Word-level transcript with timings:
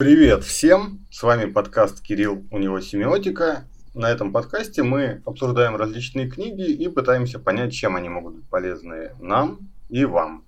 Привет 0.00 0.44
всем! 0.44 1.06
С 1.10 1.22
вами 1.22 1.44
подкаст 1.44 2.00
Кирилл, 2.00 2.46
у 2.50 2.56
него 2.56 2.80
семиотика. 2.80 3.66
На 3.92 4.10
этом 4.10 4.32
подкасте 4.32 4.82
мы 4.82 5.20
обсуждаем 5.26 5.76
различные 5.76 6.26
книги 6.26 6.70
и 6.70 6.88
пытаемся 6.88 7.38
понять, 7.38 7.74
чем 7.74 7.96
они 7.96 8.08
могут 8.08 8.36
быть 8.36 8.48
полезны 8.48 9.10
нам 9.20 9.68
и 9.90 10.06
вам. 10.06 10.46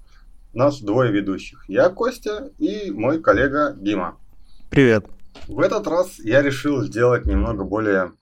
Нас 0.54 0.80
двое 0.80 1.12
ведущих. 1.12 1.68
Я 1.68 1.90
Костя 1.90 2.50
и 2.56 2.90
мой 2.92 3.20
коллега 3.20 3.76
Дима. 3.78 4.16
Привет. 4.70 5.04
В 5.46 5.60
этот 5.60 5.86
раз 5.86 6.18
я 6.20 6.40
решил 6.40 6.80
сделать 6.80 7.26
немного 7.26 7.62
более 7.62 8.12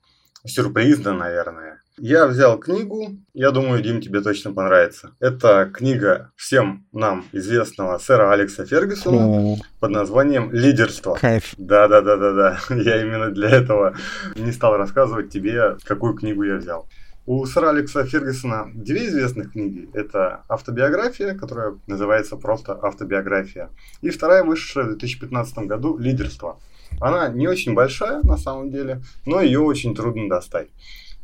сюрпризно, 0.43 1.13
наверное. 1.13 1.80
Я 1.97 2.25
взял 2.27 2.57
книгу, 2.57 3.17
я 3.33 3.51
думаю, 3.51 3.83
Дим, 3.83 4.01
тебе 4.01 4.21
точно 4.21 4.53
понравится. 4.53 5.11
Это 5.19 5.69
книга 5.73 6.31
всем 6.37 6.85
нам 6.93 7.25
известного 7.33 7.97
сэра 7.97 8.31
Алекса 8.31 8.65
Фергюсона 8.65 9.53
О. 9.53 9.57
под 9.81 9.91
названием 9.91 10.51
«Лидерство». 10.53 11.15
Кайф. 11.15 11.53
Да-да-да-да-да. 11.57 12.59
Я 12.75 13.01
именно 13.01 13.29
для 13.31 13.49
этого 13.49 13.95
не 14.35 14.53
стал 14.53 14.77
рассказывать 14.77 15.31
тебе, 15.31 15.75
какую 15.83 16.13
книгу 16.13 16.43
я 16.43 16.55
взял. 16.55 16.87
У 17.25 17.45
сэра 17.45 17.69
Алекса 17.69 18.05
Фергюсона 18.05 18.71
две 18.73 19.07
известных 19.07 19.51
книги. 19.51 19.89
Это 19.93 20.43
автобиография, 20.47 21.35
которая 21.35 21.77
называется 21.87 22.37
просто 22.37 22.73
«Автобиография». 22.81 23.69
И 24.01 24.09
вторая 24.11 24.43
вышедшая 24.43 24.85
в 24.85 24.89
2015 24.97 25.57
году 25.67 25.97
«Лидерство». 25.97 26.57
Она 26.99 27.27
не 27.29 27.47
очень 27.47 27.73
большая 27.73 28.21
на 28.23 28.37
самом 28.37 28.71
деле, 28.71 29.01
но 29.25 29.41
ее 29.41 29.59
очень 29.59 29.93
трудно 29.93 30.29
достать. 30.29 30.69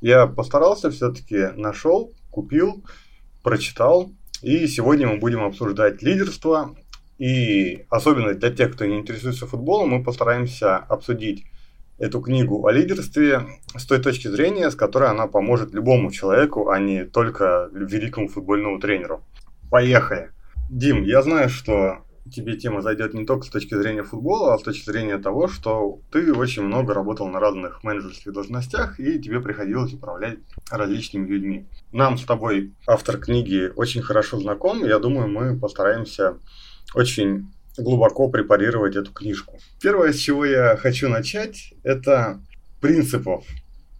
Я 0.02 0.28
постарался, 0.28 0.92
все-таки 0.92 1.48
нашел, 1.56 2.14
купил, 2.32 2.84
прочитал. 3.44 4.12
И 4.42 4.68
сегодня 4.68 5.08
мы 5.08 5.18
будем 5.18 5.44
обсуждать 5.44 6.02
лидерство. 6.02 6.76
И 7.18 7.86
особенно 7.90 8.34
для 8.34 8.52
тех, 8.52 8.74
кто 8.74 8.86
не 8.86 9.00
интересуется 9.00 9.48
футболом, 9.48 9.90
мы 9.90 10.04
постараемся 10.04 10.78
обсудить 10.78 11.46
эту 11.98 12.22
книгу 12.22 12.66
о 12.68 12.72
лидерстве 12.72 13.42
с 13.76 13.86
той 13.86 14.00
точки 14.00 14.28
зрения, 14.28 14.70
с 14.70 14.76
которой 14.76 15.10
она 15.10 15.26
поможет 15.26 15.74
любому 15.74 16.12
человеку, 16.12 16.70
а 16.70 16.80
не 16.80 17.06
только 17.06 17.70
великому 17.74 18.28
футбольному 18.28 18.80
тренеру. 18.80 19.24
Поехали! 19.72 20.32
Дим, 20.70 21.04
я 21.04 21.22
знаю, 21.22 21.50
что 21.50 22.04
тебе 22.30 22.58
тема 22.58 22.82
зайдет 22.82 23.14
не 23.14 23.26
только 23.26 23.46
с 23.46 23.50
точки 23.50 23.76
зрения 23.76 24.04
футбола, 24.04 24.54
а 24.54 24.58
с 24.58 24.64
точки 24.64 24.86
зрения 24.90 25.18
того, 25.18 25.48
что 25.48 26.00
ты 26.12 26.34
очень 26.34 26.64
много 26.64 26.94
работал 26.94 27.28
на 27.28 27.40
разных 27.40 27.84
менеджерских 27.84 28.34
должностях, 28.34 29.00
и 29.00 29.20
тебе 29.20 29.40
приходилось 29.40 29.94
управлять 29.94 30.40
различными 30.70 31.28
людьми. 31.28 31.68
Нам 31.92 32.18
с 32.18 32.24
тобой 32.24 32.74
автор 32.88 33.18
книги 33.18 33.72
очень 33.76 34.02
хорошо 34.02 34.40
знаком, 34.40 34.86
я 34.86 35.00
думаю, 35.00 35.28
мы 35.28 35.60
постараемся 35.60 36.38
очень 36.94 37.52
глубоко 37.78 38.30
препарировать 38.30 38.96
эту 38.96 39.14
книжку. 39.14 39.60
Первое, 39.82 40.12
с 40.12 40.18
чего 40.18 40.46
я 40.46 40.78
хочу 40.78 41.10
начать, 41.10 41.74
это 41.84 42.42
принципов, 42.82 43.46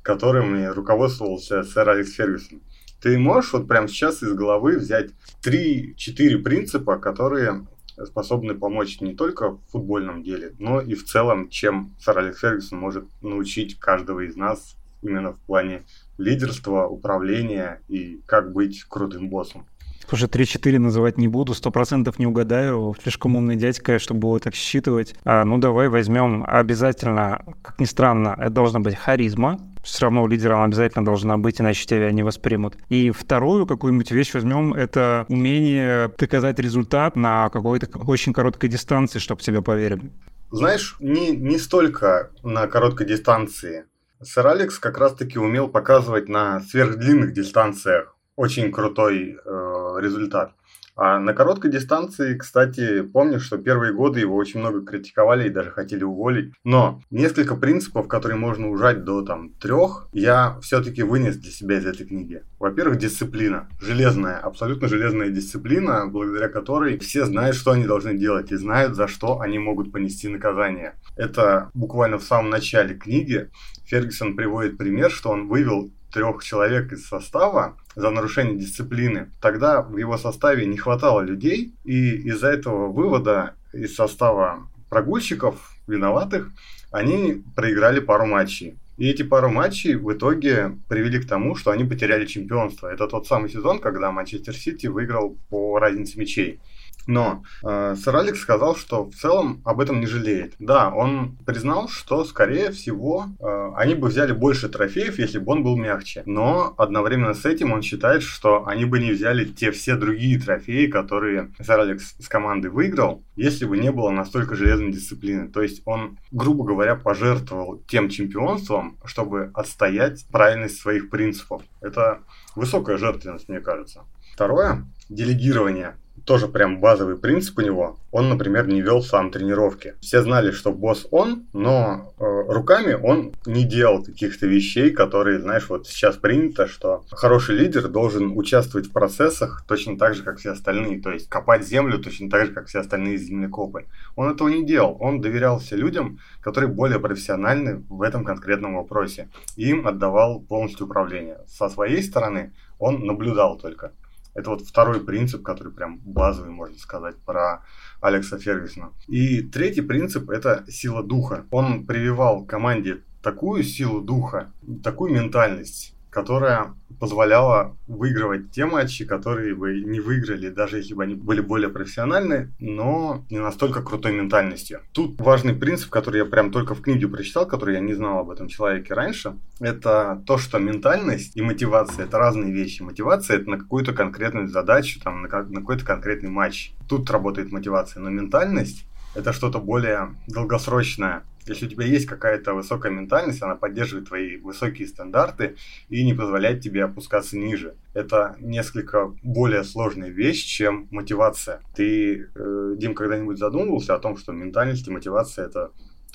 которыми 0.02 0.66
руководствовался 0.66 1.64
сэр 1.64 1.90
Алекс 1.90 2.12
Фергюсон. 2.12 2.62
Ты 3.02 3.18
можешь 3.20 3.54
вот 3.54 3.68
прямо 3.68 3.88
сейчас 3.88 4.24
из 4.24 4.34
головы 4.34 4.78
взять 4.78 5.12
3-4 5.46 6.40
принципа, 6.40 6.98
которые 6.98 7.68
способны 8.06 8.54
помочь 8.56 9.02
не 9.02 9.16
только 9.16 9.52
в 9.52 9.60
футбольном 9.72 10.24
деле, 10.24 10.54
но 10.60 10.82
и 10.82 10.94
в 10.94 11.06
целом, 11.06 11.50
чем 11.50 11.92
сэр 12.00 12.20
Алекс 12.20 12.40
Фергюсон 12.40 12.80
может 12.80 13.06
научить 13.22 13.80
каждого 13.80 14.22
из 14.22 14.36
нас 14.36 14.76
именно 15.02 15.34
в 15.34 15.40
плане 15.42 15.84
лидерства, 16.18 16.88
управления 16.88 17.82
и 17.88 18.22
как 18.26 18.52
быть 18.52 18.84
крутым 18.84 19.30
боссом. 19.30 19.66
Слушай, 20.08 20.30
3-4 20.30 20.80
называть 20.80 21.18
не 21.18 21.28
буду, 21.28 21.54
сто 21.54 21.70
процентов 21.70 22.18
не 22.18 22.26
угадаю. 22.26 22.96
Слишком 23.02 23.36
умный 23.36 23.58
дядька, 23.58 24.00
чтобы 24.00 24.22
было 24.22 24.40
так 24.40 24.56
считывать. 24.56 25.14
А, 25.26 25.44
ну, 25.44 25.58
давай 25.58 25.90
возьмем 25.90 26.46
обязательно, 26.48 27.44
как 27.62 27.78
ни 27.82 27.84
странно, 27.84 28.34
это 28.40 28.52
должна 28.52 28.80
быть 28.80 28.96
харизма. 28.96 29.60
Все 29.84 30.04
равно 30.04 30.24
у 30.24 30.28
лидера 30.28 30.56
она 30.56 30.66
обязательно 30.66 31.04
должна 31.04 31.38
быть, 31.38 31.60
иначе 31.60 31.86
тебя 31.86 32.10
не 32.12 32.24
воспримут. 32.24 32.78
И 32.88 33.12
вторую 33.12 33.66
какую-нибудь 33.66 34.12
вещь 34.12 34.34
возьмем, 34.34 34.74
это 34.74 35.26
умение 35.28 36.10
доказать 36.18 36.58
результат 36.60 37.18
на 37.18 37.50
какой-то 37.50 37.90
очень 38.00 38.32
короткой 38.32 38.70
дистанции, 38.70 39.20
чтобы 39.20 39.42
тебя 39.42 39.62
поверили. 39.62 40.10
Знаешь, 40.52 40.96
не, 41.02 41.32
не 41.32 41.58
столько 41.58 42.32
на 42.44 42.68
короткой 42.68 43.08
дистанции. 43.08 43.84
Сэр 44.24 44.48
Алекс 44.48 44.80
как 44.80 44.98
раз-таки 44.98 45.38
умел 45.38 45.68
показывать 45.68 46.30
на 46.30 46.62
сверхдлинных 46.62 47.34
дистанциях 47.34 48.17
очень 48.38 48.72
крутой 48.72 49.38
э, 49.44 49.96
результат. 50.00 50.54
А 50.96 51.20
на 51.20 51.34
короткой 51.34 51.70
дистанции, 51.70 52.36
кстати, 52.36 53.02
помню, 53.02 53.40
что 53.40 53.60
первые 53.60 53.94
годы 53.94 54.20
его 54.20 54.36
очень 54.36 54.62
много 54.62 54.84
критиковали 54.84 55.48
и 55.48 55.52
даже 55.52 55.70
хотели 55.70 56.04
уволить. 56.04 56.54
Но 56.64 57.02
несколько 57.12 57.56
принципов, 57.56 58.08
которые 58.08 58.38
можно 58.38 58.70
ужать 58.70 59.04
до 59.04 59.22
там 59.22 59.52
трех, 59.54 60.08
я 60.12 60.58
все-таки 60.62 61.04
вынес 61.04 61.38
для 61.38 61.52
себя 61.52 61.78
из 61.78 61.86
этой 61.86 62.08
книги. 62.08 62.42
Во-первых, 62.58 62.98
дисциплина. 62.98 63.70
Железная, 63.80 64.38
абсолютно 64.38 64.88
железная 64.88 65.30
дисциплина, 65.30 66.08
благодаря 66.08 66.50
которой 66.50 66.98
все 66.98 67.26
знают, 67.26 67.56
что 67.56 67.72
они 67.72 67.86
должны 67.86 68.18
делать 68.18 68.52
и 68.52 68.56
знают, 68.56 68.96
за 68.96 69.08
что 69.08 69.40
они 69.40 69.60
могут 69.60 69.92
понести 69.92 70.28
наказание. 70.28 70.96
Это 71.16 71.70
буквально 71.76 72.18
в 72.18 72.24
самом 72.24 72.50
начале 72.50 72.96
книги 72.96 73.52
Фергюсон 73.86 74.36
приводит 74.36 74.80
пример, 74.80 75.12
что 75.12 75.30
он 75.30 75.48
вывел 75.48 75.92
трех 76.12 76.44
человек 76.44 76.92
из 76.92 77.08
состава 77.08 77.78
за 77.98 78.12
нарушение 78.12 78.56
дисциплины, 78.56 79.32
тогда 79.42 79.82
в 79.82 79.98
его 79.98 80.18
составе 80.20 80.68
не 80.68 80.78
хватало 80.78 81.22
людей, 81.22 81.74
и 81.84 82.12
из-за 82.30 82.50
этого 82.50 82.92
вывода 82.92 83.56
из 83.74 83.96
состава 83.96 84.70
прогульщиков, 84.90 85.72
виноватых, 85.88 86.52
они 86.92 87.44
проиграли 87.56 88.00
пару 88.00 88.28
матчей. 88.28 88.78
И 88.98 89.10
эти 89.10 89.24
пару 89.24 89.50
матчей 89.50 89.96
в 89.96 90.14
итоге 90.14 90.78
привели 90.88 91.20
к 91.20 91.28
тому, 91.28 91.56
что 91.56 91.72
они 91.72 91.86
потеряли 91.86 92.28
чемпионство. 92.28 92.88
Это 92.88 93.08
тот 93.08 93.26
самый 93.26 93.50
сезон, 93.50 93.80
когда 93.80 94.12
Манчестер 94.12 94.56
Сити 94.56 94.86
выиграл 94.86 95.36
по 95.50 95.80
разнице 95.80 96.20
мячей. 96.20 96.60
Но 97.08 97.44
э, 97.64 97.96
сэр 97.96 98.18
Алекс 98.18 98.40
сказал, 98.40 98.76
что 98.76 99.06
в 99.06 99.16
целом 99.16 99.62
об 99.66 99.80
этом 99.80 100.00
не 100.00 100.06
жалеет. 100.06 100.54
Да, 100.60 100.94
он 100.94 101.38
признал, 101.46 101.88
что, 101.88 102.26
скорее 102.26 102.72
всего, 102.72 103.28
э, 103.40 103.72
они 103.76 103.96
бы 103.96 104.10
взяли 104.10 104.34
больше 104.34 104.70
трофеев, 104.70 105.18
если 105.18 105.40
бы 105.40 105.54
он 105.54 105.64
был 105.64 105.78
мягче. 105.78 106.24
Но 106.26 106.74
одновременно 106.78 107.34
с 107.34 107.46
этим 107.46 107.72
он 107.72 107.82
считает, 107.82 108.24
что 108.24 108.68
они 108.68 108.86
бы 108.86 109.00
не 109.00 109.12
взяли 109.12 109.46
те 109.46 109.72
все 109.72 109.96
другие 109.96 110.40
трофеи, 110.40 110.88
которые 110.88 111.52
сэр 111.60 111.80
Алекс 111.80 112.16
с 112.20 112.28
командой 112.28 112.68
выиграл, 112.68 113.24
если 113.36 113.66
бы 113.66 113.78
не 113.78 113.92
было 113.92 114.10
настолько 114.10 114.56
железной 114.56 114.92
дисциплины. 114.92 115.48
То 115.48 115.62
есть 115.62 115.82
он, 115.86 116.18
грубо 116.32 116.66
говоря, 116.66 116.96
пожертвовал 116.96 117.82
тем 117.88 118.10
чемпионством, 118.10 118.98
чтобы 119.06 119.52
отстоять 119.54 120.26
правильность 120.30 120.80
своих 120.80 121.10
принципов. 121.10 121.62
Это 121.80 122.20
высокая 122.56 122.98
жертвенность, 122.98 123.48
мне 123.48 123.62
кажется. 123.62 124.04
Второе– 124.34 124.86
делегирование 125.10 125.96
тоже 126.28 126.50
прям 126.50 126.82
базовый 126.82 127.18
принцип 127.18 127.58
у 127.58 127.62
него. 127.62 127.98
Он, 128.12 128.28
например, 128.28 128.68
не 128.68 128.82
вел 128.82 129.02
сам 129.02 129.32
тренировки. 129.32 129.96
Все 130.02 130.22
знали, 130.22 130.52
что 130.52 130.74
босс 130.74 131.08
он, 131.10 131.46
но 131.54 132.14
э, 132.20 132.24
руками 132.50 132.94
он 132.94 133.34
не 133.46 133.64
делал 133.64 134.04
каких-то 134.04 134.46
вещей, 134.46 134.92
которые, 134.92 135.40
знаешь, 135.40 135.70
вот 135.70 135.88
сейчас 135.88 136.18
принято, 136.18 136.68
что 136.68 137.06
хороший 137.12 137.56
лидер 137.56 137.88
должен 137.88 138.38
участвовать 138.38 138.88
в 138.88 138.92
процессах 138.92 139.64
точно 139.68 139.98
так 139.98 140.16
же, 140.16 140.24
как 140.24 140.38
все 140.40 140.52
остальные. 140.52 141.02
То 141.02 141.12
есть 141.12 141.30
копать 141.30 141.66
землю 141.66 141.98
точно 141.98 142.30
так 142.30 142.48
же, 142.48 142.52
как 142.52 142.68
все 142.68 142.80
остальные 142.80 143.18
землекопы. 143.18 143.86
Он 144.18 144.30
этого 144.30 144.50
не 144.50 144.66
делал. 144.66 144.98
Он 145.00 145.22
доверялся 145.22 145.78
людям, 145.78 146.20
которые 146.42 146.70
более 146.70 147.00
профессиональны 147.00 147.84
в 147.88 148.02
этом 148.02 148.26
конкретном 148.26 148.76
вопросе. 148.76 149.30
И 149.56 149.70
им 149.70 149.88
отдавал 149.88 150.42
полностью 150.42 150.88
управление. 150.88 151.38
Со 151.48 151.70
своей 151.70 152.04
стороны 152.04 152.52
он 152.80 153.06
наблюдал 153.06 153.58
только. 153.58 153.94
Это 154.38 154.52
вот 154.52 154.62
второй 154.62 155.04
принцип, 155.04 155.42
который 155.42 155.74
прям 155.74 155.98
базовый, 155.98 156.52
можно 156.52 156.78
сказать, 156.78 157.16
про 157.26 157.64
Алекса 158.02 158.38
Фергюсона. 158.38 158.92
И 159.08 159.42
третий 159.42 159.82
принцип– 159.82 160.30
это 160.32 160.64
сила 160.70 161.02
духа. 161.02 161.48
Он 161.50 161.88
прививал 161.88 162.46
команде 162.46 163.02
такую 163.24 163.64
силу 163.64 164.00
духа, 164.00 164.54
такую 164.84 165.12
ментальность, 165.12 165.96
которая 166.18 166.74
позволяла 167.00 167.78
выигрывать 167.86 168.50
те 168.50 168.66
матчи, 168.66 169.06
которые 169.06 169.54
бы 169.54 169.82
не 169.82 170.00
выиграли, 170.00 170.50
даже 170.50 170.78
если 170.78 170.96
бы 170.96 171.04
они 171.04 171.14
были 171.14 171.42
более 171.42 171.70
профессиональны, 171.70 172.52
но 172.60 173.24
не 173.30 173.38
настолько 173.38 173.84
крутой 173.84 174.14
ментальностью. 174.14 174.80
Тут 174.94 175.22
важный 175.22 175.54
принцип, 175.54 175.92
который 175.92 176.18
я 176.18 176.26
прям 176.26 176.50
только 176.50 176.74
в 176.74 176.82
книге 176.82 177.08
прочитал, 177.08 177.46
который 177.46 177.76
я 177.76 177.82
не 177.82 177.94
знал 177.94 178.18
об 178.18 178.32
этом 178.32 178.48
человеке 178.48 178.96
раньше, 178.96 179.36
это 179.60 180.24
то, 180.26 180.40
что 180.40 180.58
ментальность 180.58 181.38
и 181.38 181.44
мотивация 181.44 182.06
это 182.06 182.18
разные 182.18 182.52
вещи. 182.52 182.82
Мотивация 182.82 183.38
это 183.38 183.52
на 183.52 183.60
какую-то 183.60 183.94
конкретную 183.94 184.48
задачу, 184.48 185.00
там, 185.04 185.22
на, 185.22 185.44
на 185.44 185.60
какой-то 185.60 185.86
конкретный 185.86 186.30
матч. 186.30 186.72
Тут 186.90 187.12
работает 187.12 187.52
мотивация, 187.52 188.02
но 188.02 188.10
ментальность 188.10 188.88
это 189.14 189.34
что-то 189.34 189.60
более 189.60 190.16
долгосрочное. 190.28 191.22
Если 191.48 191.66
у 191.66 191.70
тебя 191.70 191.86
есть 191.86 192.06
какая-то 192.06 192.54
высокая 192.54 192.92
ментальность, 192.92 193.42
она 193.42 193.56
поддерживает 193.56 194.08
твои 194.08 194.38
высокие 194.38 194.88
стандарты 194.88 195.56
и 195.90 196.06
не 196.06 196.14
позволяет 196.14 196.62
тебе 196.62 196.84
опускаться 196.84 197.38
ниже. 197.38 197.76
Это 197.94 198.36
несколько 198.40 199.14
более 199.24 199.64
сложная 199.64 200.10
вещь, 200.10 200.44
чем 200.46 200.88
мотивация. 200.92 201.62
Ты, 201.76 202.30
э, 202.36 202.76
Дим, 202.78 202.94
когда-нибудь 202.94 203.38
задумывался 203.38 203.96
о 203.96 204.00
том, 204.00 204.18
что 204.18 204.32
ментальность 204.32 204.88
и 204.88 204.92
мотивация 204.92 205.46
это 205.46 205.72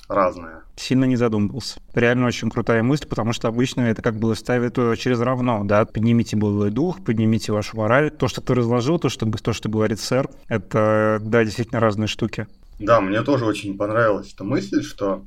разное. 0.07 0.63
Сильно 0.75 1.05
не 1.05 1.15
задумывался. 1.15 1.79
Реально 1.93 2.27
очень 2.27 2.49
крутая 2.49 2.83
мысль, 2.83 3.07
потому 3.07 3.33
что 3.33 3.47
обычно 3.47 3.81
это 3.81 4.01
как 4.01 4.15
бы 4.15 4.35
ставит 4.35 4.75
через 4.97 5.19
равно, 5.19 5.63
да, 5.63 5.85
поднимите 5.85 6.35
боевой 6.35 6.71
дух, 6.71 7.03
поднимите 7.03 7.51
вашу 7.51 7.77
мораль. 7.77 8.11
То, 8.11 8.27
что 8.27 8.41
ты 8.41 8.53
разложил, 8.53 8.99
то, 8.99 9.09
что, 9.09 9.29
то, 9.29 9.53
что 9.53 9.69
говорит 9.69 9.99
сэр, 9.99 10.29
это, 10.47 11.19
да, 11.21 11.43
действительно 11.43 11.79
разные 11.79 12.07
штуки. 12.07 12.47
Да, 12.79 13.01
мне 13.01 13.21
тоже 13.21 13.45
очень 13.45 13.77
понравилась 13.77 14.33
эта 14.33 14.43
мысль, 14.43 14.83
что 14.83 15.25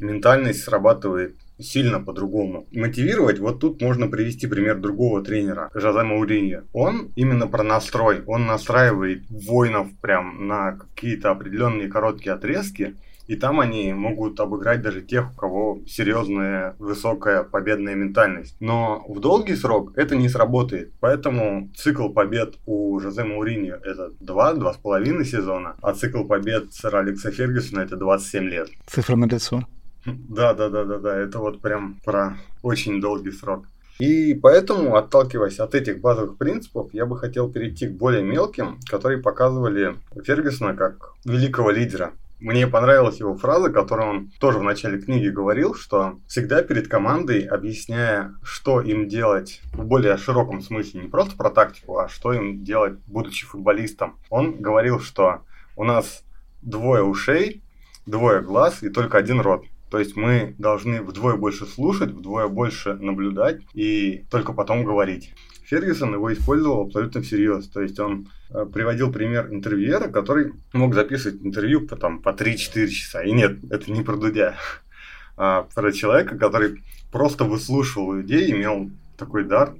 ментальность 0.00 0.62
срабатывает 0.62 1.36
сильно 1.58 2.00
по-другому. 2.00 2.66
Мотивировать, 2.72 3.38
вот 3.38 3.60
тут 3.60 3.80
можно 3.80 4.08
привести 4.08 4.46
пример 4.46 4.80
другого 4.80 5.22
тренера, 5.22 5.70
Жозе 5.74 6.02
Мауриньо. 6.02 6.62
Он 6.72 7.12
именно 7.14 7.46
про 7.46 7.62
настрой, 7.62 8.22
он 8.26 8.46
настраивает 8.46 9.24
воинов 9.28 9.88
прям 10.00 10.46
на 10.46 10.72
какие-то 10.72 11.30
определенные 11.30 11.88
короткие 11.88 12.32
отрезки, 12.32 12.96
и 13.26 13.36
там 13.36 13.60
они 13.60 13.92
могут 13.92 14.38
обыграть 14.40 14.82
даже 14.82 15.02
тех, 15.02 15.32
у 15.32 15.36
кого 15.36 15.78
серьезная 15.86 16.76
высокая 16.78 17.42
победная 17.42 17.94
ментальность. 17.94 18.56
Но 18.60 19.04
в 19.08 19.20
долгий 19.20 19.56
срок 19.56 19.92
это 19.96 20.16
не 20.16 20.28
сработает. 20.28 20.92
Поэтому 21.00 21.70
цикл 21.76 22.08
побед 22.08 22.54
у 22.66 22.98
Жозе 23.00 23.24
Мауриньо 23.24 23.76
это 23.76 24.12
2-2,5 24.20 25.24
сезона, 25.24 25.76
а 25.82 25.94
цикл 25.94 26.24
побед 26.24 26.72
сэра 26.72 26.98
Алекса 26.98 27.30
Фергюсона 27.30 27.80
это 27.80 27.96
27 27.96 28.44
лет. 28.44 28.68
Цифра 28.86 29.16
на 29.16 29.26
лицо. 29.26 29.64
Да, 30.06 30.52
да, 30.54 30.68
да, 30.68 30.84
да, 30.84 30.98
да. 30.98 31.16
Это 31.16 31.38
вот 31.38 31.60
прям 31.60 31.98
про 32.04 32.36
очень 32.62 33.00
долгий 33.00 33.32
срок. 33.32 33.64
И 33.98 34.34
поэтому, 34.34 34.96
отталкиваясь 34.96 35.60
от 35.60 35.74
этих 35.74 36.00
базовых 36.00 36.36
принципов, 36.36 36.92
я 36.92 37.06
бы 37.06 37.16
хотел 37.16 37.50
перейти 37.50 37.86
к 37.86 37.92
более 37.92 38.22
мелким, 38.22 38.80
которые 38.90 39.22
показывали 39.22 39.94
Фергюсона 40.24 40.74
как 40.74 41.12
великого 41.24 41.70
лидера. 41.70 42.12
Мне 42.40 42.66
понравилась 42.66 43.20
его 43.20 43.36
фраза, 43.36 43.70
которую 43.70 44.08
он 44.08 44.30
тоже 44.38 44.58
в 44.58 44.62
начале 44.62 45.00
книги 45.00 45.28
говорил, 45.28 45.74
что 45.74 46.18
всегда 46.26 46.62
перед 46.62 46.88
командой, 46.88 47.40
объясняя, 47.40 48.34
что 48.42 48.80
им 48.80 49.08
делать 49.08 49.62
в 49.72 49.84
более 49.84 50.16
широком 50.16 50.60
смысле, 50.60 51.02
не 51.02 51.08
просто 51.08 51.36
про 51.36 51.50
тактику, 51.50 51.98
а 51.98 52.08
что 52.08 52.32
им 52.32 52.62
делать, 52.64 52.98
будучи 53.06 53.46
футболистом, 53.46 54.18
он 54.30 54.60
говорил, 54.60 55.00
что 55.00 55.42
у 55.76 55.84
нас 55.84 56.24
двое 56.60 57.02
ушей, 57.02 57.62
двое 58.06 58.42
глаз 58.42 58.82
и 58.82 58.90
только 58.90 59.18
один 59.18 59.40
рот. 59.40 59.64
То 59.90 59.98
есть 59.98 60.16
мы 60.16 60.56
должны 60.58 61.02
вдвое 61.02 61.36
больше 61.36 61.66
слушать, 61.66 62.10
вдвое 62.10 62.48
больше 62.48 62.94
наблюдать 62.94 63.60
и 63.74 64.24
только 64.28 64.52
потом 64.52 64.84
говорить. 64.84 65.32
Фергюсон 65.64 66.14
его 66.14 66.32
использовал 66.32 66.82
абсолютно 66.82 67.22
всерьез. 67.22 67.68
То 67.68 67.80
есть 67.80 67.98
он 68.00 68.28
приводил 68.72 69.12
пример 69.12 69.48
интервьюера, 69.50 70.08
который 70.08 70.52
мог 70.72 70.94
записывать 70.94 71.42
интервью 71.42 71.86
по, 71.86 71.96
там, 71.96 72.20
по 72.20 72.30
3-4 72.30 72.88
часа. 72.88 73.22
И 73.22 73.32
нет, 73.32 73.58
это 73.70 73.90
не 73.90 74.02
про 74.02 74.16
Дудя, 74.16 74.56
а 75.36 75.62
про 75.74 75.92
человека, 75.92 76.36
который 76.36 76.82
просто 77.10 77.44
выслушивал 77.44 78.14
людей, 78.14 78.50
имел 78.50 78.90
такой 79.16 79.44
дар 79.44 79.74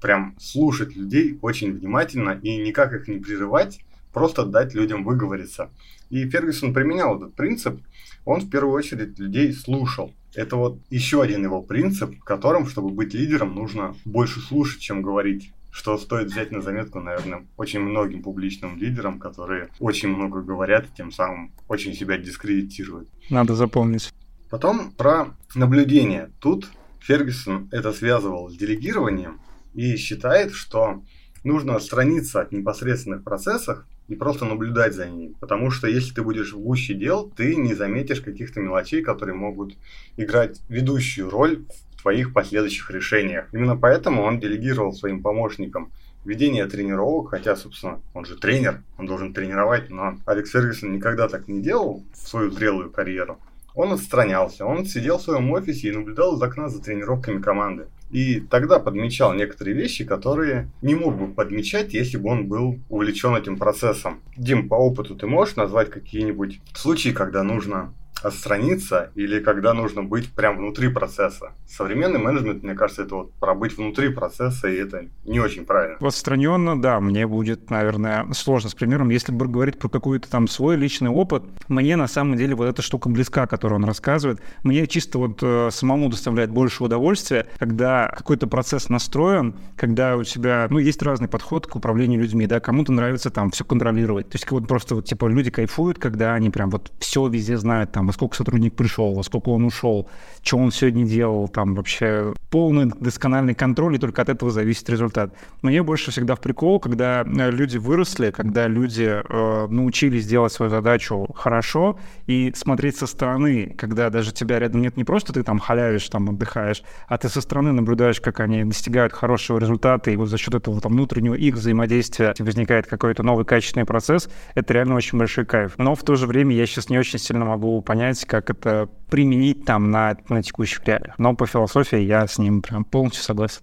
прям 0.00 0.36
слушать 0.38 0.94
людей 0.94 1.38
очень 1.42 1.72
внимательно 1.72 2.38
и 2.42 2.56
никак 2.58 2.92
их 2.92 3.08
не 3.08 3.18
прерывать, 3.18 3.80
просто 4.12 4.44
дать 4.44 4.74
людям 4.74 5.04
выговориться. 5.04 5.70
И 6.10 6.28
Фергюсон 6.28 6.72
применял 6.74 7.16
этот 7.16 7.34
принцип– 7.34 7.80
он 8.26 8.40
в 8.40 8.50
первую 8.50 8.74
очередь 8.74 9.18
людей 9.18 9.52
слушал. 9.52 10.12
Это 10.34 10.56
вот 10.56 10.80
еще 10.90 11.22
один 11.22 11.44
его 11.44 11.62
принцип, 11.62 12.18
в 12.18 12.24
котором, 12.24 12.66
чтобы 12.66 12.90
быть 12.90 13.14
лидером, 13.14 13.54
нужно 13.54 13.94
больше 14.04 14.40
слушать, 14.40 14.80
чем 14.80 15.00
говорить 15.00 15.52
что 15.76 15.98
стоит 15.98 16.28
взять 16.28 16.52
на 16.52 16.62
заметку, 16.62 17.00
наверное, 17.00 17.46
очень 17.58 17.80
многим 17.80 18.22
публичным 18.22 18.78
лидерам, 18.78 19.18
которые 19.18 19.68
очень 19.78 20.08
много 20.08 20.40
говорят 20.40 20.86
и 20.86 20.96
тем 20.96 21.12
самым 21.12 21.52
очень 21.68 21.92
себя 21.92 22.16
дискредитируют. 22.16 23.10
Надо 23.28 23.54
запомнить. 23.54 24.10
Потом 24.48 24.90
про 24.92 25.36
наблюдение. 25.54 26.30
Тут 26.40 26.70
Фергюсон 27.00 27.68
это 27.72 27.92
связывал 27.92 28.48
с 28.48 28.56
делегированием 28.56 29.38
и 29.74 29.96
считает, 29.96 30.54
что 30.54 31.02
нужно 31.44 31.76
отстраниться 31.76 32.40
от 32.40 32.52
непосредственных 32.52 33.22
процессов 33.22 33.84
и 34.08 34.14
просто 34.14 34.46
наблюдать 34.46 34.94
за 34.94 35.06
ним. 35.06 35.34
Потому 35.40 35.70
что 35.70 35.88
если 35.88 36.14
ты 36.14 36.22
будешь 36.22 36.54
в 36.54 36.58
гуще 36.58 36.94
дел, 36.94 37.30
ты 37.36 37.54
не 37.54 37.74
заметишь 37.74 38.22
каких-то 38.22 38.60
мелочей, 38.60 39.02
которые 39.02 39.34
могут 39.34 39.76
играть 40.16 40.58
ведущую 40.70 41.28
роль 41.28 41.66
твоих 42.02 42.32
последующих 42.32 42.90
решениях. 42.90 43.48
Именно 43.52 43.76
поэтому 43.76 44.22
он 44.22 44.40
делегировал 44.40 44.92
своим 44.92 45.22
помощникам 45.22 45.90
ведение 46.24 46.66
тренировок, 46.66 47.30
хотя, 47.30 47.56
собственно, 47.56 48.00
он 48.12 48.24
же 48.24 48.36
тренер, 48.36 48.82
он 48.98 49.06
должен 49.06 49.32
тренировать, 49.32 49.90
но 49.90 50.18
Алекс 50.26 50.50
Фергюсон 50.50 50.92
никогда 50.92 51.28
так 51.28 51.48
не 51.48 51.62
делал 51.62 52.04
в 52.12 52.28
свою 52.28 52.50
зрелую 52.50 52.90
карьеру. 52.90 53.38
Он 53.74 53.92
отстранялся, 53.92 54.64
он 54.64 54.86
сидел 54.86 55.18
в 55.18 55.22
своем 55.22 55.50
офисе 55.50 55.88
и 55.88 55.92
наблюдал 55.92 56.36
из 56.36 56.42
окна 56.42 56.68
за 56.68 56.82
тренировками 56.82 57.42
команды. 57.42 57.88
И 58.10 58.40
тогда 58.40 58.78
подмечал 58.78 59.34
некоторые 59.34 59.76
вещи, 59.76 60.04
которые 60.04 60.70
не 60.80 60.94
мог 60.94 61.16
бы 61.18 61.28
подмечать, 61.28 61.92
если 61.92 62.16
бы 62.16 62.30
он 62.30 62.46
был 62.46 62.78
увлечен 62.88 63.36
этим 63.36 63.58
процессом. 63.58 64.20
Дим, 64.36 64.68
по 64.68 64.76
опыту 64.76 65.14
ты 65.14 65.26
можешь 65.26 65.56
назвать 65.56 65.90
какие-нибудь 65.90 66.60
случаи, 66.72 67.10
когда 67.10 67.42
нужно 67.42 67.92
отстраниться 68.26 69.10
или 69.14 69.40
когда 69.40 69.74
нужно 69.74 70.02
быть 70.02 70.30
прям 70.32 70.58
внутри 70.58 70.88
процесса. 70.88 71.52
Современный 71.66 72.18
менеджмент, 72.18 72.62
мне 72.62 72.74
кажется, 72.74 73.02
это 73.02 73.14
вот 73.14 73.32
про 73.34 73.54
быть 73.54 73.76
внутри 73.76 74.08
процесса, 74.08 74.68
и 74.68 74.76
это 74.76 75.06
не 75.24 75.40
очень 75.40 75.64
правильно. 75.64 75.96
Отстраненно, 76.00 76.80
да, 76.80 77.00
мне 77.00 77.26
будет, 77.26 77.70
наверное, 77.70 78.26
сложно 78.32 78.70
с 78.70 78.74
примером. 78.74 79.10
Если 79.10 79.32
бы 79.32 79.46
говорить 79.46 79.78
про 79.78 79.88
какой-то 79.88 80.28
там 80.30 80.48
свой 80.48 80.76
личный 80.76 81.10
опыт, 81.10 81.44
мне 81.68 81.96
на 81.96 82.08
самом 82.08 82.36
деле 82.36 82.54
вот 82.54 82.66
эта 82.66 82.82
штука 82.82 83.08
близка, 83.08 83.46
которую 83.46 83.80
он 83.80 83.84
рассказывает. 83.84 84.40
Мне 84.62 84.86
чисто 84.86 85.18
вот 85.18 85.38
э, 85.42 85.70
самому 85.70 86.08
доставляет 86.08 86.50
больше 86.50 86.84
удовольствия, 86.84 87.46
когда 87.58 88.08
какой-то 88.16 88.46
процесс 88.46 88.88
настроен, 88.88 89.54
когда 89.76 90.16
у 90.16 90.24
тебя, 90.24 90.66
ну, 90.70 90.78
есть 90.78 91.02
разный 91.02 91.28
подход 91.28 91.66
к 91.66 91.76
управлению 91.76 92.20
людьми, 92.20 92.46
да, 92.46 92.60
кому-то 92.60 92.92
нравится 92.92 93.30
там 93.30 93.50
все 93.50 93.64
контролировать. 93.64 94.28
То 94.28 94.36
есть 94.36 94.50
вот 94.50 94.66
просто 94.66 94.96
вот 94.96 95.04
типа 95.04 95.26
люди 95.26 95.50
кайфуют, 95.50 95.98
когда 95.98 96.34
они 96.34 96.50
прям 96.50 96.70
вот 96.70 96.92
все 96.98 97.26
везде 97.28 97.56
знают, 97.56 97.92
там, 97.92 98.06
сколько 98.16 98.34
сотрудник 98.34 98.74
пришел, 98.74 99.14
во 99.14 99.22
сколько 99.22 99.50
он 99.50 99.64
ушел, 99.64 100.08
что 100.42 100.56
он 100.56 100.72
сегодня 100.72 101.04
делал, 101.04 101.48
там 101.48 101.74
вообще 101.74 102.32
полный 102.50 102.90
доскональный 102.98 103.54
контроль, 103.54 103.96
и 103.96 103.98
только 103.98 104.22
от 104.22 104.30
этого 104.30 104.50
зависит 104.50 104.88
результат. 104.88 105.34
Мне 105.62 105.82
больше 105.82 106.10
всегда 106.10 106.34
в 106.34 106.40
прикол, 106.40 106.80
когда 106.80 107.22
э, 107.22 107.50
люди 107.50 107.76
выросли, 107.76 108.30
когда 108.30 108.68
люди 108.68 109.22
э, 109.22 109.66
научились 109.68 110.26
делать 110.26 110.52
свою 110.52 110.70
задачу 110.70 111.28
хорошо 111.34 111.98
и 112.26 112.52
смотреть 112.56 112.96
со 112.96 113.06
стороны, 113.06 113.74
когда 113.76 114.08
даже 114.08 114.32
тебя 114.32 114.58
рядом 114.58 114.80
нет, 114.80 114.96
не 114.96 115.04
просто 115.04 115.34
ты 115.34 115.42
там 115.42 115.58
халявишь, 115.58 116.08
там 116.08 116.30
отдыхаешь, 116.30 116.82
а 117.08 117.18
ты 117.18 117.28
со 117.28 117.42
стороны 117.42 117.72
наблюдаешь, 117.72 118.20
как 118.20 118.40
они 118.40 118.64
достигают 118.64 119.12
хорошего 119.12 119.58
результата, 119.58 120.10
и 120.10 120.16
вот 120.16 120.28
за 120.28 120.38
счет 120.38 120.54
этого 120.54 120.80
там 120.80 120.92
внутреннего 120.92 121.34
их 121.34 121.54
взаимодействия 121.54 122.34
возникает 122.38 122.86
какой-то 122.86 123.22
новый 123.22 123.44
качественный 123.44 123.84
процесс, 123.84 124.30
это 124.54 124.72
реально 124.72 124.94
очень 124.94 125.18
большой 125.18 125.44
кайф. 125.44 125.74
Но 125.76 125.94
в 125.94 126.02
то 126.02 126.14
же 126.14 126.26
время 126.26 126.54
я 126.54 126.66
сейчас 126.66 126.88
не 126.88 126.98
очень 126.98 127.18
сильно 127.18 127.44
могу 127.44 127.82
понять, 127.82 127.95
понять, 127.96 128.26
как 128.26 128.50
это 128.50 128.90
применить 129.08 129.64
там 129.64 129.90
на, 129.90 130.16
на 130.28 130.42
текущих 130.42 130.84
реалиях. 130.86 131.18
Но 131.18 131.34
по 131.34 131.46
философии 131.46 131.98
я 131.98 132.26
с 132.26 132.38
ним 132.38 132.60
прям 132.60 132.84
полностью 132.84 133.22
согласен. 133.22 133.62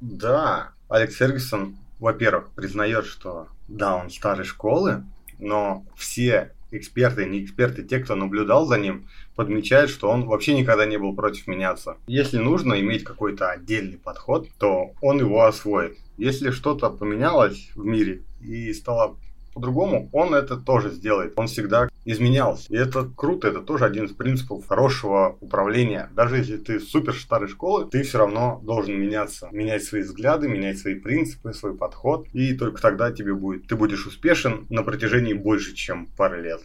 Да, 0.00 0.72
Алекс 0.88 1.14
Фергюсон, 1.16 1.76
во-первых, 1.98 2.50
признает, 2.50 3.06
что 3.06 3.48
да, 3.68 3.96
он 3.96 4.10
старой 4.10 4.44
школы, 4.44 5.04
но 5.38 5.86
все 5.96 6.52
эксперты, 6.70 7.24
не 7.24 7.42
эксперты, 7.42 7.82
те, 7.82 7.98
кто 8.00 8.14
наблюдал 8.14 8.66
за 8.66 8.78
ним, 8.78 9.08
подмечают, 9.36 9.90
что 9.90 10.10
он 10.10 10.26
вообще 10.26 10.54
никогда 10.54 10.84
не 10.84 10.98
был 10.98 11.14
против 11.14 11.46
меняться. 11.46 11.96
Если 12.06 12.36
нужно 12.36 12.78
иметь 12.80 13.04
какой-то 13.04 13.50
отдельный 13.50 13.98
подход, 13.98 14.48
то 14.58 14.92
он 15.00 15.18
его 15.18 15.44
освоит. 15.44 15.96
Если 16.18 16.50
что-то 16.50 16.90
поменялось 16.90 17.70
в 17.74 17.84
мире 17.86 18.22
и 18.40 18.72
стало 18.74 19.16
по-другому, 19.52 20.08
он 20.12 20.34
это 20.34 20.56
тоже 20.56 20.90
сделает. 20.90 21.34
Он 21.36 21.46
всегда 21.46 21.88
изменялся. 22.04 22.72
И 22.72 22.76
это 22.76 23.08
круто, 23.16 23.48
это 23.48 23.60
тоже 23.60 23.84
один 23.84 24.04
из 24.04 24.12
принципов 24.12 24.66
хорошего 24.66 25.36
управления. 25.40 26.10
Даже 26.14 26.38
если 26.38 26.56
ты 26.56 26.80
супер 26.80 27.14
старой 27.14 27.48
школы, 27.48 27.88
ты 27.88 28.02
все 28.02 28.18
равно 28.18 28.60
должен 28.64 29.00
меняться. 29.00 29.48
Менять 29.52 29.84
свои 29.84 30.02
взгляды, 30.02 30.48
менять 30.48 30.78
свои 30.78 30.94
принципы, 30.94 31.52
свой 31.52 31.76
подход. 31.76 32.26
И 32.32 32.54
только 32.54 32.80
тогда 32.80 33.12
тебе 33.12 33.34
будет, 33.34 33.66
ты 33.66 33.76
будешь 33.76 34.06
успешен 34.06 34.66
на 34.70 34.82
протяжении 34.82 35.34
больше, 35.34 35.74
чем 35.74 36.06
пары 36.16 36.42
лет. 36.42 36.60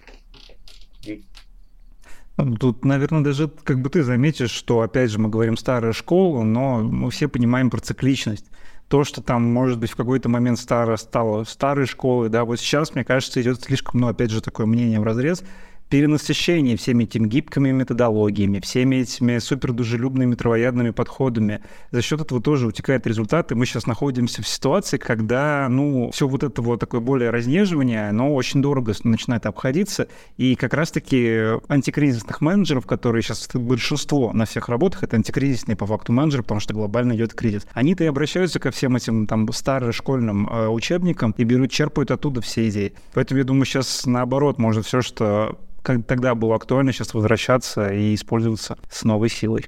Ну, 2.37 2.55
тут, 2.55 2.85
наверное, 2.85 3.23
даже 3.23 3.49
как 3.63 3.81
бы 3.81 3.89
ты 3.89 4.03
заметишь, 4.03 4.51
что, 4.51 4.81
опять 4.81 5.09
же, 5.09 5.17
мы 5.17 5.27
говорим 5.27 5.57
старая 5.57 5.91
школа, 5.91 6.43
но 6.43 6.81
мы 6.81 7.09
все 7.09 7.27
понимаем 7.27 7.71
про 7.71 7.79
цикличность 7.79 8.45
то, 8.89 9.03
что 9.03 9.21
там, 9.21 9.43
может 9.43 9.79
быть, 9.79 9.91
в 9.91 9.95
какой-то 9.95 10.29
момент 10.29 10.59
старо, 10.59 10.95
стало 10.97 11.43
старой 11.43 11.85
школой, 11.85 12.29
да, 12.29 12.45
вот 12.45 12.59
сейчас, 12.59 12.95
мне 12.95 13.03
кажется, 13.03 13.41
идет 13.41 13.61
слишком, 13.61 13.99
ну, 13.99 14.07
опять 14.07 14.31
же, 14.31 14.41
такое 14.41 14.65
мнение 14.65 14.99
в 14.99 15.03
разрез, 15.03 15.43
перенасыщение 15.89 16.75
всеми 16.77 17.05
этими 17.05 17.27
гибкими 17.27 17.71
методологиями, 17.71 18.59
всеми 18.59 18.97
этими 18.97 19.39
супердружелюбными 19.39 20.35
травоядными 20.35 20.91
подходами. 20.91 21.61
За 21.91 22.01
счет 22.01 22.21
этого 22.21 22.41
тоже 22.41 22.67
утекает 22.67 23.07
результат, 23.07 23.51
и 23.51 23.55
мы 23.55 23.65
сейчас 23.65 23.87
находимся 23.87 24.41
в 24.41 24.47
ситуации, 24.47 24.97
когда, 24.97 25.67
ну, 25.69 26.11
все 26.11 26.27
вот 26.27 26.43
это 26.43 26.61
вот 26.61 26.79
такое 26.79 27.01
более 27.01 27.29
разнеживание, 27.29 28.09
оно 28.09 28.33
очень 28.33 28.61
дорого 28.61 28.93
начинает 29.03 29.45
обходиться, 29.45 30.07
и 30.37 30.55
как 30.55 30.73
раз-таки 30.73 31.59
антикризисных 31.67 32.41
менеджеров, 32.41 32.85
которые 32.85 33.21
сейчас 33.21 33.47
большинство 33.53 34.33
на 34.33 34.45
всех 34.45 34.69
работах, 34.69 35.03
это 35.03 35.15
антикризисные 35.15 35.75
по 35.75 35.85
факту 35.85 36.11
менеджеры, 36.11 36.43
потому 36.43 36.59
что 36.59 36.73
глобально 36.73 37.13
идет 37.13 37.33
кризис. 37.33 37.65
Они-то 37.73 38.03
и 38.03 38.07
обращаются 38.07 38.59
ко 38.59 38.71
всем 38.71 38.95
этим 38.95 39.27
там 39.27 39.51
старым 39.53 39.93
школьным 39.93 40.47
э, 40.47 40.67
учебникам 40.67 41.33
и 41.37 41.43
берут, 41.43 41.71
черпают 41.71 42.11
оттуда 42.11 42.41
все 42.41 42.67
идеи. 42.69 42.93
Поэтому 43.13 43.39
я 43.39 43.43
думаю, 43.43 43.65
сейчас 43.65 44.05
наоборот, 44.05 44.57
может 44.57 44.85
все, 44.85 45.01
что 45.01 45.57
как 45.87 46.05
тогда 46.05 46.35
было 46.35 46.55
актуально, 46.55 46.91
сейчас 46.91 47.13
возвращаться 47.13 47.93
и 47.93 48.13
использоваться 48.13 48.77
с 48.91 49.05
новой 49.05 49.29
силой. 49.29 49.67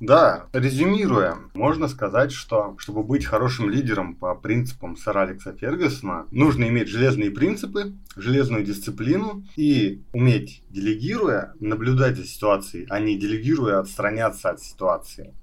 Да, 0.00 0.46
резюмируя, 0.52 1.36
можно 1.54 1.86
сказать, 1.86 2.32
что 2.32 2.74
чтобы 2.78 3.04
быть 3.04 3.24
хорошим 3.24 3.70
лидером 3.70 4.16
по 4.16 4.34
принципам 4.34 4.96
сэра 4.96 5.20
Алекса 5.20 5.52
Фергюсона, 5.52 6.26
нужно 6.32 6.64
иметь 6.64 6.88
железные 6.88 7.30
принципы, 7.30 7.92
железную 8.16 8.64
дисциплину 8.64 9.44
и 9.54 10.02
уметь, 10.12 10.64
делегируя, 10.70 11.52
наблюдать 11.60 12.16
за 12.16 12.24
ситуацией, 12.24 12.86
а 12.90 12.98
не 12.98 13.16
делегируя 13.16 13.78
отстраняться 13.78 14.50
от 14.50 14.60
ситуации. 14.60 15.34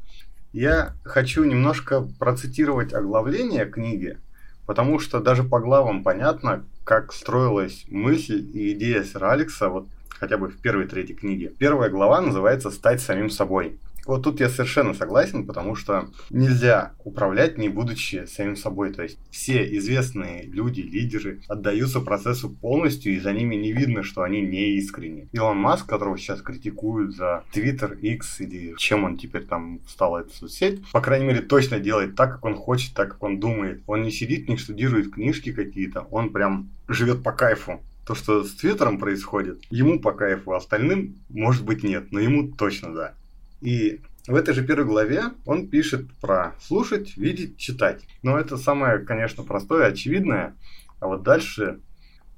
Я 0.52 0.96
хочу 1.06 1.46
немножко 1.46 2.02
процитировать 2.20 2.94
оглавление 2.94 3.66
книги, 3.66 4.18
потому 4.66 5.00
что 5.00 5.22
даже 5.22 5.44
по 5.44 5.62
главам 5.62 6.04
понятно, 6.04 6.66
как 6.84 7.14
строилась 7.14 7.86
мысль 7.90 8.46
и 8.54 8.74
идея 8.74 9.04
сэра 9.04 9.32
Алекса 9.32 9.70
вот 9.70 9.88
хотя 10.20 10.38
бы 10.38 10.50
в 10.50 10.58
первой 10.58 10.88
трети 10.88 11.14
книги. 11.14 11.54
Первая 11.58 11.90
глава 11.90 12.22
называется 12.22 12.72
«Стать 12.72 13.02
самим 13.02 13.30
собой». 13.30 13.80
Вот 14.08 14.24
тут 14.24 14.40
я 14.40 14.48
совершенно 14.48 14.94
согласен, 14.94 15.46
потому 15.46 15.76
что 15.76 16.08
нельзя 16.30 16.94
управлять, 17.04 17.58
не 17.58 17.68
будучи 17.68 18.26
самим 18.26 18.56
собой. 18.56 18.94
То 18.94 19.04
есть 19.04 19.20
все 19.30 19.66
известные 19.78 20.44
люди, 20.44 20.80
лидеры 20.80 21.42
отдаются 21.50 22.00
процессу 22.00 22.50
полностью, 22.50 23.14
и 23.14 23.20
за 23.20 23.34
ними 23.34 23.56
не 23.56 23.74
видно, 23.74 24.04
что 24.04 24.22
они 24.24 24.42
не 24.42 24.78
искренни. 24.78 25.28
Илон 25.34 25.58
Маск, 25.58 25.86
которого 25.88 26.18
сейчас 26.18 26.42
критикуют 26.42 27.18
за 27.18 27.44
Twitter, 27.54 28.00
X 28.00 28.40
или 28.40 28.76
чем 28.78 29.04
он 29.04 29.18
теперь 29.18 29.44
там 29.44 29.82
стал 29.86 30.18
эту 30.18 30.34
соцсеть, 30.34 30.82
по 30.92 31.02
крайней 31.02 31.26
мере, 31.26 31.42
точно 31.42 31.80
делает 31.80 32.16
так, 32.16 32.36
как 32.36 32.46
он 32.46 32.56
хочет, 32.56 32.94
так, 32.94 33.12
как 33.12 33.24
он 33.24 33.42
думает. 33.42 33.84
Он 33.88 34.04
не 34.04 34.12
сидит, 34.12 34.48
не 34.48 34.56
штудирует 34.56 35.14
книжки 35.14 35.52
какие-то, 35.52 36.08
он 36.12 36.32
прям 36.32 36.70
живет 36.88 37.24
по 37.24 37.34
кайфу 37.34 37.82
то, 38.08 38.16
что 38.16 38.46
с 38.46 38.54
Твиттером 38.54 39.00
происходит, 39.00 39.62
ему 39.70 40.00
по 40.00 40.14
кайфу, 40.14 40.54
остальным, 40.54 41.18
может 41.30 41.66
быть, 41.66 41.84
нет, 41.84 42.12
но 42.12 42.20
ему 42.22 42.48
точно 42.48 42.94
да. 42.94 43.14
И 43.60 44.00
в 44.28 44.36
этой 44.36 44.54
же 44.54 44.66
первой 44.66 44.86
главе 44.86 45.24
он 45.46 45.68
пишет 45.68 46.10
про 46.22 46.56
слушать, 46.62 47.18
видеть, 47.18 47.58
читать. 47.58 48.06
Но 48.24 48.40
это 48.40 48.58
самое, 48.58 49.00
конечно, 49.00 49.44
простое, 49.44 49.88
очевидное. 49.88 50.56
А 51.02 51.08
вот 51.08 51.24
дальше 51.24 51.82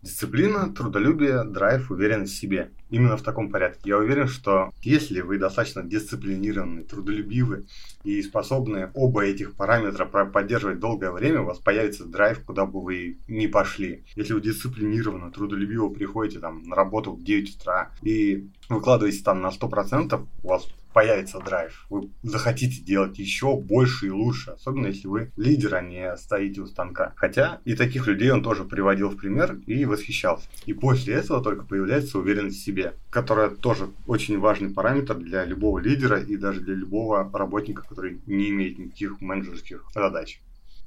Дисциплина, 0.01 0.73
трудолюбие, 0.73 1.43
драйв, 1.43 1.91
уверенность 1.91 2.33
в 2.33 2.37
себе. 2.37 2.71
Именно 2.89 3.17
в 3.17 3.21
таком 3.21 3.49
порядке. 3.49 3.89
Я 3.89 3.97
уверен, 3.97 4.27
что 4.27 4.71
если 4.81 5.19
вы 5.19 5.37
достаточно 5.37 5.83
дисциплинированы, 5.83 6.83
трудолюбивы 6.83 7.65
и 8.03 8.21
способны 8.21 8.91
оба 8.93 9.25
этих 9.25 9.55
параметра 9.55 10.05
поддерживать 10.05 10.79
долгое 10.79 11.11
время, 11.11 11.41
у 11.41 11.45
вас 11.45 11.59
появится 11.59 12.05
драйв, 12.05 12.43
куда 12.45 12.65
бы 12.65 12.81
вы 12.81 13.17
ни 13.27 13.47
пошли. 13.47 14.05
Если 14.15 14.33
вы 14.33 14.41
дисциплинированно, 14.41 15.31
трудолюбиво 15.31 15.89
приходите 15.89 16.39
там 16.39 16.63
на 16.63 16.75
работу 16.75 17.11
в 17.11 17.23
9 17.23 17.57
утра 17.57 17.91
и 18.01 18.49
выкладываете 18.69 19.23
там 19.23 19.41
на 19.41 19.49
100%, 19.49 20.25
у 20.43 20.47
вас 20.47 20.67
появится 20.99 21.39
драйв. 21.39 21.85
Вы 21.89 22.09
захотите 22.23 22.81
делать 22.81 23.17
еще 23.19 23.55
больше 23.55 24.07
и 24.07 24.09
лучше. 24.09 24.51
Особенно 24.51 24.87
если 24.87 25.07
вы 25.07 25.31
лидер, 25.37 25.75
а 25.75 25.81
не 25.81 26.17
стоите 26.17 26.59
у 26.59 26.65
станка. 26.65 27.13
Хотя 27.15 27.61
и 27.63 27.73
таких 27.73 28.05
людей 28.05 28.29
он 28.31 28.43
тоже 28.43 28.65
приводил 28.65 29.07
в 29.07 29.15
пример 29.15 29.61
и 29.65 29.85
восхищался. 29.85 30.49
И 30.65 30.73
после 30.73 31.13
этого 31.13 31.41
только 31.41 31.63
появляется 31.63 32.19
уверенность 32.19 32.57
в 32.57 32.65
себе, 32.65 32.95
которая 33.11 33.49
тоже 33.49 33.91
очень 34.07 34.39
важный 34.39 34.73
параметр 34.73 35.15
для 35.15 35.45
любого 35.45 35.79
лидера 35.79 36.19
и 36.19 36.35
даже 36.35 36.59
для 36.59 36.73
любого 36.73 37.31
работника, 37.31 37.81
который 37.87 38.19
не 38.25 38.49
имеет 38.49 38.77
никаких 38.77 39.21
менеджерских 39.21 39.85
задач. 39.93 40.41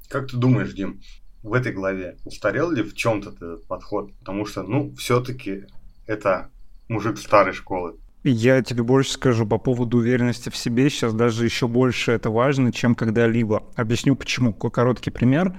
Как 0.09 0.29
ты 0.29 0.37
думаешь, 0.37 0.73
Дим, 0.73 1.01
в 1.41 1.53
этой 1.53 1.71
главе 1.71 2.19
устарел 2.23 2.69
ли 2.69 2.83
в 2.83 2.93
чем-то 2.93 3.31
этот 3.31 3.65
подход? 3.65 4.13
Потому 4.19 4.45
что, 4.45 4.61
ну, 4.61 4.93
все-таки 4.93 5.63
это 6.05 6.51
мужик 6.87 7.17
старой 7.17 7.53
школы. 7.53 7.97
Я 8.23 8.61
тебе 8.61 8.83
больше 8.83 9.11
скажу 9.11 9.45
по 9.45 9.57
поводу 9.57 9.97
уверенности 9.97 10.49
в 10.49 10.55
себе. 10.55 10.89
Сейчас 10.89 11.13
даже 11.13 11.43
еще 11.43 11.67
больше 11.67 12.13
это 12.13 12.29
важно, 12.29 12.71
чем 12.71 12.95
когда-либо. 12.95 13.63
Объясню 13.75 14.15
почему. 14.15 14.53
Короткий 14.53 15.11
пример. 15.11 15.53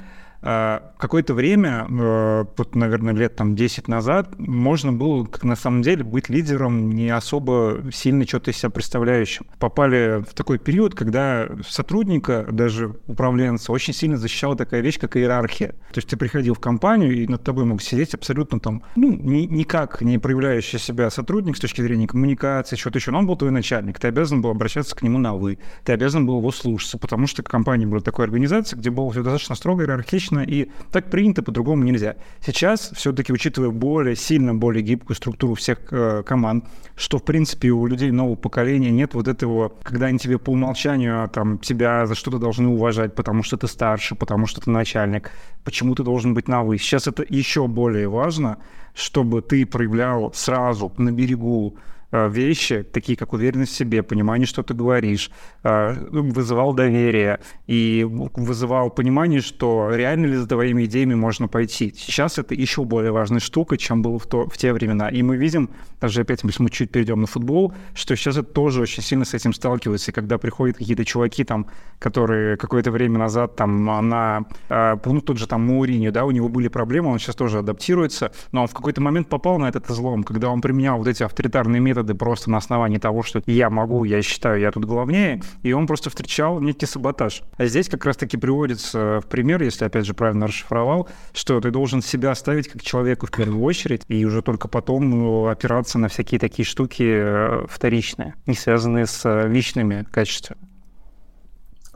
А, 0.46 0.92
какое-то 0.98 1.32
время, 1.32 1.86
э, 1.88 2.44
вот, 2.58 2.74
наверное, 2.74 3.14
лет 3.14 3.34
там 3.34 3.56
10 3.56 3.88
назад, 3.88 4.38
можно 4.38 4.92
было, 4.92 5.24
как 5.24 5.42
на 5.42 5.56
самом 5.56 5.80
деле, 5.80 6.04
быть 6.04 6.28
лидером 6.28 6.90
не 6.90 7.08
особо 7.08 7.84
сильно 7.90 8.26
что-то 8.26 8.50
из 8.50 8.58
себя 8.58 8.68
представляющим. 8.68 9.46
Попали 9.58 10.22
в 10.22 10.34
такой 10.34 10.58
период, 10.58 10.94
когда 10.94 11.48
сотрудника, 11.66 12.46
даже 12.50 12.94
управленца, 13.06 13.72
очень 13.72 13.94
сильно 13.94 14.18
защищала 14.18 14.54
такая 14.54 14.82
вещь, 14.82 14.98
как 14.98 15.16
иерархия. 15.16 15.68
То 15.68 15.96
есть 15.96 16.08
ты 16.08 16.18
приходил 16.18 16.52
в 16.52 16.60
компанию, 16.60 17.14
и 17.14 17.26
над 17.26 17.42
тобой 17.42 17.64
мог 17.64 17.80
сидеть 17.80 18.12
абсолютно 18.12 18.60
там, 18.60 18.82
ну, 18.96 19.14
ни, 19.14 19.46
никак 19.46 20.02
не 20.02 20.18
проявляющий 20.18 20.78
себя 20.78 21.08
сотрудник 21.08 21.56
с 21.56 21.60
точки 21.60 21.80
зрения 21.80 22.06
коммуникации, 22.06 22.76
что-то 22.76 22.98
еще. 22.98 23.12
Но 23.12 23.20
он 23.20 23.26
был 23.26 23.36
твой 23.36 23.50
начальник, 23.50 23.98
ты 23.98 24.08
обязан 24.08 24.42
был 24.42 24.50
обращаться 24.50 24.94
к 24.94 25.00
нему 25.00 25.16
на 25.16 25.34
«вы», 25.34 25.58
ты 25.84 25.92
обязан 25.92 26.26
был 26.26 26.36
его 26.36 26.52
слушаться, 26.52 26.98
потому 26.98 27.26
что 27.26 27.42
компания 27.42 27.86
была 27.86 28.02
такой 28.02 28.26
организацией, 28.26 28.78
где 28.78 28.90
было 28.90 29.10
все 29.10 29.22
достаточно 29.22 29.54
строго 29.54 29.84
иерархично, 29.84 30.33
логично, 30.34 30.54
и 30.54 30.70
так 30.90 31.10
принято, 31.10 31.42
по-другому 31.42 31.84
нельзя. 31.84 32.16
Сейчас, 32.44 32.90
все-таки, 32.94 33.32
учитывая 33.32 33.70
более 33.70 34.16
сильно, 34.16 34.54
более 34.54 34.82
гибкую 34.82 35.16
структуру 35.16 35.54
всех 35.54 35.78
э, 35.90 36.22
команд, 36.24 36.64
что, 36.96 37.18
в 37.18 37.24
принципе, 37.24 37.70
у 37.70 37.86
людей 37.86 38.10
нового 38.10 38.36
поколения 38.36 38.90
нет 38.90 39.14
вот 39.14 39.28
этого, 39.28 39.72
когда 39.82 40.06
они 40.06 40.18
тебе 40.18 40.38
по 40.38 40.50
умолчанию 40.50 41.28
там, 41.28 41.58
тебя 41.58 42.06
за 42.06 42.14
что-то 42.14 42.38
должны 42.38 42.68
уважать, 42.68 43.14
потому 43.14 43.42
что 43.42 43.56
ты 43.56 43.66
старше, 43.66 44.14
потому 44.14 44.46
что 44.46 44.60
ты 44.60 44.70
начальник, 44.70 45.30
почему 45.64 45.94
ты 45.94 46.02
должен 46.02 46.34
быть 46.34 46.48
на 46.48 46.62
«вы». 46.62 46.78
Сейчас 46.78 47.06
это 47.06 47.24
еще 47.28 47.66
более 47.66 48.08
важно, 48.08 48.58
чтобы 48.94 49.42
ты 49.42 49.66
проявлял 49.66 50.32
сразу 50.34 50.92
на 50.98 51.10
берегу 51.10 51.76
вещи, 52.14 52.82
такие 52.82 53.16
как 53.16 53.32
уверенность 53.32 53.72
в 53.72 53.76
себе, 53.76 54.02
понимание, 54.02 54.46
что 54.46 54.62
ты 54.62 54.72
говоришь, 54.72 55.30
э, 55.64 55.94
вызывал 56.10 56.72
доверие 56.72 57.40
и 57.66 58.06
вызывал 58.08 58.90
понимание, 58.90 59.40
что 59.40 59.90
реально 59.92 60.26
ли 60.26 60.36
за 60.36 60.46
твоими 60.46 60.84
идеями 60.84 61.14
можно 61.14 61.48
пойти. 61.48 61.92
Сейчас 61.96 62.38
это 62.38 62.54
еще 62.54 62.84
более 62.84 63.10
важная 63.10 63.40
штука, 63.40 63.76
чем 63.76 64.02
было 64.02 64.18
в, 64.18 64.26
то, 64.26 64.46
в 64.46 64.56
те 64.56 64.72
времена. 64.72 65.08
И 65.08 65.22
мы 65.22 65.36
видим, 65.36 65.70
даже 66.00 66.20
опять, 66.20 66.44
если 66.44 66.62
мы 66.62 66.70
чуть 66.70 66.90
перейдем 66.90 67.20
на 67.20 67.26
футбол, 67.26 67.74
что 67.94 68.14
сейчас 68.16 68.36
это 68.36 68.48
тоже 68.48 68.82
очень 68.82 69.02
сильно 69.02 69.24
с 69.24 69.34
этим 69.34 69.52
сталкивается. 69.52 70.12
И 70.12 70.14
когда 70.14 70.38
приходят 70.38 70.76
какие-то 70.76 71.04
чуваки, 71.04 71.42
там, 71.42 71.66
которые 71.98 72.56
какое-то 72.56 72.92
время 72.92 73.18
назад 73.18 73.56
там 73.56 73.84
на, 73.84 74.44
э, 74.68 74.96
ну, 75.04 75.20
тот 75.20 75.38
же 75.38 75.48
там 75.48 75.66
Мауриньо, 75.66 76.12
да, 76.12 76.24
у 76.24 76.30
него 76.30 76.48
были 76.48 76.68
проблемы, 76.68 77.10
он 77.10 77.18
сейчас 77.18 77.34
тоже 77.34 77.58
адаптируется, 77.58 78.30
но 78.52 78.62
он 78.62 78.68
в 78.68 78.74
какой-то 78.74 79.00
момент 79.00 79.28
попал 79.28 79.58
на 79.58 79.68
этот 79.68 79.90
излом, 79.90 80.22
когда 80.22 80.50
он 80.50 80.60
применял 80.60 80.98
вот 80.98 81.08
эти 81.08 81.24
авторитарные 81.24 81.80
методы 81.80 82.03
методы 82.04 82.14
просто 82.14 82.50
на 82.50 82.58
основании 82.58 82.98
того, 82.98 83.22
что 83.22 83.42
я 83.46 83.70
могу, 83.70 84.04
я 84.04 84.22
считаю, 84.22 84.60
я 84.60 84.70
тут 84.70 84.84
главнее, 84.84 85.42
и 85.62 85.72
он 85.72 85.86
просто 85.86 86.10
встречал 86.10 86.60
некий 86.60 86.86
саботаж. 86.86 87.42
А 87.56 87.66
здесь 87.66 87.88
как 87.88 88.04
раз-таки 88.04 88.36
приводится 88.36 89.20
в 89.20 89.26
пример, 89.26 89.62
если 89.62 89.86
опять 89.86 90.04
же 90.04 90.14
правильно 90.14 90.46
расшифровал, 90.46 91.08
что 91.32 91.60
ты 91.60 91.70
должен 91.70 92.02
себя 92.02 92.34
ставить 92.34 92.68
как 92.68 92.82
человеку 92.82 93.26
в 93.26 93.30
первую 93.30 93.62
очередь, 93.62 94.02
и 94.08 94.24
уже 94.24 94.42
только 94.42 94.68
потом 94.68 95.10
ну, 95.10 95.46
опираться 95.46 95.98
на 95.98 96.08
всякие 96.08 96.38
такие 96.38 96.66
штуки 96.66 97.04
э, 97.04 97.66
вторичные, 97.68 98.34
не 98.46 98.54
связанные 98.54 99.06
с 99.06 99.24
э, 99.24 99.48
личными 99.48 100.06
качествами. 100.12 100.60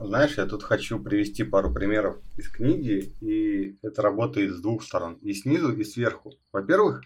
Знаешь, 0.00 0.38
я 0.38 0.47
тут 0.47 0.62
хочу 0.62 1.00
привести 1.00 1.43
пару 1.43 1.73
примеров 1.73 2.17
из 2.37 2.49
книги, 2.49 3.12
и 3.21 3.77
это 3.83 4.00
работает 4.00 4.53
с 4.53 4.61
двух 4.61 4.85
сторон, 4.85 5.15
и 5.23 5.35
снизу, 5.35 5.73
и 5.73 5.83
сверху. 5.83 6.35
Во-первых, 6.53 7.03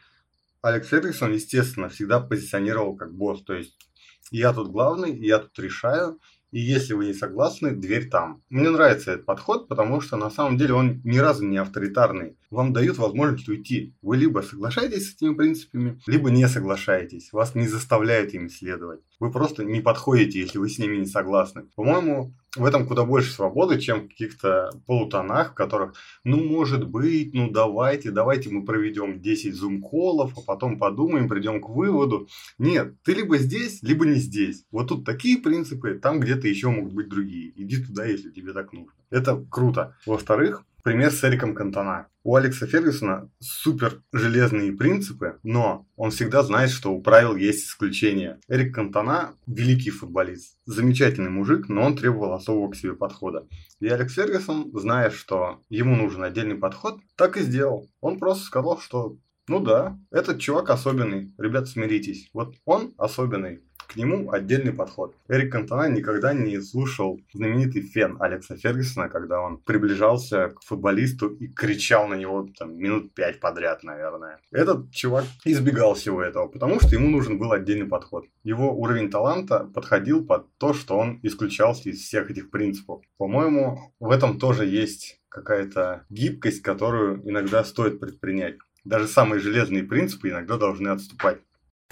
Алекс 0.62 0.87
Фергюсон, 0.87 1.33
естественно, 1.33 1.88
всегда 1.88 2.21
позиционировал 2.21 2.97
как 2.97 3.12
босс. 3.12 3.42
То 3.42 3.54
есть 3.54 3.76
я 4.31 4.52
тут 4.52 4.71
главный, 4.71 5.12
я 5.19 5.40
тут 5.40 5.59
решаю, 5.59 6.21
и 6.52 6.61
если 6.61 6.95
вы 6.95 7.07
не 7.07 7.14
согласны, 7.14 7.73
дверь 7.73 8.09
там. 8.09 8.45
Мне 8.49 8.71
нравится 8.71 9.11
этот 9.11 9.26
подход, 9.26 9.69
потому 9.69 10.00
что 10.00 10.16
на 10.16 10.31
самом 10.31 10.57
деле 10.57 10.75
он 10.75 11.00
ни 11.02 11.19
разу 11.19 11.45
не 11.45 11.57
авторитарный. 11.57 12.37
Вам 12.52 12.73
дают 12.73 12.99
возможность 12.99 13.49
уйти. 13.49 13.94
Вы 14.02 14.18
либо 14.18 14.40
соглашаетесь 14.40 15.11
с 15.11 15.14
этими 15.16 15.35
принципами, 15.35 16.00
либо 16.06 16.30
не 16.30 16.47
соглашаетесь. 16.49 17.32
Вас 17.32 17.54
не 17.54 17.66
заставляют 17.66 18.35
им 18.35 18.49
следовать. 18.49 19.00
Вы 19.18 19.32
просто 19.32 19.64
не 19.64 19.80
подходите, 19.80 20.40
если 20.40 20.59
вы 20.59 20.68
с 20.68 20.78
ними 20.78 20.99
не 20.99 21.06
согласны. 21.06 21.64
По-моему, 21.75 22.35
в 22.56 22.64
этом 22.66 22.87
куда 22.87 23.04
больше 23.04 23.32
свободы, 23.32 23.80
чем 23.80 24.02
в 24.02 24.09
каких-то 24.09 24.71
полутонах, 24.87 25.52
в 25.52 25.54
которых, 25.54 25.94
ну, 26.23 26.37
может 26.37 26.87
быть, 26.87 27.32
ну, 27.32 27.50
давайте, 27.50 28.11
давайте 28.11 28.50
мы 28.50 28.64
проведем 28.64 29.23
10 29.23 29.54
зум-колов, 29.54 30.32
а 30.37 30.40
потом 30.42 30.78
подумаем, 30.78 31.28
придем 31.28 31.62
к 31.62 31.71
выводу. 31.71 32.28
Нет, 32.59 32.94
ты 33.04 33.14
либо 33.14 33.38
здесь, 33.38 33.82
либо 33.82 34.04
не 34.04 34.16
здесь. 34.16 34.64
Вот 34.71 34.88
тут 34.88 35.06
такие 35.06 35.38
принципы, 35.38 35.94
там 35.94 36.21
где-то 36.21 36.47
еще 36.47 36.68
могут 36.68 36.92
быть 36.92 37.09
другие. 37.09 37.52
Иди 37.56 37.82
туда, 37.82 38.04
если 38.04 38.30
тебе 38.30 38.52
так 38.52 38.73
нужно. 38.75 38.92
Это 39.09 39.42
круто. 39.50 39.97
Во-вторых, 40.04 40.64
Пример 40.82 41.12
с 41.12 41.22
Эриком 41.22 41.54
Кантона. 41.54 42.08
У 42.24 42.34
Алекса 42.34 42.66
Фергюсона 42.66 43.30
супер 43.38 44.02
железные 44.12 44.72
принципы, 44.72 45.38
но 45.44 45.86
он 45.94 46.10
всегда 46.10 46.42
знает, 46.42 46.70
что 46.70 46.92
у 46.92 47.00
правил 47.00 47.36
есть 47.36 47.66
исключения. 47.66 48.40
Эрик 48.48 48.74
Кантона– 48.74 49.36
великий 49.46 49.90
футболист, 49.90 50.58
замечательный 50.66 51.30
мужик, 51.30 51.68
но 51.68 51.82
он 51.82 51.96
требовал 51.96 52.32
особого 52.32 52.72
к 52.72 52.74
себе 52.74 52.94
подхода. 52.94 53.46
И 53.78 53.86
Алекс 53.86 54.14
Фергюсон, 54.14 54.72
зная, 54.76 55.10
что 55.10 55.60
ему 55.68 55.94
нужен 55.94 56.24
отдельный 56.24 56.56
подход, 56.56 56.98
так 57.14 57.36
и 57.36 57.42
сделал. 57.42 57.88
Он 58.00 58.18
просто 58.18 58.44
сказал, 58.44 58.80
что 58.80 59.18
ну 59.48 59.60
да, 59.60 59.98
этот 60.10 60.40
чувак 60.40 60.70
особенный, 60.70 61.32
ребят, 61.38 61.68
смиритесь. 61.68 62.30
Вот 62.32 62.54
он 62.64 62.94
особенный, 62.96 63.62
к 63.92 63.96
нему 63.96 64.30
отдельный 64.30 64.72
подход. 64.72 65.14
Эрик 65.28 65.52
Кантона 65.52 65.88
никогда 65.88 66.32
не 66.32 66.61
слушал 66.61 67.20
знаменитый 67.32 67.82
фен 67.82 68.16
Алекса 68.20 68.56
Фергюсона, 68.56 69.08
когда 69.08 69.40
он 69.40 69.58
приближался 69.58 70.49
к 70.49 70.62
футболисту 70.62 71.28
и 71.28 71.49
кричал 71.49 72.08
на 72.08 72.14
него 72.14 72.49
там, 72.58 72.76
минут 72.76 73.12
пять 73.14 73.40
подряд, 73.40 73.82
наверное. 73.82 74.40
Этот 74.50 74.90
чувак 74.92 75.25
избегал 75.44 75.94
всего 75.94 76.22
этого, 76.22 76.49
потому 76.49 76.80
что 76.80 76.94
ему 76.94 77.11
нужен 77.11 77.38
был 77.38 77.52
отдельный 77.52 77.87
подход. 77.87 78.25
Его 78.44 78.75
уровень 78.75 79.11
таланта 79.11 79.70
подходил 79.75 80.25
под 80.25 80.46
то, 80.58 80.72
что 80.72 80.96
он 80.96 81.20
исключался 81.22 81.90
из 81.90 82.00
всех 82.00 82.30
этих 82.30 82.50
принципов. 82.50 83.02
По-моему, 83.18 83.92
в 84.00 84.11
этом 84.11 84.38
тоже 84.38 84.64
есть 84.64 85.20
какая-то 85.28 86.04
гибкость, 86.08 86.62
которую 86.62 87.28
иногда 87.28 87.64
стоит 87.64 88.00
предпринять. 88.00 88.56
Даже 88.84 89.06
самые 89.06 89.40
железные 89.40 89.84
принципы 89.84 90.30
иногда 90.30 90.56
должны 90.56 90.88
отступать 90.88 91.38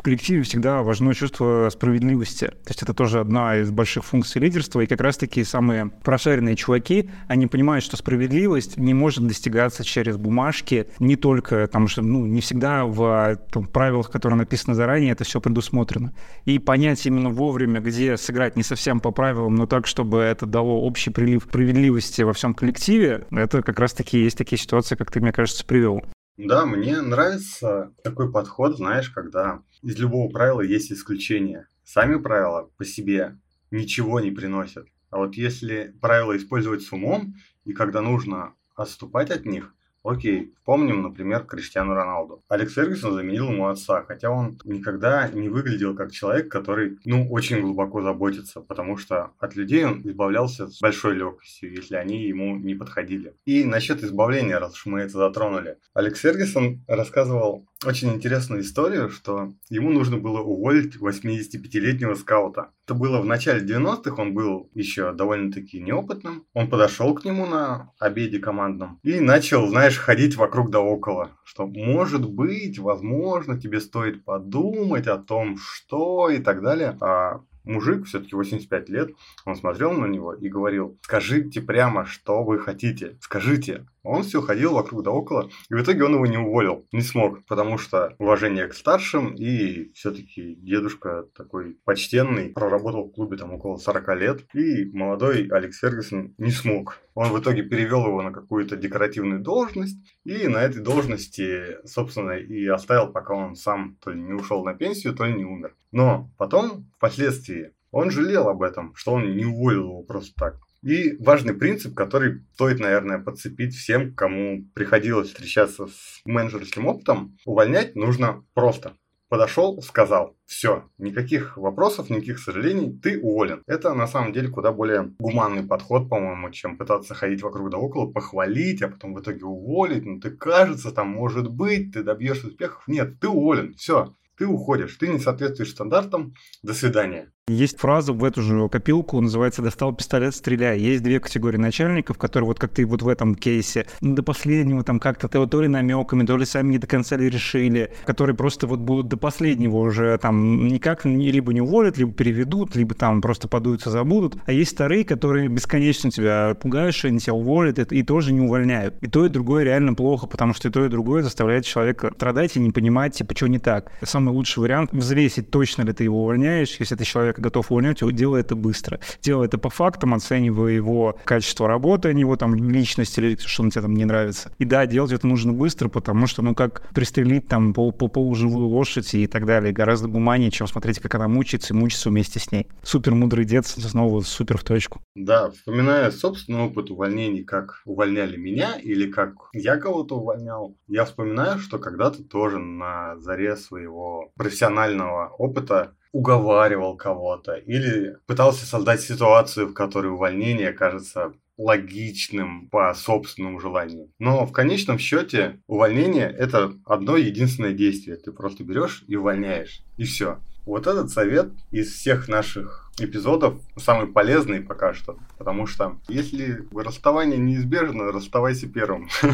в 0.01 0.03
коллективе 0.03 0.43
всегда 0.45 0.83
важно 0.83 1.15
чувство 1.15 1.69
справедливости. 1.71 2.47
То 2.47 2.71
есть 2.71 2.83
это 2.83 2.95
тоже 2.95 3.21
одна 3.21 3.59
из 3.59 3.71
больших 3.71 4.03
функций 4.03 4.41
лидерства. 4.41 4.81
И 4.81 4.87
как 4.87 5.03
раз-таки 5.03 5.45
самые 5.45 5.91
прошаренные 6.03 6.57
чуваки, 6.57 7.11
они 7.29 7.47
понимают, 7.47 7.85
что 7.85 7.99
справедливость 7.99 8.79
не 8.79 8.95
может 8.95 9.27
достигаться 9.27 9.85
через 9.85 10.17
бумажки, 10.17 10.87
не 11.01 11.17
только, 11.17 11.69
там, 11.69 11.87
что, 11.87 12.01
ну, 12.01 12.25
не 12.25 12.41
всегда 12.41 12.87
в 12.87 13.39
там, 13.53 13.67
правилах, 13.67 14.11
которые 14.11 14.39
написаны 14.39 14.75
заранее, 14.75 15.13
это 15.13 15.25
все 15.25 15.39
предусмотрено. 15.39 16.15
И 16.47 16.59
понять 16.59 17.05
именно 17.05 17.29
вовремя, 17.29 17.81
где 17.81 18.17
сыграть 18.17 18.57
не 18.57 18.63
совсем 18.63 19.01
по 19.01 19.11
правилам, 19.11 19.55
но 19.55 19.67
так, 19.67 19.87
чтобы 19.87 20.21
это 20.21 20.47
дало 20.47 20.81
общий 20.81 21.11
прилив 21.11 21.43
справедливости 21.43 22.23
во 22.23 22.33
всем 22.33 22.55
коллективе, 22.55 23.27
это 23.31 23.61
как 23.61 23.79
раз-таки 23.79 24.19
есть 24.19 24.39
такие 24.39 24.59
ситуации, 24.59 24.97
как 24.97 25.11
ты, 25.11 25.21
мне 25.21 25.33
кажется, 25.33 25.63
привел. 25.67 26.03
Да, 26.47 26.65
мне 26.65 27.01
нравится 27.03 27.93
такой 28.03 28.33
подход, 28.33 28.77
знаешь, 28.77 29.11
когда 29.11 29.63
из 29.83 29.99
любого 29.99 30.31
правила 30.31 30.63
есть 30.63 30.91
исключение. 30.91 31.67
Сами 31.85 32.17
правила 32.17 32.71
по 32.79 32.85
себе 32.85 33.39
ничего 33.71 34.21
не 34.21 34.31
приносят. 34.31 34.87
А 35.11 35.19
вот 35.19 35.35
если 35.35 35.95
правила 36.01 36.37
использовать 36.37 36.83
с 36.83 36.93
умом, 36.93 37.35
и 37.65 37.73
когда 37.75 38.01
нужно 38.01 38.55
отступать 38.75 39.31
от 39.31 39.45
них, 39.45 39.75
Окей, 40.03 40.55
вспомним, 40.57 41.03
например, 41.03 41.45
Криштиану 41.45 41.93
Роналду. 41.93 42.43
Алекс 42.49 42.73
Фергюсон 42.73 43.13
заменил 43.13 43.51
ему 43.51 43.69
отца, 43.69 44.03
хотя 44.03 44.31
он 44.31 44.59
никогда 44.65 45.29
не 45.29 45.51
выглядел 45.51 45.95
как 45.95 46.11
человек, 46.11 46.51
который, 46.51 46.99
ну, 47.05 47.31
очень 47.31 47.61
глубоко 47.61 48.01
заботится, 48.01 48.63
потому 48.63 48.97
что 48.97 49.33
от 49.39 49.57
людей 49.57 49.85
он 49.85 50.01
избавлялся 50.03 50.69
с 50.69 50.81
большой 50.81 51.17
легкостью, 51.17 51.75
если 51.75 51.97
они 51.97 52.27
ему 52.27 52.57
не 52.57 52.75
подходили. 52.75 53.35
И 53.45 53.63
насчет 53.65 54.03
избавления, 54.03 54.59
раз 54.59 54.73
уж 54.73 54.87
мы 54.87 55.01
это 55.01 55.19
затронули. 55.19 55.77
Алекс 55.93 56.19
Фергюсон 56.19 56.83
рассказывал 56.89 57.67
очень 57.85 58.13
интересную 58.13 58.63
историю, 58.63 59.09
что 59.09 59.53
ему 59.71 59.91
нужно 59.91 60.19
было 60.19 60.41
уволить 60.41 60.97
85-летнего 60.97 62.15
скаута. 62.15 62.71
Это 62.85 62.95
было 62.95 63.21
в 63.21 63.25
начале 63.25 63.65
90-х, 63.67 64.21
он 64.21 64.35
был 64.35 64.71
еще 64.75 65.13
довольно-таки 65.13 65.81
неопытным. 65.81 66.45
Он 66.53 66.69
подошел 66.69 67.15
к 67.15 67.25
нему 67.25 67.47
на 67.47 67.93
обеде 67.99 68.39
командном 68.39 68.99
и 69.03 69.21
начал, 69.21 69.67
знаешь, 69.69 69.97
ходить 69.97 70.37
вокруг 70.37 70.71
да 70.71 70.81
около, 70.81 71.31
что 71.45 71.67
может 71.67 72.29
быть, 72.29 72.79
возможно, 72.79 73.59
тебе 73.59 73.81
стоит 73.81 74.25
подумать 74.25 75.07
о 75.07 75.19
том, 75.19 75.57
что 75.59 76.29
и 76.29 76.39
так 76.39 76.63
далее. 76.63 76.99
А 77.01 77.41
мужик, 77.65 78.07
все-таки 78.07 78.35
85 78.35 78.89
лет, 78.89 79.11
он 79.45 79.57
смотрел 79.57 79.93
на 79.93 80.07
него 80.07 80.35
и 80.35 80.49
говорил, 80.49 80.99
скажите 81.03 81.61
прямо, 81.61 82.05
что 82.05 82.43
вы 82.43 82.59
хотите, 82.59 83.17
скажите. 83.21 83.87
Он 84.03 84.23
все 84.23 84.41
ходил 84.41 84.75
вокруг 84.75 85.03
да 85.03 85.11
около, 85.11 85.51
и 85.69 85.75
в 85.75 85.83
итоге 85.83 86.05
он 86.05 86.15
его 86.15 86.27
не 86.27 86.39
уволил, 86.39 86.87
не 86.93 87.03
смог, 87.03 87.45
потому 87.47 87.77
что 87.79 88.15
уважение 88.19 88.67
к 88.67 88.75
старшим, 88.75 89.35
и 89.35 89.93
все-таки 89.93 90.55
дедушка 90.57 91.25
такой 91.37 91.79
почтенный, 91.85 92.51
проработал 92.51 93.09
в 93.09 93.13
клубе 93.13 93.37
там 93.37 93.53
около 93.53 93.77
40 93.77 94.17
лет, 94.17 94.41
и 94.55 94.91
молодой 94.93 95.49
Алекс 95.49 95.79
Фергюсон 95.79 96.35
не 96.39 96.51
смог. 96.51 96.99
Он 97.15 97.29
в 97.33 97.41
итоге 97.41 97.63
перевел 97.63 98.07
его 98.07 98.23
на 98.23 98.33
какую-то 98.33 98.77
декоративную 98.77 99.41
должность, 99.41 99.99
и 100.25 100.49
на 100.49 100.63
этой 100.63 100.81
должности, 100.81 101.79
собственно, 101.87 102.33
и 102.33 102.67
оставил, 102.67 103.13
пока 103.13 103.35
он 103.35 103.55
сам 103.55 103.97
то 104.03 104.11
ли 104.11 104.21
не 104.21 104.33
ушел 104.33 104.65
на 104.65 104.75
пенсию, 104.75 105.15
то 105.15 105.25
ли 105.25 105.35
не 105.35 105.45
умер. 105.45 105.75
Но 105.93 106.31
потом, 106.39 106.91
впоследствии, 106.97 107.73
он 107.91 108.11
жалел 108.11 108.49
об 108.49 108.63
этом, 108.63 108.95
что 108.95 109.13
он 109.13 109.37
не 109.37 109.45
уволил 109.45 109.85
его 109.85 110.03
просто 110.03 110.35
так. 110.37 110.70
И 110.83 111.17
важный 111.19 111.55
принцип, 111.55 111.95
который 111.95 112.43
стоит, 112.55 112.81
наверное, 112.81 113.19
подцепить 113.19 113.75
всем, 113.75 114.15
кому 114.15 114.65
приходилось 114.75 115.29
встречаться 115.29 115.87
с 115.89 116.23
менеджерским 116.25 116.87
опытом, 116.87 117.37
увольнять 117.45 117.97
нужно 117.97 118.45
просто. 118.55 118.95
Подошел, 119.29 119.81
сказал, 119.83 120.37
все, 120.47 120.91
никаких 120.99 121.57
вопросов, 121.57 122.11
никаких 122.11 122.41
сожалений, 122.41 122.99
ты 122.99 123.21
уволен. 123.21 123.63
Это 123.69 123.95
на 123.95 124.09
самом 124.09 124.33
деле 124.33 124.49
куда 124.49 124.73
более 124.73 125.15
гуманный 125.21 125.63
подход, 125.63 126.09
по-моему, 126.09 126.51
чем 126.51 126.77
пытаться 126.77 127.15
ходить 127.15 127.43
вокруг 127.43 127.71
да 127.71 127.79
около, 127.79 128.11
похвалить, 128.11 128.83
а 128.83 128.89
потом 128.89 129.15
в 129.15 129.21
итоге 129.21 129.45
уволить. 129.45 130.05
Ну 130.05 130.19
ты 130.19 130.31
кажется, 130.31 130.91
там 130.91 131.09
может 131.09 131.49
быть, 131.49 131.93
ты 131.93 132.03
добьешься 132.03 132.49
успехов. 132.49 132.83
Нет, 132.89 133.21
ты 133.21 133.29
уволен, 133.29 133.75
все, 133.75 134.15
ты 134.37 134.47
уходишь, 134.47 134.97
ты 134.97 135.07
не 135.07 135.19
соответствуешь 135.19 135.73
стандартам, 135.73 136.35
до 136.63 136.73
свидания. 136.73 137.31
Есть 137.51 137.79
фраза 137.79 138.13
в 138.13 138.23
эту 138.23 138.43
же 138.43 138.69
копилку, 138.69 139.21
называется 139.21 139.61
«достал 139.61 139.93
пистолет, 139.93 140.35
стреляй». 140.35 140.79
Есть 140.79 141.03
две 141.03 141.19
категории 141.19 141.57
начальников, 141.57 142.17
которые 142.17 142.47
вот 142.47 142.61
как 142.61 142.71
ты 142.71 142.87
вот 142.87 143.03
в 143.03 143.09
этом 143.09 143.35
кейсе, 143.35 143.87
ну, 144.01 144.15
до 144.15 144.23
последнего 144.23 144.85
там 144.85 145.01
как-то 145.01 145.29
то, 145.29 145.45
то 145.47 145.61
ли 145.61 145.67
намеками, 145.67 146.25
то 146.25 146.37
ли 146.37 146.45
сами 146.45 146.73
не 146.73 146.79
до 146.79 146.87
конца 146.87 147.17
ли 147.17 147.29
решили, 147.29 147.93
которые 148.05 148.37
просто 148.37 148.69
вот 148.69 148.79
будут 148.79 149.09
до 149.09 149.17
последнего 149.17 149.79
уже 149.79 150.17
там 150.19 150.69
никак 150.69 151.05
либо 151.05 151.53
не 151.53 151.61
уволят, 151.61 151.99
либо 151.99 152.13
переведут, 152.13 152.77
либо 152.77 152.95
там 152.95 153.21
просто 153.21 153.49
подуются, 153.49 153.91
забудут. 153.91 154.37
А 154.47 154.53
есть 154.53 154.71
старые, 154.71 155.05
которые 155.05 155.49
бесконечно 155.49 156.11
тебя 156.11 156.57
что 156.93 157.09
они 157.09 157.19
тебя 157.19 157.35
уволят, 157.35 157.81
и, 157.81 157.99
и 157.99 158.03
тоже 158.05 158.33
не 158.33 158.43
увольняют. 158.43 158.95
И 159.01 159.09
то, 159.09 159.27
и 159.27 159.29
другое 159.29 159.65
реально 159.65 159.95
плохо, 159.95 160.29
потому 160.29 160.55
что 160.55 160.69
и 160.69 160.71
то, 160.71 160.85
и 160.85 160.89
другое 160.89 161.25
заставляет 161.25 161.65
человека 161.65 162.13
страдать 162.15 162.57
и 162.57 162.61
не 162.61 162.71
понимать, 162.71 163.15
типа, 163.15 163.37
что 163.37 163.49
не 163.49 163.59
так. 163.59 163.91
Самый 164.03 164.33
лучший 164.33 164.61
вариант— 164.61 164.91
взвесить, 164.93 165.51
точно 165.51 165.83
ли 165.83 165.93
ты 165.93 166.05
его 166.05 166.23
увольняешь, 166.23 166.77
если 166.79 166.95
ты 166.95 167.05
человек 167.05 167.40
готов 167.41 167.71
увольнять, 167.71 167.99
делай 168.15 168.41
это 168.41 168.57
быстро. 168.57 169.01
Делай 169.23 169.47
это 169.47 169.59
по 169.59 169.71
фактам, 169.71 170.15
оценивая 170.15 170.73
его 170.73 171.17
качество 171.25 171.69
работы, 171.69 172.09
а 172.09 172.13
не 172.13 172.21
его 172.21 172.37
там 172.37 172.55
личность 172.55 173.17
или 173.19 173.37
что 173.37 173.63
он 173.63 173.71
тебе 173.71 173.83
там 173.83 173.95
не 173.95 174.05
нравится. 174.05 174.53
И 174.59 174.65
да, 174.65 174.87
делать 174.87 175.13
это 175.13 175.27
нужно 175.27 175.53
быстро, 175.53 175.89
потому 175.89 176.27
что, 176.27 176.43
ну, 176.43 176.55
как 176.55 176.89
пристрелить 176.95 177.49
там 177.49 177.75
пол, 177.75 177.93
пол, 177.93 178.09
полуживую 178.09 178.69
лошадь 178.69 179.15
и 179.15 179.27
так 179.27 179.47
далее, 179.47 179.73
гораздо 179.73 180.09
гуманнее, 180.09 180.51
чем 180.51 180.67
смотреть, 180.67 181.01
как 181.01 181.15
она 181.15 181.29
мучается 181.29 181.75
и 181.75 181.77
мучится 181.77 182.11
вместе 182.11 182.39
с 182.39 182.53
ней. 182.53 182.67
Супер 182.83 183.15
мудрый 183.15 183.45
дед, 183.45 183.67
снова 183.67 184.21
супер 184.21 184.59
в 184.59 184.65
точку. 184.65 185.01
Да, 185.15 185.51
вспоминая 185.51 186.11
собственный 186.11 186.61
опыт 186.61 186.91
увольнений, 186.91 187.45
как 187.45 187.83
увольняли 187.85 188.37
меня 188.37 188.77
или 188.79 189.11
как 189.11 189.35
я 189.53 189.77
кого-то 189.77 190.17
увольнял, 190.17 190.77
я 190.87 191.05
вспоминаю, 191.05 191.59
что 191.59 191.79
когда-то 191.79 192.23
тоже 192.25 192.59
на 192.59 193.19
заре 193.19 193.57
своего 193.57 194.33
профессионального 194.37 195.29
опыта 195.39 195.95
уговаривал 196.13 196.97
кого-то 196.97 197.55
или 197.55 198.17
пытался 198.27 198.67
создать 198.67 199.01
ситуацию, 199.01 199.69
в 199.69 199.75
которой 199.75 200.13
увольнение 200.13 200.73
кажется 200.73 201.33
логичным 201.61 202.69
по 202.69 202.93
собственному 202.95 203.61
желанию. 203.61 204.11
Но 204.19 204.47
в 204.47 204.53
конечном 204.53 204.99
счете 204.99 205.61
увольнение 205.67 206.27
это 206.27 206.73
одно 206.87 207.17
единственное 207.17 207.73
действие. 207.75 208.17
Ты 208.17 208.33
просто 208.33 208.65
берешь 208.65 209.05
и 209.07 209.17
увольняешь. 209.17 209.83
И 209.99 210.05
все. 210.05 210.39
Вот 210.65 210.87
этот 210.87 211.11
совет 211.11 211.51
из 211.71 211.93
всех 211.93 212.29
наших 212.29 212.91
эпизодов 212.99 213.61
самый 213.77 214.07
полезный 214.07 214.61
пока 214.61 214.95
что, 214.95 215.19
потому 215.39 215.67
что 215.67 215.99
если 216.09 216.67
расставание 216.75 217.39
неизбежно, 217.39 218.13
расставайся 218.13 218.69
первым. 218.69 219.09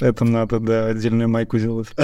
Это 0.00 0.24
надо, 0.24 0.60
да, 0.60 0.86
отдельную 0.86 1.28
майку 1.28 1.58
сделать. 1.58 1.88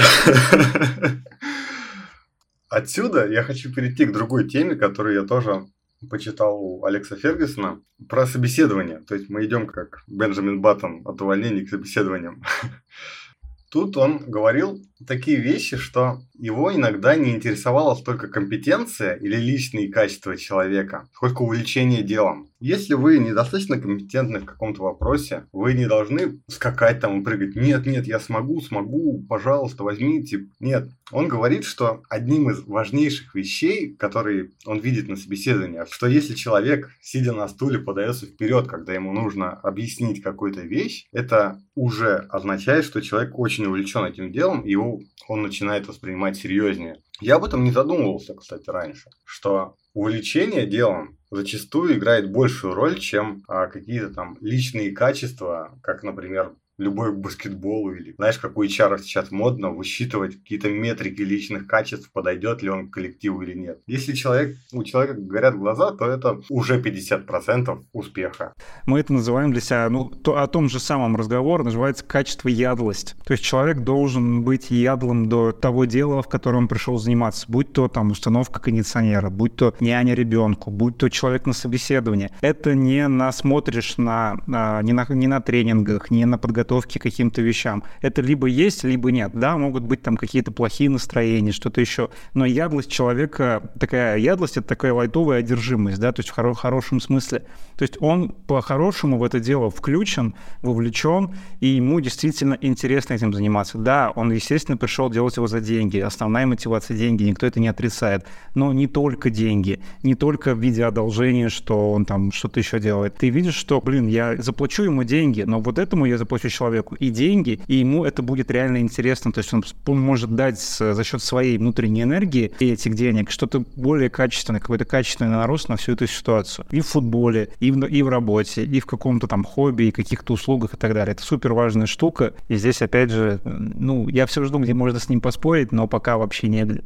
Отсюда 2.68 3.26
я 3.26 3.42
хочу 3.42 3.72
перейти 3.72 4.06
к 4.06 4.12
другой 4.12 4.48
теме, 4.48 4.74
которую 4.74 5.14
я 5.14 5.26
тоже 5.26 5.66
почитал 6.10 6.60
у 6.60 6.84
Алекса 6.84 7.16
Фергюсона 7.16 7.80
про 8.08 8.26
собеседование. 8.26 9.00
То 9.00 9.14
есть 9.14 9.28
мы 9.28 9.44
идем 9.44 9.66
как 9.66 10.02
Бенджамин 10.06 10.60
Баттон 10.60 11.02
от 11.04 11.20
увольнений 11.20 11.64
к 11.64 11.70
собеседованиям. 11.70 12.42
Тут 13.70 13.96
он 13.96 14.18
говорил 14.18 14.80
такие 15.06 15.38
вещи, 15.40 15.76
что 15.76 16.20
его 16.36 16.74
иногда 16.74 17.14
не 17.16 17.34
интересовала 17.34 17.94
столько 17.94 18.28
компетенция 18.28 19.14
или 19.14 19.36
личные 19.36 19.90
качества 19.90 20.36
человека, 20.36 21.08
сколько 21.14 21.42
увлечение 21.42 22.02
делом. 22.02 22.48
Если 22.60 22.94
вы 22.94 23.18
недостаточно 23.18 23.78
компетентны 23.78 24.40
в 24.40 24.46
каком-то 24.46 24.82
вопросе, 24.82 25.44
вы 25.52 25.74
не 25.74 25.86
должны 25.86 26.40
скакать 26.48 26.98
там 27.00 27.20
и 27.20 27.24
прыгать. 27.24 27.54
Нет, 27.56 27.84
нет, 27.84 28.06
я 28.06 28.18
смогу, 28.18 28.60
смогу, 28.62 29.22
пожалуйста, 29.28 29.84
возьмите. 29.84 30.46
Нет. 30.60 30.88
Он 31.12 31.28
говорит, 31.28 31.64
что 31.64 32.02
одним 32.08 32.50
из 32.50 32.62
важнейших 32.64 33.34
вещей, 33.34 33.94
которые 33.94 34.52
он 34.64 34.78
видит 34.78 35.08
на 35.08 35.16
собеседовании, 35.16 35.82
что 35.90 36.06
если 36.06 36.34
человек, 36.34 36.90
сидя 37.02 37.32
на 37.32 37.46
стуле, 37.48 37.78
подается 37.78 38.24
вперед, 38.24 38.66
когда 38.66 38.94
ему 38.94 39.12
нужно 39.12 39.50
объяснить 39.50 40.22
какую-то 40.22 40.62
вещь, 40.62 41.06
это 41.12 41.60
уже 41.74 42.16
означает, 42.30 42.86
что 42.86 43.02
человек 43.02 43.38
очень 43.38 43.66
увлечен 43.66 44.06
этим 44.06 44.32
делом, 44.32 44.62
и 44.62 44.70
его 44.70 45.02
он 45.28 45.42
начинает 45.42 45.86
воспринимать 45.86 46.23
серьезнее. 46.32 46.96
Я 47.20 47.36
об 47.36 47.44
этом 47.44 47.62
не 47.62 47.70
задумывался, 47.70 48.34
кстати, 48.34 48.68
раньше, 48.70 49.10
что 49.24 49.76
увлечение 49.92 50.66
делом 50.66 51.18
зачастую 51.30 51.98
играет 51.98 52.30
большую 52.30 52.74
роль, 52.74 52.98
чем 52.98 53.42
а, 53.46 53.66
какие-то 53.66 54.10
там 54.10 54.38
личные 54.40 54.92
качества, 54.92 55.78
как, 55.82 56.02
например, 56.02 56.54
любовь 56.78 57.14
к 57.14 57.18
баскетболу 57.18 57.92
или, 57.92 58.14
знаешь, 58.16 58.38
как 58.38 58.56
у 58.56 58.64
HR 58.64 58.98
сейчас 58.98 59.30
модно, 59.30 59.70
высчитывать 59.70 60.36
какие-то 60.36 60.70
метрики 60.70 61.22
личных 61.22 61.66
качеств, 61.66 62.10
подойдет 62.12 62.62
ли 62.62 62.68
он 62.68 62.88
к 62.88 62.94
коллективу 62.94 63.42
или 63.42 63.54
нет. 63.54 63.80
Если 63.86 64.12
человек, 64.12 64.56
у 64.72 64.82
человека 64.82 65.20
горят 65.20 65.56
глаза, 65.56 65.92
то 65.92 66.06
это 66.06 66.40
уже 66.50 66.80
50% 66.80 67.78
успеха. 67.92 68.52
Мы 68.86 69.00
это 69.00 69.12
называем 69.12 69.52
для 69.52 69.60
себя, 69.60 69.88
ну, 69.88 70.06
то, 70.10 70.38
о 70.38 70.46
том 70.46 70.68
же 70.68 70.80
самом 70.80 71.16
разговор 71.16 71.62
называется 71.62 72.04
качество 72.04 72.48
ядлость. 72.48 73.14
То 73.24 73.32
есть 73.32 73.44
человек 73.44 73.80
должен 73.80 74.42
быть 74.42 74.70
ядлым 74.70 75.28
до 75.28 75.52
того 75.52 75.84
дела, 75.84 76.22
в 76.22 76.28
котором 76.28 76.64
он 76.64 76.68
пришел 76.68 76.98
заниматься, 76.98 77.46
будь 77.48 77.72
то 77.72 77.88
там 77.88 78.10
установка 78.10 78.60
кондиционера, 78.60 79.30
будь 79.30 79.56
то 79.56 79.74
няня 79.80 80.14
ребенку, 80.14 80.70
будь 80.70 80.98
то 80.98 81.08
человек 81.08 81.46
на 81.46 81.52
собеседовании. 81.52 82.30
Это 82.40 82.74
не 82.74 83.06
насмотришь 83.06 83.96
на, 83.96 84.40
на, 84.46 84.82
не, 84.82 84.92
на 84.92 85.06
не 85.08 85.26
на 85.26 85.40
тренингах, 85.40 86.10
не 86.10 86.24
на 86.24 86.38
подготовке 86.38 86.63
подготовки 86.64 86.98
к 86.98 87.02
каким-то 87.02 87.42
вещам. 87.42 87.82
Это 88.00 88.22
либо 88.22 88.46
есть, 88.46 88.84
либо 88.84 89.10
нет. 89.12 89.32
Да, 89.34 89.56
могут 89.56 89.84
быть 89.84 90.02
там 90.02 90.16
какие-то 90.16 90.52
плохие 90.52 90.90
настроения, 90.90 91.52
что-то 91.52 91.80
еще. 91.80 92.08
Но 92.34 92.44
ядлость 92.44 92.90
человека, 92.90 93.70
такая 93.78 94.18
ядлость, 94.18 94.56
это 94.56 94.68
такая 94.68 94.92
лайтовая 94.92 95.40
одержимость, 95.40 96.00
да, 96.00 96.12
то 96.12 96.20
есть 96.20 96.30
в 96.30 96.38
хоро- 96.38 96.54
хорошем 96.54 97.00
смысле. 97.00 97.44
То 97.76 97.82
есть 97.82 97.96
он 98.00 98.30
по-хорошему 98.46 99.18
в 99.18 99.24
это 99.24 99.40
дело 99.40 99.70
включен, 99.70 100.34
вовлечен, 100.62 101.34
и 101.60 101.66
ему 101.66 102.00
действительно 102.00 102.56
интересно 102.60 103.14
этим 103.14 103.32
заниматься. 103.32 103.78
Да, 103.78 104.12
он, 104.14 104.32
естественно, 104.32 104.76
пришел 104.76 105.10
делать 105.10 105.36
его 105.36 105.46
за 105.46 105.60
деньги. 105.60 105.98
Основная 105.98 106.46
мотивация– 106.46 106.96
деньги, 106.98 107.24
никто 107.24 107.46
это 107.46 107.60
не 107.60 107.68
отрицает. 107.68 108.24
Но 108.54 108.72
не 108.72 108.86
только 108.86 109.30
деньги, 109.30 109.80
не 110.02 110.14
только 110.14 110.54
в 110.54 110.58
виде 110.60 110.84
одолжения, 110.84 111.48
что 111.48 111.92
он 111.92 112.04
там 112.04 112.32
что-то 112.32 112.60
еще 112.60 112.78
делает. 112.78 113.16
Ты 113.16 113.30
видишь, 113.30 113.54
что, 113.54 113.80
блин, 113.80 114.06
я 114.06 114.36
заплачу 114.36 114.84
ему 114.84 115.04
деньги, 115.04 115.42
но 115.42 115.60
вот 115.60 115.78
этому 115.78 116.06
я 116.06 116.18
заплачу 116.18 116.48
человеку 116.54 116.94
и 116.94 117.10
деньги, 117.10 117.60
и 117.66 117.76
ему 117.76 118.04
это 118.04 118.22
будет 118.22 118.50
реально 118.50 118.78
интересно. 118.78 119.32
То 119.32 119.38
есть 119.40 119.52
он 119.52 119.64
может 120.00 120.34
дать 120.34 120.60
за 120.60 121.04
счет 121.04 121.22
своей 121.22 121.58
внутренней 121.58 122.02
энергии 122.02 122.52
и 122.58 122.72
этих 122.72 122.94
денег 122.94 123.30
что-то 123.30 123.64
более 123.76 124.10
качественное, 124.10 124.60
какой-то 124.60 124.84
качественный 124.84 125.30
нарост 125.30 125.68
на 125.68 125.76
всю 125.76 125.92
эту 125.92 126.06
ситуацию. 126.06 126.66
И 126.70 126.80
в 126.80 126.86
футболе, 126.86 127.50
и 127.60 127.70
в, 127.70 127.84
и 127.84 128.02
в 128.02 128.08
работе, 128.08 128.64
и 128.64 128.80
в 128.80 128.86
каком-то 128.86 129.26
там 129.26 129.44
хобби, 129.44 129.84
и 129.84 129.90
каких-то 129.90 130.32
услугах 130.32 130.74
и 130.74 130.76
так 130.76 130.94
далее. 130.94 131.12
Это 131.12 131.22
супер 131.22 131.52
важная 131.52 131.86
штука. 131.86 132.34
И 132.48 132.56
здесь, 132.56 132.82
опять 132.82 133.10
же, 133.10 133.40
ну, 133.44 134.08
я 134.08 134.26
все 134.26 134.44
жду, 134.44 134.58
где 134.58 134.74
можно 134.74 134.98
с 134.98 135.08
ним 135.08 135.20
поспорить, 135.20 135.72
но 135.72 135.86
пока 135.86 136.16
вообще 136.16 136.48
не 136.48 136.64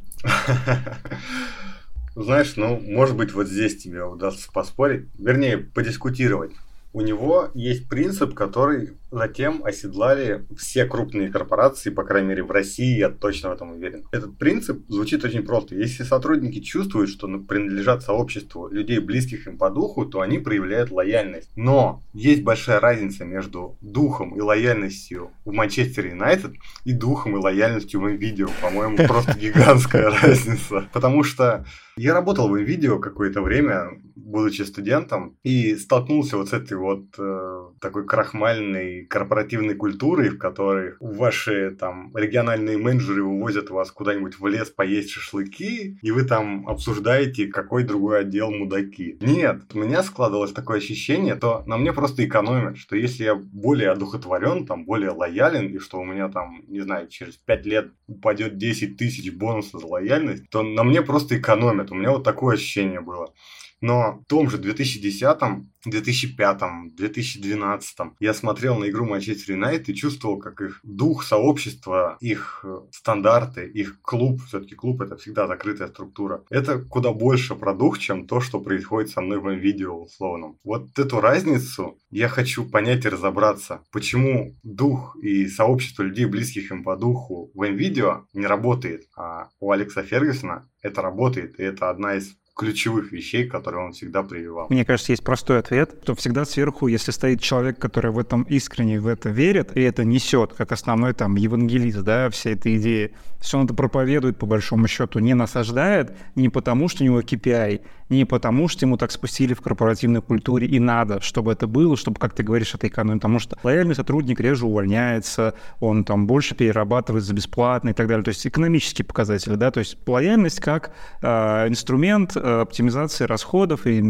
Знаешь, 2.15 2.55
ну, 2.57 2.81
может 2.81 3.17
быть, 3.17 3.33
вот 3.33 3.47
здесь 3.47 3.77
тебе 3.77 4.03
удастся 4.03 4.51
поспорить, 4.53 5.07
вернее, 5.19 5.59
подискутировать. 5.59 6.51
У 6.93 7.01
него 7.01 7.51
есть 7.55 7.89
принцип, 7.89 8.35
который 8.35 8.98
затем 9.11 9.65
оседлали 9.65 10.47
все 10.57 10.85
крупные 10.85 11.31
корпорации, 11.31 11.91
по 11.91 12.05
крайней 12.05 12.29
мере 12.29 12.43
в 12.43 12.51
России, 12.51 12.99
я 12.99 13.11
точно 13.11 13.51
в 13.51 13.53
этом 13.53 13.73
уверен. 13.73 14.07
Этот 14.13 14.39
принцип 14.39 14.85
звучит 14.89 15.25
очень 15.25 15.43
просто. 15.43 15.75
Если 15.75 16.03
сотрудники 16.03 16.61
чувствуют, 16.61 17.11
что 17.11 17.29
принадлежат 17.39 18.03
сообществу 18.03 18.69
людей, 18.69 18.99
близких 18.99 19.47
им 19.47 19.59
по 19.59 19.71
духу, 19.71 20.07
то 20.07 20.21
они 20.21 20.39
проявляют 20.39 20.91
лояльность. 20.91 21.51
Но 21.57 22.03
есть 22.13 22.43
большая 22.43 22.81
разница 22.81 23.25
между 23.25 23.77
духом 23.81 24.37
и 24.37 24.41
лояльностью 24.41 25.31
в 25.45 25.53
Манчестер 25.53 26.07
Юнайтед 26.07 26.53
и 26.85 26.93
духом 26.93 27.37
и 27.37 27.41
лояльностью 27.41 28.01
в 28.01 28.09
видео. 28.09 28.49
По-моему, 28.61 28.97
просто 29.09 29.39
гигантская 29.39 30.11
разница. 30.11 30.89
Потому 30.93 31.23
что 31.23 31.65
я 31.97 32.15
работал 32.15 32.49
в 32.49 32.57
видео 32.57 32.99
какое-то 32.99 33.43
время, 33.43 33.91
будучи 34.15 34.63
студентом, 34.63 35.37
и 35.43 35.75
столкнулся 35.75 36.37
вот 36.37 36.49
с 36.49 36.53
этой 36.53 36.77
вот 36.77 37.07
э, 37.19 37.71
такой 37.81 38.07
крахмальной 38.07 38.98
корпоративной 39.05 39.75
культурой, 39.75 40.31
в 40.31 40.39
которой 40.39 40.95
ваши 41.01 41.71
там 41.71 42.15
региональные 42.17 42.79
менеджеры 42.79 43.23
увозят 43.23 43.71
вас 43.71 43.91
куда-нибудь 43.91 44.39
в 44.39 44.47
лес 44.47 44.71
поесть 44.71 45.11
шашлыки, 45.11 45.99
и 46.01 46.11
вы 46.11 46.25
там 46.25 46.69
обсуждаете, 46.69 47.47
какой 47.47 47.85
другой 47.85 48.21
отдел 48.21 48.51
мудаки. 48.51 49.19
Нет, 49.21 49.63
у 49.75 49.79
меня 49.79 50.03
складывалось 50.03 50.53
такое 50.53 50.79
ощущение, 50.79 51.35
то 51.35 51.63
на 51.67 51.77
мне 51.77 51.93
просто 51.93 52.25
экономят, 52.25 52.79
что 52.79 52.97
если 52.97 53.25
я 53.25 53.35
более 53.35 53.91
одухотворен, 53.91 54.67
там, 54.67 54.85
более 54.85 55.11
лоялен, 55.11 55.69
и 55.69 55.79
что 55.79 55.99
у 55.99 56.05
меня 56.05 56.29
там, 56.29 56.63
не 56.69 56.81
знаю, 56.81 57.09
через 57.09 57.37
5 57.37 57.67
лет 57.67 57.93
упадет 58.07 58.57
10 58.59 58.97
тысяч 58.97 59.33
бонусов 59.33 59.81
за 59.81 59.87
лояльность, 59.87 60.49
то 60.51 60.63
на 60.63 60.85
мне 60.85 61.03
просто 61.03 61.39
экономят. 61.39 61.91
У 61.91 61.95
меня 61.95 62.11
вот 62.11 62.25
такое 62.25 62.55
ощущение 62.55 63.01
было. 63.01 63.33
Но 63.81 64.21
в 64.25 64.25
том 64.29 64.51
же 64.51 64.59
2010, 64.59 65.39
2005, 65.85 66.61
2012 66.95 67.99
я 68.21 68.35
смотрел 68.35 68.77
на 68.77 68.89
игру 68.89 69.07
Манчестер 69.07 69.55
Юнайтед 69.55 69.89
и 69.91 69.95
чувствовал, 69.95 70.39
как 70.39 70.61
их 70.61 70.81
дух 70.83 71.23
сообщества, 71.23 72.17
их 72.21 72.65
э, 72.65 72.81
стандарты, 72.91 73.67
их 73.67 74.01
клуб, 74.03 74.43
все-таки 74.47 74.75
клуб 74.75 75.01
это 75.01 75.17
всегда 75.17 75.47
закрытая 75.47 75.89
структура, 75.89 76.45
это 76.51 76.81
куда 76.81 77.13
больше 77.13 77.55
про 77.55 77.75
дух, 77.75 77.99
чем 77.99 78.27
то, 78.27 78.41
что 78.41 78.61
происходит 78.61 79.11
со 79.11 79.21
мной 79.21 79.39
в 79.39 79.49
видео 79.49 80.03
условном. 80.03 80.59
Вот 80.65 80.99
эту 80.99 81.21
разницу 81.21 81.99
я 82.11 82.29
хочу 82.29 82.69
понять 82.69 83.05
и 83.05 83.09
разобраться, 83.09 83.83
почему 83.93 84.57
дух 84.63 85.17
и 85.23 85.47
сообщество 85.47 86.03
людей, 86.03 86.27
близких 86.27 86.71
им 86.71 86.83
по 86.83 86.97
духу 86.97 87.51
в 87.55 87.65
видео 87.65 88.25
не 88.33 88.47
работает, 88.47 89.05
а 89.17 89.49
у 89.61 89.71
Алекса 89.71 90.03
Фергюсона 90.03 90.69
это 90.83 91.03
работает, 91.03 91.59
и 91.59 91.63
это 91.63 91.91
одна 91.91 92.17
из 92.17 92.37
ключевых 92.59 93.13
вещей, 93.13 93.47
которые 93.47 93.87
он 93.87 93.93
всегда 93.93 94.25
прививал? 94.25 94.67
Мне 94.69 94.85
кажется, 94.85 95.13
есть 95.13 95.23
простой 95.23 95.61
ответ, 95.61 95.95
что 96.03 96.17
всегда 96.17 96.45
сверху, 96.45 96.89
если 96.89 97.13
стоит 97.13 97.41
человек, 97.41 97.79
который 97.79 98.11
в 98.11 98.19
этом 98.19 98.43
искренне 98.43 99.01
в 99.01 99.07
это 99.07 99.31
верит, 99.31 99.77
и 99.77 99.81
это 99.81 100.05
несет, 100.05 100.55
как 100.55 100.73
основной 100.73 101.15
там 101.15 101.37
евангелист, 101.37 102.01
да, 102.01 102.29
всей 102.31 102.55
этой 102.55 102.77
идеи, 102.77 103.13
все 103.41 103.59
он 103.59 103.67
это 103.67 103.75
проповедует, 103.75 104.39
по 104.39 104.47
большому 104.47 104.89
счету, 104.89 105.21
не 105.21 105.35
насаждает, 105.35 106.17
не 106.35 106.49
потому, 106.49 106.89
что 106.89 107.05
у 107.05 107.07
него 107.07 107.21
KPI, 107.21 107.81
не 108.09 108.25
потому, 108.25 108.69
что 108.69 108.87
ему 108.87 108.97
так 108.97 109.13
спустили 109.13 109.55
в 109.55 109.61
корпоративной 109.61 110.23
культуре 110.23 110.67
и 110.67 110.81
надо, 110.81 111.21
чтобы 111.21 111.53
это 111.53 111.67
было, 111.67 111.97
чтобы, 111.97 112.19
как 112.19 112.35
ты 112.35 112.43
говоришь, 112.43 112.75
это 112.75 112.89
экономить, 112.89 113.21
потому 113.21 113.39
что 113.39 113.57
лояльный 113.63 113.95
сотрудник 113.95 114.41
реже 114.41 114.67
увольняется, 114.67 115.55
он 115.81 116.05
там 116.05 116.27
больше 116.27 116.55
перерабатывает 116.55 117.25
за 117.25 117.35
бесплатно 117.35 117.91
и 117.91 117.93
так 117.93 118.09
далее. 118.09 118.25
То 118.25 118.31
есть 118.31 118.47
экономические 118.47 119.05
показатели, 119.05 119.55
да, 119.55 119.71
то 119.71 119.81
есть 119.81 119.99
лояльность 120.07 120.61
как 120.61 120.93
э, 121.23 121.69
инструмент 121.69 122.37
оптимизации 122.49 123.25
расходов 123.25 123.87
и 123.87 124.03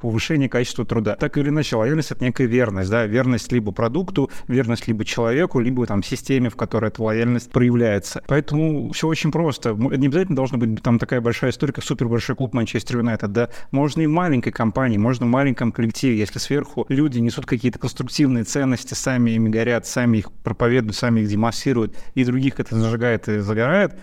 повышения 0.00 0.48
качества 0.48 0.84
труда. 0.84 1.16
Так 1.16 1.38
или 1.38 1.48
иначе, 1.48 1.76
лояльность— 1.76 2.10
это 2.12 2.24
некая 2.24 2.46
верность, 2.46 2.90
да, 2.90 3.06
верность 3.06 3.52
либо 3.52 3.72
продукту, 3.72 4.30
верность 4.48 4.88
либо 4.88 5.04
человеку, 5.04 5.60
либо 5.60 5.86
там 5.86 6.02
системе, 6.02 6.50
в 6.50 6.56
которой 6.56 6.88
эта 6.88 7.02
лояльность 7.02 7.50
проявляется. 7.50 8.22
Поэтому 8.26 8.92
все 8.92 9.08
очень 9.08 9.30
просто. 9.32 9.72
Не 9.74 10.06
обязательно 10.06 10.36
должна 10.36 10.58
быть 10.58 10.82
там 10.82 10.98
такая 10.98 11.20
большая 11.20 11.50
история, 11.50 11.72
как 11.72 11.84
супер 11.84 12.08
большой 12.08 12.36
клуб 12.36 12.54
Манчестер 12.54 12.98
Юнайтед, 12.98 13.32
да, 13.32 13.48
можно 13.70 14.02
и 14.02 14.06
в 14.06 14.10
маленькой 14.10 14.52
компании, 14.52 14.98
можно 14.98 15.26
в 15.26 15.28
маленьком 15.28 15.72
коллективе, 15.72 16.18
если 16.18 16.38
сверху 16.38 16.86
люди 16.88 17.18
несут 17.18 17.46
какие-то 17.46 17.78
конструктивные 17.78 18.44
ценности, 18.44 18.94
сами 18.94 19.32
ими 19.32 19.48
горят, 19.48 19.86
сами 19.86 20.18
их 20.18 20.32
проповедуют, 20.32 20.96
сами 20.96 21.20
их 21.20 21.28
демонстрируют, 21.28 21.96
и 22.14 22.24
других 22.24 22.60
это 22.60 22.76
зажигает 22.76 23.28
и 23.28 23.38
загорает, 23.38 23.94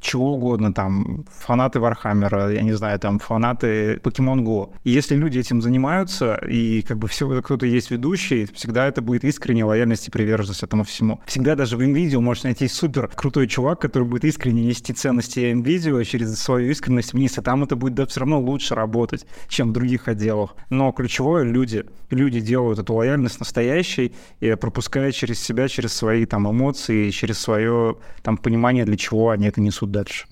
чего 0.00 0.34
угодно, 0.34 0.72
там, 0.72 1.24
фанаты 1.30 1.80
Вархаммера, 1.80 2.52
я 2.52 2.62
не 2.62 2.72
знаю, 2.72 2.98
там, 2.98 3.18
фанаты 3.18 3.96
Pokemon 3.96 4.44
Go. 4.44 4.70
И 4.84 4.90
если 4.90 5.16
люди 5.16 5.38
этим 5.38 5.60
занимаются, 5.60 6.34
и 6.48 6.82
как 6.82 6.98
бы 6.98 7.08
все, 7.08 7.42
кто-то 7.42 7.66
есть 7.66 7.90
ведущий, 7.90 8.46
всегда 8.54 8.86
это 8.86 9.02
будет 9.02 9.24
искренняя 9.24 9.66
лояльность 9.66 10.08
и 10.08 10.10
приверженность 10.10 10.62
этому 10.62 10.84
всему. 10.84 11.20
Всегда 11.26 11.54
даже 11.54 11.76
в 11.76 11.80
NVIDIA 11.80 12.20
может 12.20 12.44
найти 12.44 12.68
супер 12.68 13.08
крутой 13.08 13.48
чувак, 13.48 13.80
который 13.80 14.06
будет 14.06 14.24
искренне 14.24 14.64
нести 14.64 14.92
ценности 14.92 15.40
NVIDIA 15.40 16.04
через 16.04 16.38
свою 16.38 16.70
искренность 16.70 17.12
вниз, 17.12 17.38
и 17.38 17.42
там 17.42 17.64
это 17.64 17.76
будет 17.76 17.94
да, 17.94 18.06
все 18.06 18.20
равно 18.20 18.40
лучше 18.40 18.74
работать, 18.74 19.26
чем 19.48 19.70
в 19.70 19.72
других 19.72 20.08
отделах. 20.08 20.54
Но 20.70 20.92
ключевое— 20.92 21.42
люди. 21.44 21.84
Люди 22.10 22.40
делают 22.40 22.78
эту 22.78 22.94
лояльность 22.94 23.40
настоящей 23.40 24.14
и 24.40 24.54
пропуская 24.54 25.12
через 25.12 25.40
себя, 25.40 25.68
через 25.68 25.92
свои 25.92 26.24
там 26.24 26.50
эмоции, 26.50 27.10
через 27.10 27.38
свое 27.38 27.96
там 28.22 28.36
понимание, 28.36 28.84
для 28.84 28.96
чего 28.96 29.30
они 29.30 29.46
это 29.46 29.60
несут 29.60 29.87
дальше. 29.90 30.26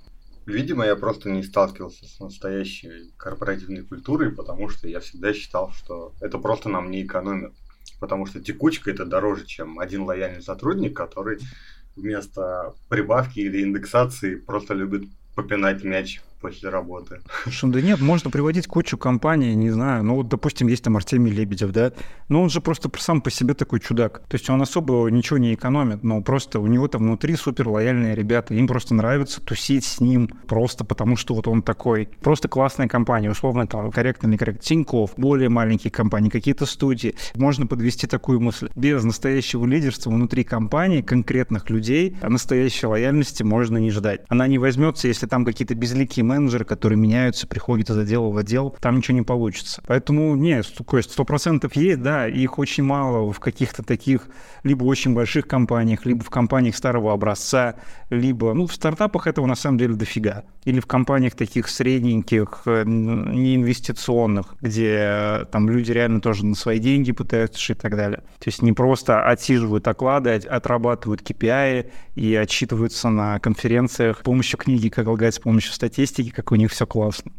Видимо, 0.47 0.87
я 0.87 0.95
просто 0.95 1.29
не 1.29 1.43
сталкивался 1.43 2.07
с 2.07 2.21
настоящей 2.21 3.13
корпоративной 3.17 3.83
культурой, 3.83 4.31
потому 4.31 4.69
что 4.69 4.87
я 4.87 5.01
всегда 5.01 5.33
считал, 5.35 5.73
что 5.73 6.13
это 6.21 6.39
просто 6.39 6.69
нам 6.69 6.91
не 6.91 7.05
экономит. 7.05 7.53
Потому 7.99 8.27
что 8.27 8.41
текучка 8.41 8.91
это 8.91 9.05
дороже, 9.05 9.45
чем 9.47 9.81
один 9.81 10.03
лояльный 10.03 10.43
сотрудник, 10.43 10.97
который 10.97 11.41
вместо 11.97 12.75
прибавки 12.89 13.41
или 13.41 13.63
индексации 13.63 14.37
просто 14.37 14.75
любит 14.75 15.09
попинать 15.35 15.83
мяч 15.83 16.21
после 16.47 16.69
работы. 16.69 17.21
Слушай, 17.43 17.71
да 17.73 17.81
нет, 17.81 18.01
можно 18.01 18.31
приводить 18.31 18.69
кучу 18.69 18.97
компаний, 18.97 19.57
не 19.57 19.71
знаю, 19.71 20.05
ну 20.05 20.15
вот, 20.15 20.29
допустим, 20.29 20.69
есть 20.69 20.85
там 20.85 20.97
Артемий 20.97 21.33
Лебедев, 21.33 21.73
да, 21.73 21.93
но 22.29 22.41
он 22.43 22.51
же 22.51 22.61
просто 22.61 22.89
сам 22.99 23.21
по 23.21 23.31
себе 23.31 23.55
такой 23.55 23.81
чудак, 23.81 24.23
то 24.29 24.37
есть 24.37 24.49
он 24.49 24.63
особо 24.63 25.09
ничего 25.09 25.39
не 25.39 25.55
экономит, 25.55 26.05
но 26.05 26.21
просто 26.23 26.61
у 26.61 26.67
него 26.69 26.87
там 26.87 27.03
внутри 27.03 27.35
супер 27.35 27.69
лояльные 27.69 28.15
ребята, 28.15 28.55
им 28.55 28.69
просто 28.69 28.95
нравится 28.95 29.41
тусить 29.41 29.85
с 29.85 30.01
ним 30.01 30.29
просто 30.47 30.85
потому, 30.85 31.17
что 31.17 31.35
вот 31.35 31.49
он 31.49 31.63
такой, 31.63 32.09
просто 32.21 32.47
классная 32.47 32.87
компания, 32.87 33.29
условно 33.29 33.67
там 33.67 33.91
корректно, 33.91 34.29
некорректно, 34.29 34.63
Тинькофф, 34.63 35.15
более 35.17 35.49
маленькие 35.49 35.91
компании, 35.91 36.31
какие-то 36.31 36.65
студии, 36.65 37.17
можно 37.35 37.67
подвести 37.67 38.07
такую 38.07 38.41
мысль, 38.41 38.69
без 38.77 39.03
настоящего 39.03 39.67
лидерства 39.67 40.11
внутри 40.11 40.45
компании, 40.45 41.03
конкретных 41.03 41.71
людей, 41.71 42.17
настоящей 42.23 42.87
лояльности 42.87 43.43
можно 43.43 43.79
не 43.79 43.91
ждать. 43.91 44.21
Она 44.29 44.47
не 44.47 44.59
возьмется, 44.59 45.09
если 45.09 45.27
там 45.27 45.45
какие-то 45.45 45.75
безликие 45.75 46.23
менеджеры, 46.23 46.36
которые 46.65 46.99
меняются, 46.99 47.47
приходят 47.47 47.91
из 47.91 47.99
отдела 47.99 48.31
в 48.31 48.37
отдел, 48.37 48.77
там 48.81 48.97
ничего 48.97 49.17
не 49.17 49.23
получится. 49.23 49.83
Поэтому, 49.87 50.37
нет, 50.37 50.67
то 50.67 50.97
есть 50.97 51.17
100% 51.19 51.71
есть, 51.75 52.03
да, 52.03 52.29
их 52.29 52.59
очень 52.59 52.85
мало 52.85 53.33
в 53.33 53.41
каких-то 53.41 53.83
таких 53.83 54.29
либо 54.63 54.85
очень 54.85 55.15
больших 55.15 55.47
компаниях, 55.47 56.05
либо 56.07 56.25
в 56.25 56.31
компаниях 56.31 56.77
старого 56.77 57.13
образца, 57.13 57.77
либо, 58.11 58.53
ну, 58.53 58.67
в 58.67 58.75
стартапах 58.75 59.27
этого 59.27 59.47
на 59.47 59.55
самом 59.55 59.79
деле 59.79 59.95
дофига. 59.95 60.45
Или 60.65 60.81
в 60.81 60.87
компаниях 60.87 61.35
таких 61.35 61.69
средненьких, 61.69 62.63
э, 62.67 62.85
неинвестиционных, 62.85 64.57
где 64.61 64.97
э, 64.99 65.45
там 65.51 65.69
люди 65.69 65.93
реально 65.93 66.21
тоже 66.21 66.45
на 66.45 66.55
свои 66.55 66.79
деньги 66.79 67.13
пытаются 67.13 67.61
жить 67.61 67.79
и 67.79 67.81
так 67.81 67.97
далее. 67.97 68.19
То 68.39 68.47
есть 68.47 68.63
не 68.63 68.73
просто 68.73 69.23
отсиживают 69.23 69.87
оклады, 69.87 70.31
отрабатывают 70.31 71.23
KPI 71.23 71.91
и 72.17 72.35
отчитываются 72.35 73.09
на 73.09 73.39
конференциях 73.39 74.19
с 74.19 74.23
помощью 74.23 74.59
книги 74.59 74.89
«Как 74.89 75.07
лгать 75.07 75.35
с 75.35 75.39
помощью 75.39 75.73
статистики», 75.73 76.16
статистики, 76.17 76.35
как 76.35 76.53
у 76.53 76.57
них 76.57 76.71
все 76.71 76.87
классно. 76.87 77.33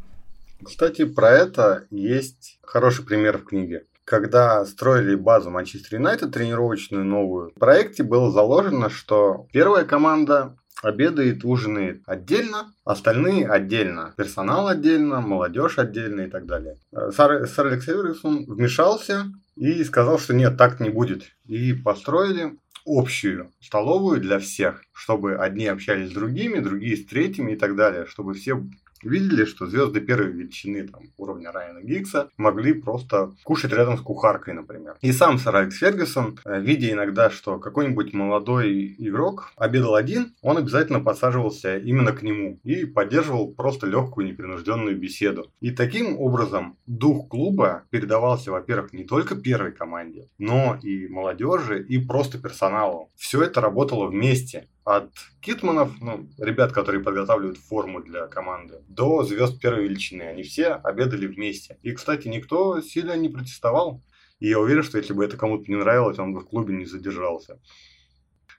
Кстати, 0.63 1.06
про 1.06 1.32
это 1.32 1.86
есть 1.90 2.60
хороший 2.63 3.06
пример 3.06 3.38
в 3.38 3.46
книге. 3.46 3.86
Когда 4.06 4.66
строили 4.66 5.16
базу 5.16 5.50
Манчестер 5.50 5.96
Юнайтед, 5.96 6.32
тренировочную 6.32 7.04
новую, 7.04 7.52
в 7.56 7.60
проекте 7.60 8.04
было 8.04 8.32
заложено, 8.32 8.90
что 8.90 9.48
первая 9.52 9.84
команда 9.84 10.56
обедает, 10.82 11.44
ужинает 11.44 12.02
отдельно, 12.06 12.74
остальные 12.86 13.48
отдельно. 13.48 14.13
Персонал 14.16 14.68
отдельно, 14.68 15.22
молодежь 15.22 15.78
отдельно 15.78 16.22
и 16.22 16.30
так 16.30 16.46
далее. 16.46 16.78
Сэр, 17.16 17.48
сэр 17.48 17.68
Алекс 17.68 17.90
Эверсон 17.90 18.46
вмешался 18.46 19.26
и 19.56 19.84
сказал, 19.84 20.20
что 20.20 20.34
нет, 20.34 20.56
так 20.56 20.80
не 20.80 20.90
будет. 20.90 21.24
И 21.46 21.74
построили 21.74 22.58
общую 22.88 23.52
столовую 23.60 24.21
для 24.21 24.39
всех, 24.39 24.84
чтобы 24.93 25.36
одни 25.36 25.67
общались 25.67 26.10
с 26.10 26.13
другими, 26.13 26.60
другие 26.60 26.95
с 26.95 27.06
третьими 27.06 27.52
и 27.52 27.56
так 27.58 27.76
далее, 27.76 28.06
чтобы 28.06 28.34
все 28.34 28.63
видели, 29.04 29.46
что 29.46 29.68
звезды 29.68 30.02
первой 30.02 30.32
величины 30.32 30.88
там, 30.88 31.04
уровня 31.18 31.52
Райана 31.52 31.82
Гиггса 31.82 32.30
могли 32.38 32.74
просто 32.74 33.36
кушать 33.44 33.74
рядом 33.74 33.98
с 33.98 34.02
кухаркой, 34.02 34.54
например. 34.54 34.96
И 35.02 35.12
сам 35.12 35.38
сэр 35.38 35.56
Алекс 35.56 35.78
Фергюсон, 35.78 36.40
э, 36.46 36.60
видя 36.62 36.92
иногда, 36.92 37.30
что 37.30 37.60
какой-нибудь 37.60 38.14
молодой 38.14 38.96
игрок 38.98 39.52
обедал 39.56 39.96
один, 39.96 40.34
он 40.42 40.58
обязательно 40.58 41.00
подсаживался 41.00 41.78
именно 41.78 42.12
к 42.12 42.22
нему 42.22 42.60
и 42.64 42.86
поддерживал 42.86 43.54
просто 43.54 43.88
легкую 43.88 44.28
непринужденную 44.28 44.98
беседу. 44.98 45.52
И 45.60 45.72
таким 45.72 46.20
образом 46.20 46.78
дух 46.86 47.28
клуба 47.30 47.84
передавался, 47.90 48.52
во-первых, 48.52 48.94
не 48.94 49.04
только 49.04 49.36
первой 49.36 49.72
команде, 49.72 50.30
но 50.38 50.78
и 50.82 51.08
молодежи, 51.08 51.84
и 51.84 51.98
просто 51.98 52.40
персоналу. 52.40 53.10
Все 53.16 53.42
это 53.42 53.62
работало 53.62 54.08
вместе 54.08 54.68
от 54.88 55.12
китманов, 55.41 56.00
ну, 56.00 56.30
ребят, 56.38 56.71
которые 56.71 57.04
подготавливают 57.04 57.58
форму 57.58 58.02
для 58.02 58.28
команды, 58.28 58.82
до 58.88 59.23
звезд 59.23 59.60
первой 59.60 59.84
величины. 59.84 60.21
Они 60.21 60.43
все 60.43 60.76
обедали 60.76 61.28
вместе. 61.28 61.78
И, 61.82 61.91
кстати, 61.91 62.30
никто 62.30 62.80
сильно 62.80 63.17
не 63.17 63.28
протестовал. 63.28 64.02
И 64.39 64.47
я 64.47 64.60
уверен, 64.60 64.84
что 64.84 64.97
если 64.97 65.12
бы 65.12 65.26
это 65.26 65.36
кому-то 65.36 65.69
не 65.69 65.76
нравилось, 65.76 66.19
он 66.19 66.34
бы 66.34 66.39
в 66.39 66.45
клубе 66.45 66.73
не 66.73 66.86
задержался. 66.86 67.60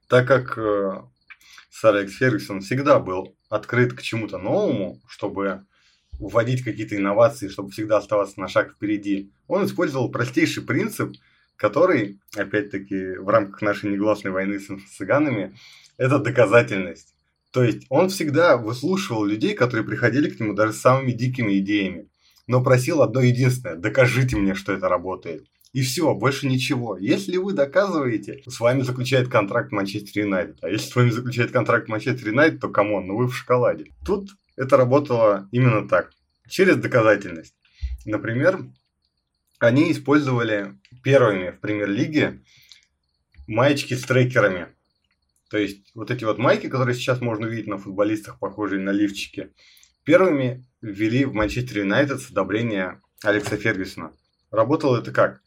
Так 0.06 0.28
как 0.28 0.58
э, 0.58 1.02
сэр 1.70 1.96
Алекс 1.96 2.12
Фергюсон 2.12 2.60
всегда 2.60 2.98
был 2.98 3.34
открыт 3.48 3.94
к 3.94 4.02
чему-то 4.02 4.36
новому, 4.36 5.00
чтобы 5.08 5.64
вводить 6.18 6.62
какие-то 6.62 6.94
инновации, 6.94 7.48
чтобы 7.48 7.70
всегда 7.70 7.96
оставаться 7.96 8.38
на 8.38 8.48
шаг 8.48 8.74
впереди, 8.74 9.32
он 9.46 9.64
использовал 9.64 10.10
простейший 10.10 10.62
принцип, 10.62 11.16
который, 11.56 12.20
опять-таки, 12.36 13.16
в 13.16 13.28
рамках 13.30 13.62
нашей 13.62 13.90
негласной 13.90 14.30
войны 14.30 14.60
с 14.60 14.68
цыганами, 14.94 15.56
это 15.98 16.18
доказательность. 16.18 17.14
То 17.50 17.62
есть 17.62 17.84
он 17.90 18.08
всегда 18.08 18.56
выслушивал 18.56 19.24
людей, 19.24 19.54
которые 19.54 19.84
приходили 19.84 20.30
к 20.30 20.40
нему 20.40 20.54
даже 20.54 20.72
с 20.72 20.80
самыми 20.80 21.12
дикими 21.12 21.58
идеями, 21.58 22.08
но 22.46 22.62
просил 22.62 23.02
одно 23.02 23.20
единственное– 23.20 23.76
докажите 23.76 24.36
мне, 24.36 24.54
что 24.54 24.72
это 24.72 24.88
работает. 24.88 25.46
И 25.72 25.82
все, 25.82 26.14
больше 26.14 26.46
ничего. 26.46 26.96
Если 26.96 27.36
вы 27.36 27.52
доказываете, 27.52 28.42
с 28.46 28.58
вами 28.58 28.82
заключает 28.82 29.28
контракт 29.28 29.70
Манчестер 29.70 30.22
Юнайтед. 30.22 30.58
А 30.62 30.70
если 30.70 30.90
с 30.90 30.96
вами 30.96 31.10
заключает 31.10 31.50
контракт 31.50 31.88
Манчестер 31.88 32.28
Юнайтед, 32.28 32.60
то 32.60 32.70
come 32.70 32.91
on, 32.91 33.06
ну 33.06 33.16
вы 33.18 33.28
в 33.28 33.36
шоколаде. 33.36 33.92
Тут 34.04 34.30
это 34.56 34.76
работало 34.78 35.46
именно 35.52 35.86
так. 35.86 36.12
Через 36.48 36.76
доказательность. 36.76 37.54
Например, 38.06 38.64
они 39.58 39.92
использовали 39.92 40.72
первыми 41.02 41.50
в 41.50 41.60
премьер-лиге 41.60 42.40
маечки 43.46 43.94
с 43.94 44.02
трекерами. 44.02 44.68
То 45.50 45.56
есть 45.58 45.90
вот 45.94 46.10
эти 46.10 46.24
вот 46.24 46.38
майки, 46.38 46.68
которые 46.68 46.94
сейчас 46.94 47.20
можно 47.20 47.46
увидеть 47.46 47.66
на 47.66 47.78
футболистах, 47.78 48.38
похожие 48.38 48.80
на 48.80 48.90
лифчики, 48.90 49.50
первыми 50.04 50.66
ввели 50.82 51.24
в 51.24 51.32
Манчестер 51.32 51.78
Юнайтед 51.78 52.20
с 52.20 52.30
одобрения 52.30 53.00
Алекса 53.22 53.56
Фергюсона. 53.56 54.12
Работало 54.50 54.98
это 54.98 55.10
как? 55.10 55.40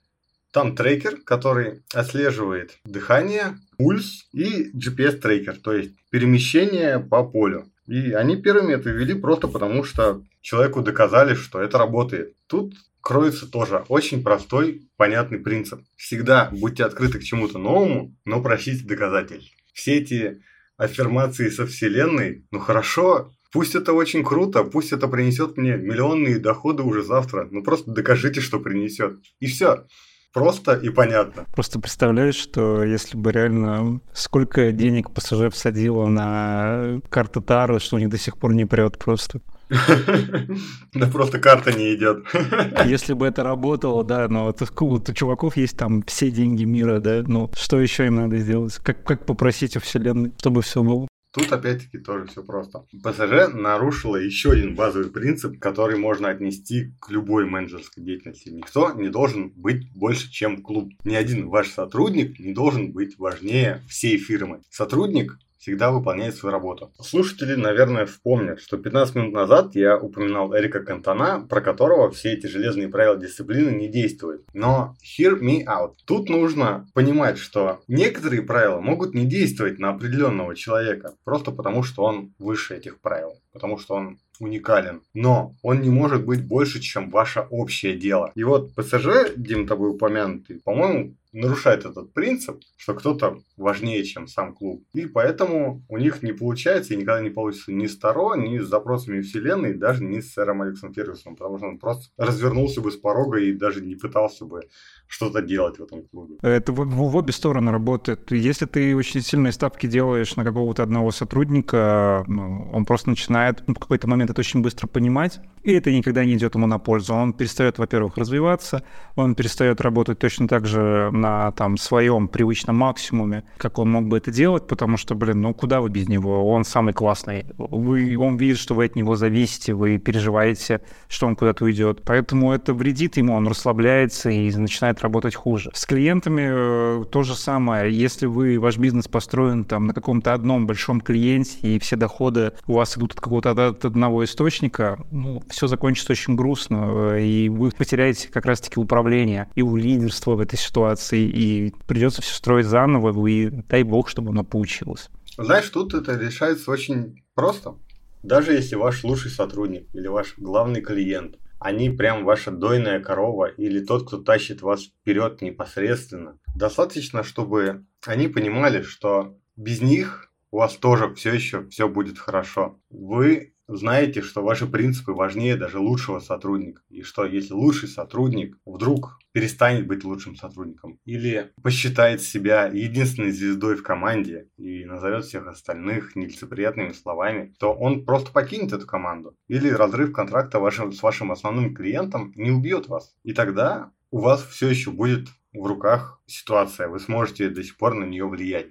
Там 0.52 0.76
трекер, 0.76 1.18
который 1.24 1.84
отслеживает 1.94 2.78
дыхание, 2.84 3.58
пульс 3.78 4.28
и 4.34 4.70
GPS-трекер, 4.76 5.58
то 5.58 5.74
есть 5.74 5.92
перемещение 6.10 7.00
по 7.00 7.24
полю. 7.24 7.72
И 7.88 8.12
они 8.12 8.36
первыми 8.36 8.74
это 8.74 8.90
ввели 8.90 9.14
просто 9.14 9.48
потому, 9.48 9.84
что 9.84 10.24
человеку 10.42 10.82
доказали, 10.82 11.36
что 11.36 11.62
это 11.62 11.78
работает. 11.78 12.36
Тут 12.48 12.74
кроется 13.00 13.50
тоже 13.50 13.86
очень 13.88 14.24
простой, 14.24 14.90
понятный 14.98 15.40
принцип. 15.40 15.82
Всегда 15.96 16.50
будьте 16.52 16.84
открыты 16.84 17.20
к 17.20 17.24
чему-то 17.24 17.58
новому, 17.58 18.14
но 18.26 18.42
просите 18.42 18.86
доказательств 18.86 19.56
все 19.74 19.98
эти 19.98 20.42
аффирмации 20.78 21.50
со 21.50 21.66
Вселенной, 21.66 22.46
ну 22.52 22.60
хорошо, 22.60 23.32
пусть 23.52 23.76
это 23.76 23.94
очень 23.94 24.24
круто, 24.24 24.64
пусть 24.64 24.92
это 24.94 25.08
принесет 25.08 25.58
мне 25.58 25.78
миллионные 25.78 26.40
доходы 26.40 26.84
уже 26.84 27.04
завтра, 27.04 27.48
ну 27.52 27.64
просто 27.64 27.92
докажите, 27.92 28.42
что 28.42 28.60
принесет. 28.60 29.20
И 29.40 29.46
все. 29.46 29.86
Просто 30.34 30.76
и 30.76 30.90
понятно. 30.90 31.46
Просто 31.54 31.80
представляешь, 31.80 32.36
что 32.36 32.86
если 32.86 33.18
бы 33.18 33.34
реально 33.34 34.00
сколько 34.14 34.72
денег 34.72 35.12
пассажир 35.12 35.52
всадило 35.52 36.08
на 36.08 37.02
карту 37.10 37.42
Тару, 37.42 37.82
что 37.82 37.98
у 37.98 38.00
них 38.00 38.10
до 38.10 38.18
сих 38.18 38.38
пор 38.38 38.54
не 38.54 38.66
прет 38.66 38.98
просто. 38.98 39.42
Да 40.94 41.08
просто 41.08 41.40
карта 41.40 41.72
не 41.72 41.96
идет. 41.96 42.26
Если 42.86 43.14
бы 43.14 43.26
это 43.26 43.44
работало, 43.44 44.04
да, 44.04 44.28
но 44.28 44.46
вот 44.46 44.62
у 45.08 45.14
чуваков 45.14 45.58
есть 45.58 45.78
там 45.78 46.04
все 46.04 46.32
деньги 46.32 46.64
мира, 46.66 47.00
да, 47.00 47.24
ну 47.26 47.50
что 47.56 47.80
еще 47.80 48.06
им 48.06 48.16
надо 48.16 48.38
сделать? 48.38 48.76
Как, 48.78 49.04
как 49.04 49.26
попросить 49.26 49.78
у 49.78 49.80
Вселенной, 49.80 50.34
чтобы 50.38 50.62
все 50.62 50.84
было? 50.84 51.08
Тут 51.34 51.50
опять-таки 51.54 51.98
тоже 51.98 52.26
все 52.26 52.44
просто. 52.44 52.86
ПСЖ 53.04 53.54
нарушила 53.54 54.18
еще 54.18 54.52
один 54.52 54.76
базовый 54.76 55.10
принцип, 55.10 55.60
который 55.60 55.98
можно 55.98 56.28
отнести 56.28 56.94
к 57.00 57.10
любой 57.10 57.46
менеджерской 57.46 58.04
деятельности. 58.04 58.50
Никто 58.50 58.92
не 58.92 59.08
должен 59.08 59.50
быть 59.56 59.90
больше, 59.94 60.30
чем 60.30 60.62
клуб. 60.62 60.92
Ни 61.06 61.16
один 61.16 61.48
ваш 61.48 61.70
сотрудник 61.70 62.38
не 62.38 62.54
должен 62.54 62.92
быть 62.92 63.18
важнее 63.18 63.82
всей 63.88 64.18
фирмы. 64.18 64.60
Сотрудник 64.70 65.40
всегда 65.62 65.92
выполняет 65.92 66.36
свою 66.36 66.54
работу. 66.54 66.92
Слушатели, 67.00 67.54
наверное, 67.54 68.08
вспомнят, 68.08 68.60
что 68.60 68.78
15 68.78 69.16
минут 69.16 69.34
назад 69.34 69.76
я 69.76 69.98
упоминал 69.98 70.56
Эрика 70.56 70.84
Кантона, 70.84 71.46
про 71.48 71.62
которого 71.62 72.10
все 72.10 72.34
эти 72.34 72.48
железные 72.48 72.90
правила 72.90 73.16
дисциплины 73.16 73.70
не 73.70 73.88
действуют. 73.88 74.42
Но 74.54 74.96
hear 75.04 75.40
me 75.40 75.64
out. 75.64 75.94
Тут 76.06 76.30
нужно 76.30 76.88
понимать, 76.94 77.38
что 77.38 77.82
некоторые 77.88 78.42
правила 78.42 78.82
могут 78.82 79.14
не 79.14 79.26
действовать 79.26 79.78
на 79.78 79.92
определенного 79.92 80.56
человека, 80.56 81.14
просто 81.24 81.52
потому 81.52 81.84
что 81.84 82.04
он 82.04 82.34
выше 82.40 82.76
этих 82.76 83.00
правил, 83.00 83.36
потому 83.54 83.78
что 83.78 83.94
он 83.94 84.18
уникален, 84.42 85.02
но 85.14 85.54
он 85.62 85.82
не 85.82 85.90
может 85.90 86.26
быть 86.26 86.44
больше, 86.44 86.82
чем 86.82 87.12
ваше 87.12 87.42
общее 87.52 87.96
дело. 87.96 88.32
И 88.34 88.44
вот 88.44 88.74
ПСЖ, 88.74 89.36
Дим, 89.38 89.68
тобой 89.68 89.92
упомянутый, 89.92 90.60
по-моему, 90.60 91.16
нарушает 91.34 91.86
этот 91.86 92.14
принцип, 92.14 92.62
что 92.78 92.94
кто-то 92.94 93.40
важнее, 93.58 94.04
чем 94.04 94.28
сам 94.28 94.54
клуб. 94.54 94.84
И 94.94 95.06
поэтому 95.06 95.84
у 95.88 95.98
них 95.98 96.24
не 96.24 96.34
получается 96.34 96.94
и 96.94 96.98
никогда 96.98 97.22
не 97.22 97.30
получится 97.30 97.72
ни 97.72 97.88
с 97.88 97.98
Таро, 97.98 98.36
ни 98.36 98.60
с 98.60 98.68
запросами 98.68 99.22
вселенной, 99.22 99.74
даже 99.74 100.04
ни 100.04 100.20
с 100.20 100.34
сэром 100.34 100.62
Алексом 100.62 100.94
Фергюсоном, 100.94 101.36
потому 101.38 101.58
что 101.58 101.68
он 101.68 101.80
просто 101.80 102.12
развернулся 102.18 102.82
бы 102.82 102.92
с 102.92 102.98
порога 102.98 103.40
и 103.40 103.54
даже 103.54 103.82
не 103.82 103.96
пытался 103.96 104.46
бы 104.46 104.62
что-то 105.08 105.42
делать 105.42 105.78
в 105.78 105.84
этом 105.84 106.04
клубе. 106.08 106.36
Это 106.42 106.72
в, 106.72 106.86
в 106.86 107.16
обе 107.16 107.34
стороны 107.34 107.72
работает. 107.72 108.32
Если 108.32 108.66
ты 108.66 108.96
очень 108.96 109.22
сильные 109.22 109.52
ставки 109.52 109.88
делаешь 109.88 110.36
на 110.36 110.44
какого-то 110.44 110.84
одного 110.84 111.12
сотрудника, 111.12 112.26
он 112.28 112.86
просто 112.86 113.10
начинает 113.10 113.64
ну, 113.68 113.74
в 113.74 113.80
какой-то 113.80 114.08
момент 114.08 114.32
это 114.32 114.40
очень 114.40 114.62
быстро 114.62 114.88
понимать, 114.88 115.40
и 115.64 115.74
это 115.74 115.92
никогда 115.92 116.26
не 116.26 116.34
идет 116.34 116.56
ему 116.56 116.68
на 116.68 116.80
пользу. 116.80 117.14
Он 117.14 117.34
перестает, 117.34 117.78
во-первых, 117.78 118.18
развиваться, 118.18 118.84
он 119.16 119.36
перестает 119.36 119.82
работать 119.82 120.20
точно 120.20 120.48
так 120.48 120.66
же 120.66 121.10
на 121.22 121.52
там, 121.52 121.78
своем 121.78 122.28
привычном 122.28 122.78
максимуме, 122.78 123.44
как 123.58 123.80
он 123.80 123.92
мог 123.92 124.08
бы 124.08 124.18
это 124.18 124.32
делать, 124.32 124.68
потому 124.68 124.98
что, 124.98 125.16
блин, 125.16 125.42
ну 125.42 125.54
куда 125.54 125.80
вы 125.80 125.90
без 125.90 126.10
него? 126.10 126.50
Он 126.52 126.66
самый 126.66 126.94
классный. 126.94 127.46
Вы, 127.58 128.18
он 128.18 128.38
видит, 128.38 128.58
что 128.58 128.74
вы 128.74 128.86
от 128.86 128.96
него 128.96 129.16
зависите, 129.16 129.74
вы 129.74 129.98
переживаете, 129.98 130.82
что 131.08 131.28
он 131.28 131.36
куда-то 131.36 131.66
уйдет. 131.66 132.02
Поэтому 132.06 132.52
это 132.52 132.74
вредит 132.74 133.18
ему, 133.18 133.34
он 133.36 133.48
расслабляется 133.48 134.30
и 134.30 134.54
начинает 134.56 135.02
работать 135.02 135.36
хуже. 135.36 135.72
С 135.74 135.86
клиентами 135.86 137.02
э, 137.02 137.06
то 137.12 137.24
же 137.24 137.36
самое. 137.36 137.94
Если 137.94 138.26
вы, 138.26 138.60
ваш 138.60 138.78
бизнес 138.78 139.08
построен 139.08 139.64
там 139.66 139.88
на 139.88 139.94
каком-то 139.94 140.34
одном 140.34 140.68
большом 140.68 141.02
клиенте, 141.02 141.58
и 141.62 141.80
все 141.80 141.96
доходы 141.96 142.54
у 142.68 142.74
вас 142.74 142.98
идут 142.98 143.14
от 143.14 143.22
какого-то 143.22 143.52
от 143.52 143.86
одного 143.86 144.24
источника, 144.24 145.00
ну, 145.12 145.44
все 145.50 145.68
закончится 145.68 146.14
очень 146.14 146.36
грустно, 146.36 147.14
э, 147.14 147.22
и 147.24 147.50
вы 147.50 147.72
потеряете 147.72 148.30
как 148.30 148.46
раз-таки 148.46 148.80
управление 148.80 149.48
и 149.56 149.62
у 149.62 149.76
лидерства 149.76 150.36
в 150.36 150.40
этой 150.40 150.58
ситуации, 150.58 151.11
и 151.16 151.74
придется 151.88 152.22
все 152.22 152.34
строить 152.34 152.66
заново, 152.66 153.28
и 153.28 153.50
дай 153.50 153.84
бог, 153.84 154.10
чтобы 154.10 154.32
оно 154.32 154.44
получилось. 154.44 155.10
Знаешь, 155.38 155.70
тут 155.70 155.94
это 155.94 156.18
решается 156.18 156.72
очень 156.72 157.24
просто. 157.34 157.76
Даже 158.24 158.54
если 158.54 158.76
ваш 158.76 159.04
лучший 159.04 159.32
сотрудник 159.32 159.88
или 159.94 160.08
ваш 160.08 160.36
главный 160.38 160.82
клиент, 160.82 161.38
они 161.60 161.90
прям 161.90 162.26
ваша 162.26 162.52
дойная 162.52 163.00
корова 163.00 163.46
или 163.46 163.84
тот, 163.84 164.08
кто 164.08 164.18
тащит 164.18 164.62
вас 164.62 164.84
вперед 164.84 165.42
непосредственно, 165.42 166.40
достаточно, 166.56 167.24
чтобы 167.24 167.86
они 168.06 168.28
понимали, 168.28 168.82
что 168.82 169.38
без 169.56 169.82
них 169.82 170.32
у 170.52 170.58
вас 170.58 170.76
тоже 170.76 171.14
все 171.16 171.34
еще 171.34 171.68
все 171.70 171.88
будет 171.88 172.20
хорошо. 172.20 172.80
Вы 172.90 173.51
знаете, 173.76 174.22
что 174.22 174.44
ваши 174.44 174.68
принципы 174.68 175.14
важнее 175.14 175.56
даже 175.56 175.80
лучшего 175.80 176.20
сотрудника. 176.20 176.82
И 176.90 177.02
что 177.02 177.26
если 177.26 177.54
лучший 177.54 177.90
сотрудник 177.90 178.58
вдруг 178.66 179.20
перестанет 179.32 179.88
быть 179.88 180.04
лучшим 180.04 180.36
сотрудником 180.36 181.00
или 181.06 181.52
посчитает 181.62 182.22
себя 182.22 182.68
единственной 182.68 183.32
звездой 183.32 183.76
в 183.76 183.84
команде 183.84 184.50
и 184.58 184.86
назовет 184.86 185.26
всех 185.26 185.48
остальных 185.48 186.16
нелицеприятными 186.16 186.92
словами, 186.92 187.54
то 187.60 187.74
он 187.74 188.06
просто 188.06 188.32
покинет 188.32 188.74
эту 188.74 188.86
команду. 188.86 189.36
Или 189.48 189.70
разрыв 189.70 190.12
контракта 190.12 190.60
вашим, 190.60 190.92
с 190.92 191.02
вашим 191.02 191.32
основным 191.32 191.74
клиентом 191.74 192.34
не 192.36 192.52
убьет 192.52 192.88
вас. 192.88 193.16
И 193.24 193.34
тогда 193.34 193.92
у 194.12 194.20
вас 194.20 194.44
все 194.46 194.68
еще 194.70 194.92
будет 194.92 195.30
в 195.54 195.66
руках 195.66 196.22
ситуация, 196.26 196.88
вы 196.88 197.00
сможете 197.00 197.50
до 197.50 197.64
сих 197.64 197.78
пор 197.78 197.96
на 197.96 198.06
нее 198.06 198.28
влиять. 198.28 198.68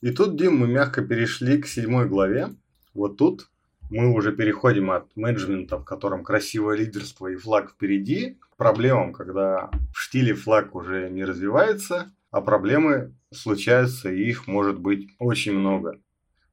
И 0.00 0.10
тут, 0.10 0.36
Дим, 0.36 0.58
мы 0.58 0.66
мягко 0.66 1.02
перешли 1.02 1.56
к 1.58 1.66
седьмой 1.66 2.08
главе. 2.08 2.48
Вот 2.92 3.16
тут 3.16 3.48
мы 3.90 4.12
уже 4.12 4.32
переходим 4.32 4.90
от 4.90 5.14
менеджмента, 5.16 5.78
в 5.78 5.84
котором 5.84 6.24
красивое 6.24 6.76
лидерство 6.76 7.26
и 7.28 7.36
флаг 7.36 7.72
впереди, 7.72 8.38
к 8.40 8.56
проблемам, 8.56 9.12
когда 9.12 9.70
в 9.94 10.00
штиле 10.00 10.34
флаг 10.34 10.74
уже 10.74 11.10
не 11.10 11.24
развивается, 11.24 12.12
а 12.30 12.40
проблемы 12.40 13.16
случаются, 13.32 14.10
и 14.10 14.24
их 14.24 14.46
может 14.46 14.78
быть 14.78 15.08
очень 15.18 15.52
много. 15.52 16.00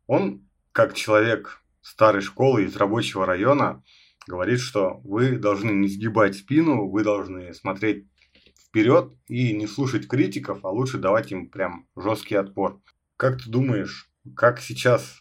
Он, 0.08 0.48
как 0.72 0.94
человек 0.94 1.62
старой 1.82 2.22
школы 2.22 2.66
из 2.66 2.76
рабочего 2.76 3.26
района, 3.26 3.84
говорит, 4.28 4.60
что 4.60 5.02
вы 5.04 5.38
должны 5.38 5.72
не 5.72 5.88
сгибать 5.88 6.36
спину, 6.36 6.90
вы 6.90 7.04
должны 7.04 7.54
смотреть 7.54 8.08
вперед 8.68 9.14
и 9.28 9.54
не 9.54 9.68
слушать 9.68 10.08
критиков, 10.08 10.64
а 10.64 10.70
лучше 10.70 10.98
давать 10.98 11.32
им 11.32 11.50
прям 11.50 11.88
жесткий 11.96 12.36
отпор. 12.36 12.82
Как 13.18 13.42
ты 13.42 13.50
думаешь, 13.50 14.10
как 14.36 14.60
сейчас 14.60 15.21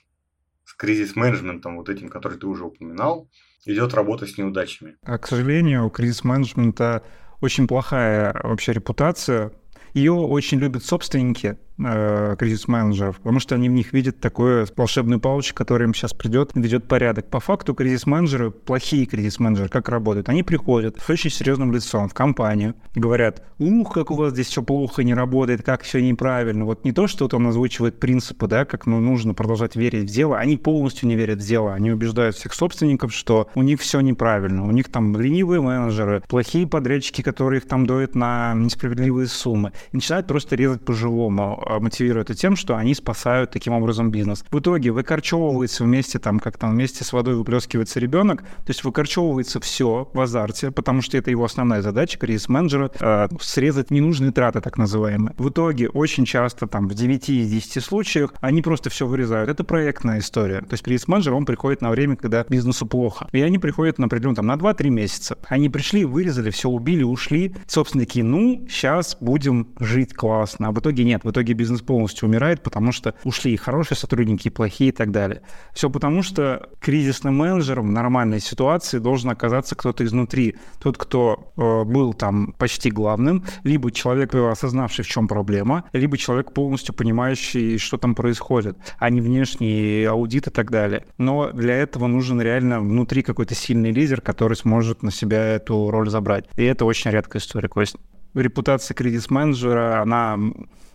кризис-менеджментом, 0.81 1.77
вот 1.77 1.91
этим, 1.91 2.09
который 2.09 2.39
ты 2.39 2.47
уже 2.47 2.65
упоминал, 2.65 3.29
идет 3.67 3.93
работа 3.93 4.27
с 4.27 4.39
неудачами. 4.39 4.97
А, 5.03 5.19
к 5.19 5.27
сожалению, 5.27 5.85
у 5.85 5.91
кризис-менеджмента 5.91 7.03
очень 7.43 7.69
плохая 7.69 8.35
вообще 8.43 8.73
репутация. 8.73 9.53
Ее 9.93 10.13
очень 10.13 10.59
любят 10.59 10.83
собственники, 10.83 11.59
кризис-менеджеров, 11.81 13.17
потому 13.19 13.41
что 13.41 13.55
они 13.55 13.69
в 13.69 13.73
них 13.73 13.93
видят 13.93 14.21
такую 14.21 14.67
волшебную 14.77 15.21
палочку, 15.21 15.57
которая 15.57 15.89
им 15.89 15.95
сейчас 15.95 16.13
придет 16.13 16.51
и 16.55 16.61
ведет 16.61 16.87
порядок. 16.87 17.27
По 17.27 17.41
факту 17.41 17.75
кризис-менеджеры, 17.75 18.51
плохие 18.51 19.07
кризис-менеджеры, 19.07 19.69
как 19.69 19.89
работают? 19.89 20.29
Они 20.29 20.43
приходят 20.43 20.99
с 21.01 21.09
очень 21.09 21.31
серьезным 21.31 21.73
лицом 21.73 22.09
в 22.09 22.15
компанию 22.15 22.75
и 22.95 23.01
говорят, 23.01 23.43
ух, 23.59 23.93
как 23.93 24.11
у 24.11 24.15
вас 24.15 24.33
здесь 24.33 24.49
все 24.49 24.63
плохо, 24.63 25.03
не 25.03 25.15
работает, 25.15 25.63
как 25.63 25.83
все 25.83 26.01
неправильно. 26.03 26.65
Вот 26.65 26.85
не 26.85 26.93
то, 26.93 27.07
что 27.07 27.25
вот 27.25 27.35
он 27.35 27.47
озвучивает 27.47 27.99
принципы, 27.99 28.47
да, 28.47 28.65
как 28.65 28.87
ну, 28.87 29.01
нужно 29.01 29.35
продолжать 29.35 29.77
верить 29.77 30.11
в 30.11 30.13
дело, 30.13 30.39
они 30.39 30.57
полностью 30.57 31.09
не 31.09 31.17
верят 31.17 31.39
в 31.39 31.47
дело. 31.47 31.75
Они 31.75 31.91
убеждают 31.91 32.37
всех 32.37 32.53
собственников, 32.55 33.13
что 33.13 33.49
у 33.55 33.63
них 33.63 33.81
все 33.81 34.01
неправильно. 34.01 34.67
У 34.67 34.71
них 34.71 34.91
там 34.91 35.19
ленивые 35.19 35.61
менеджеры, 35.61 36.23
плохие 36.29 36.67
подрядчики, 36.67 37.23
которые 37.23 37.61
их 37.61 37.69
там 37.69 37.87
доят 37.87 38.15
на 38.15 38.55
несправедливые 38.55 39.27
суммы. 39.27 39.73
И 39.93 39.97
начинают 39.97 40.27
просто 40.27 40.57
резать 40.57 40.85
по-живому 40.85 41.63
а, 41.71 41.81
мотивируют 41.81 42.31
это 42.31 42.39
тем, 42.39 42.57
что 42.57 42.77
они 42.77 42.95
спасают 42.95 43.51
таким 43.51 43.73
образом 43.73 44.11
бизнес. 44.11 44.45
В 44.51 44.59
итоге 44.59 44.91
выкорчевывается 44.91 45.85
вместе, 45.85 46.19
там, 46.19 46.41
как 46.41 46.59
там, 46.59 46.73
вместе 46.73 47.05
с 47.05 47.13
водой 47.13 47.35
выплескивается 47.35 48.01
ребенок, 48.01 48.43
то 48.43 48.69
есть 48.69 48.85
выкорчевывается 48.85 49.61
все 49.61 50.09
в 50.13 50.21
азарте, 50.21 50.71
потому 50.71 51.03
что 51.03 51.17
это 51.17 51.31
его 51.31 51.45
основная 51.45 51.83
задача, 51.83 52.19
кризис-менеджера, 52.19 52.91
э, 53.01 53.29
срезать 53.41 53.91
ненужные 53.91 54.33
траты, 54.33 54.61
так 54.61 54.79
называемые. 54.79 55.35
В 55.39 55.49
итоге 55.51 55.89
очень 55.89 56.25
часто, 56.25 56.67
там, 56.67 56.89
в 56.89 56.95
9 56.95 57.29
из 57.31 57.51
10 57.51 57.83
случаях, 57.83 58.35
они 58.41 58.63
просто 58.63 58.91
все 58.91 59.07
вырезают. 59.07 59.49
Это 59.49 59.65
проектная 59.65 60.19
история. 60.19 60.61
То 60.61 60.73
есть 60.73 60.83
кризис-менеджер, 60.83 61.33
он 61.35 61.45
приходит 61.45 61.83
на 61.83 61.91
время, 61.91 62.17
когда 62.17 62.45
бизнесу 62.49 62.87
плохо. 62.87 63.29
И 63.33 63.41
они 63.41 63.59
приходят, 63.59 63.99
например, 63.99 64.35
там, 64.35 64.47
на 64.47 64.57
2-3 64.57 64.91
месяца. 64.91 65.39
Они 65.49 65.69
пришли, 65.69 66.05
вырезали, 66.05 66.51
все 66.51 66.69
убили, 66.69 67.03
ушли. 67.03 67.55
Собственно, 67.67 68.05
такие, 68.05 68.25
ну, 68.25 68.67
сейчас 68.69 69.17
будем 69.21 69.69
жить 69.79 70.15
классно. 70.15 70.69
А 70.69 70.73
в 70.73 70.79
итоге 70.81 71.05
нет. 71.05 71.25
В 71.25 71.31
итоге 71.31 71.50
бизнес 71.55 71.83
полностью 71.83 72.29
умирает, 72.29 72.63
потому 72.63 72.93
что 72.93 73.15
ушли 73.25 73.53
и 73.53 73.57
хорошие 73.57 73.97
сотрудники, 73.97 74.49
и 74.49 74.51
плохие 74.51 74.91
и 74.91 74.93
так 74.93 75.11
далее. 75.11 75.43
Все 75.73 75.91
потому, 75.91 76.23
что 76.23 76.69
кризисным 76.81 77.37
менеджером 77.37 77.89
в 77.89 77.93
нормальной 77.93 78.41
ситуации 78.41 78.99
должен 78.99 79.31
оказаться 79.31 79.75
кто-то 79.75 80.05
изнутри. 80.05 80.57
Тот, 80.81 80.99
кто 80.99 81.53
э, 81.57 81.85
был 81.85 82.15
там 82.15 82.53
почти 82.59 82.91
главным, 82.91 83.45
либо 83.65 83.91
человек, 83.91 84.35
осознавший, 84.35 85.05
в 85.05 85.09
чем 85.09 85.29
проблема, 85.29 85.85
либо 85.93 86.17
человек, 86.17 86.53
полностью 86.53 86.95
понимающий, 86.95 87.79
что 87.79 87.97
там 87.97 88.15
происходит, 88.15 88.79
а 88.99 89.11
не 89.11 89.21
внешний 89.21 90.05
аудит 90.05 90.47
и 90.47 90.51
так 90.51 90.71
далее. 90.71 91.07
Но 91.19 91.51
для 91.53 91.77
этого 91.77 92.07
нужен 92.07 92.41
реально 92.41 92.81
внутри 92.81 93.23
какой-то 93.23 93.55
сильный 93.55 93.93
лидер, 93.93 94.21
который 94.21 94.57
сможет 94.57 95.03
на 95.03 95.11
себя 95.11 95.43
эту 95.55 95.91
роль 95.91 96.11
забрать. 96.11 96.47
И 96.57 96.65
это 96.65 96.85
очень 96.85 97.11
редкая 97.11 97.41
история, 97.41 97.69
Кость 97.69 97.97
репутация 98.35 98.95
кризис-менеджера, 98.95 100.03
она 100.03 100.39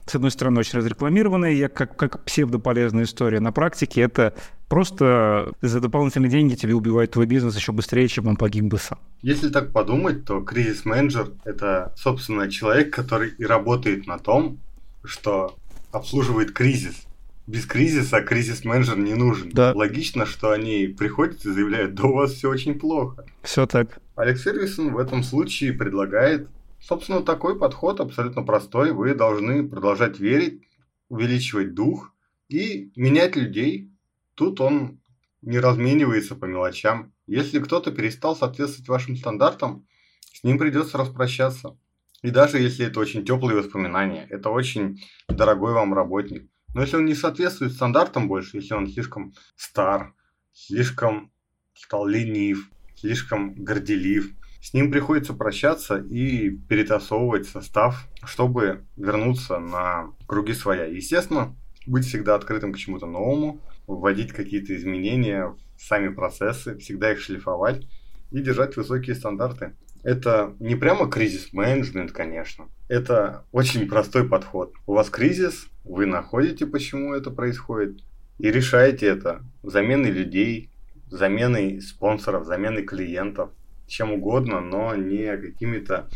с 0.06 0.16
одной 0.16 0.32
стороны, 0.32 0.60
очень 0.60 0.80
разрекламированная, 0.80 1.68
как, 1.68 1.96
как 1.96 2.24
псевдополезная 2.26 3.04
история. 3.04 3.40
На 3.40 3.52
практике 3.52 4.02
это 4.02 4.34
просто 4.68 5.52
за 5.62 5.80
дополнительные 5.80 6.30
деньги 6.30 6.56
тебе 6.56 6.76
убивает 6.76 7.12
твой 7.12 7.26
бизнес 7.26 7.56
еще 7.56 7.72
быстрее, 7.72 8.08
чем 8.08 8.28
он 8.28 8.36
погиб 8.36 8.66
бы 8.66 8.78
сам. 8.78 9.00
Если 9.22 9.50
так 9.50 9.72
подумать, 9.72 10.26
то 10.26 10.42
кризис-менеджер– 10.42 11.32
это, 11.44 11.94
собственно, 11.98 12.50
человек, 12.50 12.94
который 12.94 13.32
и 13.38 13.46
работает 13.46 14.06
на 14.06 14.20
том, 14.20 14.60
что 15.04 15.56
обслуживает 15.92 16.52
кризис. 16.52 17.04
Без 17.48 17.66
кризиса 17.66 18.22
кризис-менеджер 18.22 18.98
не 18.98 19.14
нужен. 19.14 19.50
Да. 19.54 19.72
Логично, 19.74 20.26
что 20.26 20.52
они 20.52 20.88
приходят 20.88 21.46
и 21.46 21.52
заявляют, 21.52 21.94
да 21.94 22.04
у 22.06 22.14
вас 22.14 22.34
все 22.34 22.50
очень 22.50 22.78
плохо. 22.78 23.26
Все 23.44 23.68
так. 23.68 24.00
Алекс 24.16 24.42
Фергюсон 24.42 24.94
в 24.94 24.98
этом 24.98 25.24
случае 25.24 25.74
предлагает 25.74 26.48
Собственно, 26.88 27.24
такой 27.24 27.58
подход 27.58 28.00
абсолютно 28.00 28.44
простой. 28.44 28.92
Вы 28.92 29.16
должны 29.16 29.68
продолжать 29.68 30.20
верить, 30.20 30.62
увеличивать 31.10 31.74
дух 31.74 32.14
И 32.48 32.92
менять 32.96 33.36
людей, 33.36 33.92
тут 34.36 34.62
он 34.62 35.00
не 35.42 35.58
разменивается 35.58 36.36
по 36.36 36.46
мелочам. 36.46 37.12
Если 37.26 37.58
кто-то 37.60 37.92
перестал 37.92 38.36
соответствовать 38.36 38.88
вашим 38.88 39.18
стандартам, 39.18 39.88
с 40.32 40.44
ним 40.44 40.60
придется 40.60 41.00
распрощаться. 41.00 41.76
И 42.22 42.30
даже 42.30 42.60
если 42.60 42.86
это 42.86 43.00
очень 43.00 43.26
теплые 43.26 43.58
воспоминания, 43.58 44.28
это 44.30 44.52
очень 44.52 45.02
дорогой 45.28 45.74
вам 45.74 45.96
работник. 45.96 46.48
Но 46.76 46.82
если 46.82 46.98
он 46.98 47.06
не 47.06 47.16
соответствует 47.16 47.72
стандартам 47.72 48.28
больше, 48.28 48.58
если 48.58 48.76
он 48.76 48.88
слишком 48.88 49.34
стар, 49.56 50.14
слишком 50.54 51.32
стал 51.74 52.06
ленив, 52.06 52.70
слишком 52.96 53.56
горделив, 53.56 54.36
с 54.66 54.74
ним 54.74 54.90
приходится 54.90 55.36
прощаться 55.36 55.98
и 55.98 56.50
перетасовывать 56.50 57.48
состав, 57.48 58.08
чтобы 58.24 58.82
вернуться 58.98 59.60
на 59.60 60.08
круги 60.26 60.54
своя. 60.54 60.86
Естественно, 60.86 61.56
быть 61.86 62.06
всегда 62.06 62.34
открытым 62.34 62.74
к 62.74 62.78
чему-то 62.78 63.06
новому, 63.06 63.62
вводить 63.86 64.32
какие-то 64.34 64.76
изменения 64.76 65.56
в 65.78 65.84
сами 65.84 66.08
процессы, 66.08 66.80
всегда 66.80 67.12
их 67.12 67.20
шлифовать 67.20 67.86
и 68.32 68.40
держать 68.40 68.76
высокие 68.76 69.16
стандарты. 69.16 69.76
Это 70.02 70.56
не 70.60 70.74
прямо 70.74 71.08
кризис-менеджмент, 71.08 72.12
конечно. 72.12 72.66
Это 72.88 73.46
очень 73.52 73.88
простой 73.88 74.28
подход. 74.28 74.74
У 74.88 74.94
вас 74.94 75.12
кризис, 75.12 75.68
вы 75.84 76.08
находите, 76.08 76.66
почему 76.66 77.14
это 77.14 77.30
происходит, 77.30 78.00
и 78.40 78.50
решаете 78.50 79.06
это 79.06 79.44
заменой 79.62 80.10
людей, 80.10 80.72
заменой 81.12 81.82
спонсоров, 81.82 82.48
заменой 82.48 82.82
клиентов– 82.82 83.52
чем 83.88 84.14
угодно, 84.14 84.62
но 84.62 84.96
не 84.96 85.38
какими-то 85.38 86.10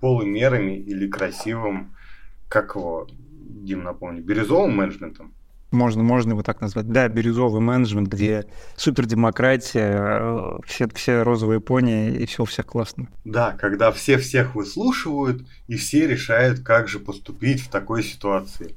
полумерами 0.00 0.72
или 0.72 1.08
красивым, 1.08 1.94
как 2.48 2.74
его, 2.74 3.06
Дим, 3.08 3.84
напомни, 3.84 4.20
бирюзовым 4.20 4.76
менеджментом. 4.76 5.32
Можно, 5.70 6.02
можно 6.04 6.32
его 6.32 6.42
так 6.42 6.60
назвать. 6.60 6.88
Да, 6.88 7.08
бирюзовый 7.08 7.60
менеджмент, 7.60 8.08
где 8.08 8.46
супердемократия, 8.76 10.20
э, 10.20 10.58
все, 10.66 10.88
все 10.94 11.22
розовые 11.22 11.60
пони, 11.60 12.14
и 12.14 12.26
все 12.26 12.42
у 12.42 12.46
всех 12.46 12.66
классно. 12.66 13.08
Да, 13.24 13.56
когда 13.58 13.90
все 13.90 14.18
всех 14.18 14.54
выслушивают, 14.54 15.44
и 15.66 15.76
все 15.76 16.06
решают, 16.06 16.60
как 16.60 16.88
же 16.88 17.00
поступить 17.00 17.60
в 17.60 17.70
такой 17.70 18.04
ситуации 18.04 18.76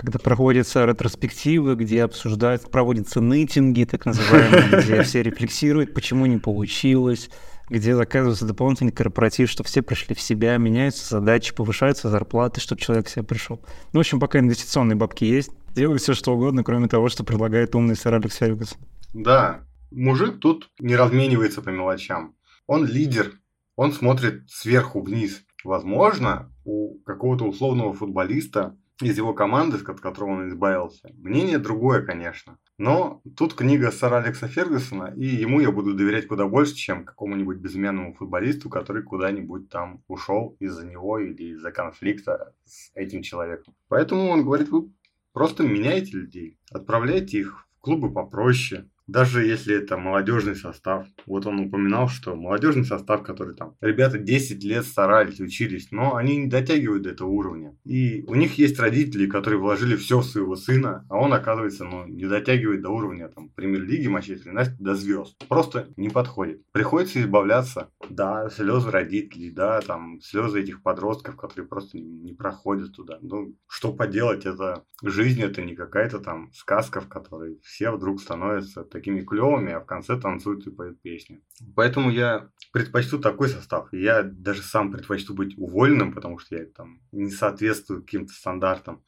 когда 0.00 0.18
проводятся 0.18 0.86
ретроспективы, 0.86 1.74
где 1.74 2.04
обсуждают, 2.04 2.70
проводятся 2.70 3.20
нытинги, 3.20 3.84
так 3.84 4.06
называемые, 4.06 4.80
где 4.82 5.02
все 5.02 5.22
рефлексируют, 5.22 5.92
почему 5.92 6.24
не 6.24 6.38
получилось, 6.38 7.28
где 7.68 7.94
заказывается 7.94 8.46
дополнительный 8.46 8.92
корпоратив, 8.92 9.50
чтобы 9.50 9.68
все 9.68 9.82
пришли 9.82 10.14
в 10.14 10.20
себя, 10.22 10.56
меняются 10.56 11.06
задачи, 11.16 11.54
повышаются 11.54 12.08
зарплаты, 12.08 12.62
чтобы 12.62 12.80
человек 12.80 13.08
в 13.08 13.10
себя 13.10 13.24
пришел. 13.24 13.60
Ну, 13.92 13.98
в 13.98 14.00
общем, 14.00 14.20
пока 14.20 14.38
инвестиционные 14.38 14.96
бабки 14.96 15.24
есть, 15.24 15.50
делают 15.74 16.00
все 16.00 16.14
что 16.14 16.32
угодно, 16.34 16.64
кроме 16.64 16.88
того, 16.88 17.10
что 17.10 17.22
предлагает 17.22 17.74
умный 17.74 17.94
сэр 17.94 18.14
Алекс 18.14 18.36
Фергюсон. 18.36 18.78
Да, 19.12 19.66
мужик 19.90 20.40
тут 20.40 20.70
не 20.78 20.96
разменивается 20.96 21.60
по 21.60 21.68
мелочам. 21.68 22.34
Он 22.66 22.86
лидер, 22.86 23.34
он 23.76 23.92
смотрит 23.92 24.48
сверху 24.48 25.02
вниз. 25.02 25.42
Возможно, 25.62 26.50
у 26.64 26.98
какого-то 27.00 27.44
условного 27.44 27.92
футболиста 27.92 28.78
из 29.00 29.16
его 29.16 29.32
команды, 29.32 29.78
от 29.78 30.00
которого 30.00 30.30
он 30.30 30.48
избавился. 30.48 31.10
Мнение 31.18 31.58
другое, 31.58 32.02
конечно. 32.02 32.58
Но 32.78 33.22
тут 33.36 33.54
книга 33.54 33.90
сэра 33.90 34.18
Алекса 34.18 34.48
Фергюсона, 34.48 35.12
и 35.16 35.24
ему 35.24 35.60
я 35.60 35.70
буду 35.70 35.94
доверять 35.94 36.26
куда 36.26 36.46
больше, 36.46 36.74
чем 36.74 37.04
какому-нибудь 37.04 37.58
безымянному 37.58 38.14
футболисту, 38.14 38.68
который 38.68 39.02
куда-нибудь 39.02 39.68
там 39.68 40.02
ушел 40.08 40.56
из-за 40.60 40.86
него 40.86 41.18
или 41.18 41.54
из-за 41.54 41.72
конфликта 41.72 42.54
с 42.64 42.90
этим 42.94 43.22
человеком. 43.22 43.74
Поэтому 43.88 44.28
он 44.28 44.44
говорит, 44.44 44.68
вы 44.68 44.90
просто 45.32 45.62
меняете 45.62 46.16
людей, 46.16 46.58
отправляйте 46.70 47.38
их 47.38 47.66
в 47.78 47.80
клубы 47.80 48.12
попроще, 48.12 48.89
даже 49.10 49.44
если 49.44 49.76
это 49.76 49.96
молодежный 49.96 50.54
состав. 50.54 51.06
Вот 51.26 51.46
он 51.46 51.60
упоминал, 51.60 52.08
что 52.08 52.36
молодежный 52.36 52.84
состав, 52.84 53.22
который 53.22 53.54
там, 53.54 53.74
ребята 53.80 54.18
10 54.18 54.62
лет 54.64 54.84
старались, 54.84 55.40
учились, 55.40 55.88
но 55.90 56.16
они 56.16 56.36
не 56.36 56.46
дотягивают 56.46 57.02
до 57.02 57.10
этого 57.10 57.28
уровня. 57.28 57.76
И 57.84 58.24
у 58.26 58.34
них 58.34 58.58
есть 58.58 58.78
родители, 58.78 59.26
которые 59.26 59.60
вложили 59.60 59.96
все 59.96 60.20
в 60.20 60.24
своего 60.24 60.54
сына, 60.56 61.04
а 61.08 61.18
он, 61.18 61.32
оказывается, 61.32 61.84
ну, 61.84 62.06
не 62.06 62.26
дотягивает 62.26 62.82
до 62.82 62.90
уровня 62.90 63.28
там, 63.28 63.48
премьер-лиги 63.50 64.06
Манчестер 64.06 64.50
Юнайтед 64.50 64.78
до 64.78 64.94
звезд. 64.94 65.36
Просто 65.48 65.88
не 65.96 66.08
подходит. 66.08 66.62
Приходится 66.72 67.20
избавляться. 67.20 67.90
Да, 68.08 68.48
слезы 68.50 68.90
родителей, 68.90 69.50
да, 69.50 69.80
там, 69.80 70.20
слезы 70.20 70.60
этих 70.60 70.82
подростков, 70.82 71.36
которые 71.36 71.66
просто 71.66 71.98
не 71.98 72.32
проходят 72.32 72.94
туда. 72.94 73.18
Ну, 73.22 73.56
что 73.66 73.92
поделать, 73.92 74.46
это 74.46 74.84
жизнь, 75.02 75.42
это 75.42 75.62
не 75.62 75.74
какая-то 75.74 76.20
там 76.20 76.52
сказка, 76.52 77.00
в 77.00 77.08
которой 77.08 77.58
все 77.62 77.90
вдруг 77.90 78.20
становятся 78.20 78.84
клевыми, 79.00 79.72
а 79.72 79.80
в 79.80 79.86
конце 79.86 80.18
танцуют 80.18 80.66
и 80.66 80.70
поют 80.70 81.00
песни. 81.00 81.42
Поэтому 81.74 82.10
я 82.10 82.50
предпочту 82.72 83.18
такой 83.18 83.48
состав. 83.48 83.92
Я 83.92 84.22
даже 84.22 84.62
сам 84.62 84.92
предпочту 84.92 85.34
быть 85.34 85.56
уволенным, 85.58 86.12
потому 86.12 86.38
что 86.38 86.56
я 86.56 86.66
там 86.66 87.00
не 87.12 87.30
соответствую 87.30 88.02
каким-то 88.02 88.32
стандартам. 88.32 89.02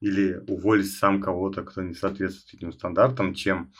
Или 0.00 0.42
уволить 0.48 0.90
сам 0.92 1.20
кого-то, 1.20 1.62
кто 1.62 1.82
не 1.82 1.94
соответствует 1.94 2.54
этим 2.54 2.72
стандартам, 2.72 3.34
чем 3.34 3.72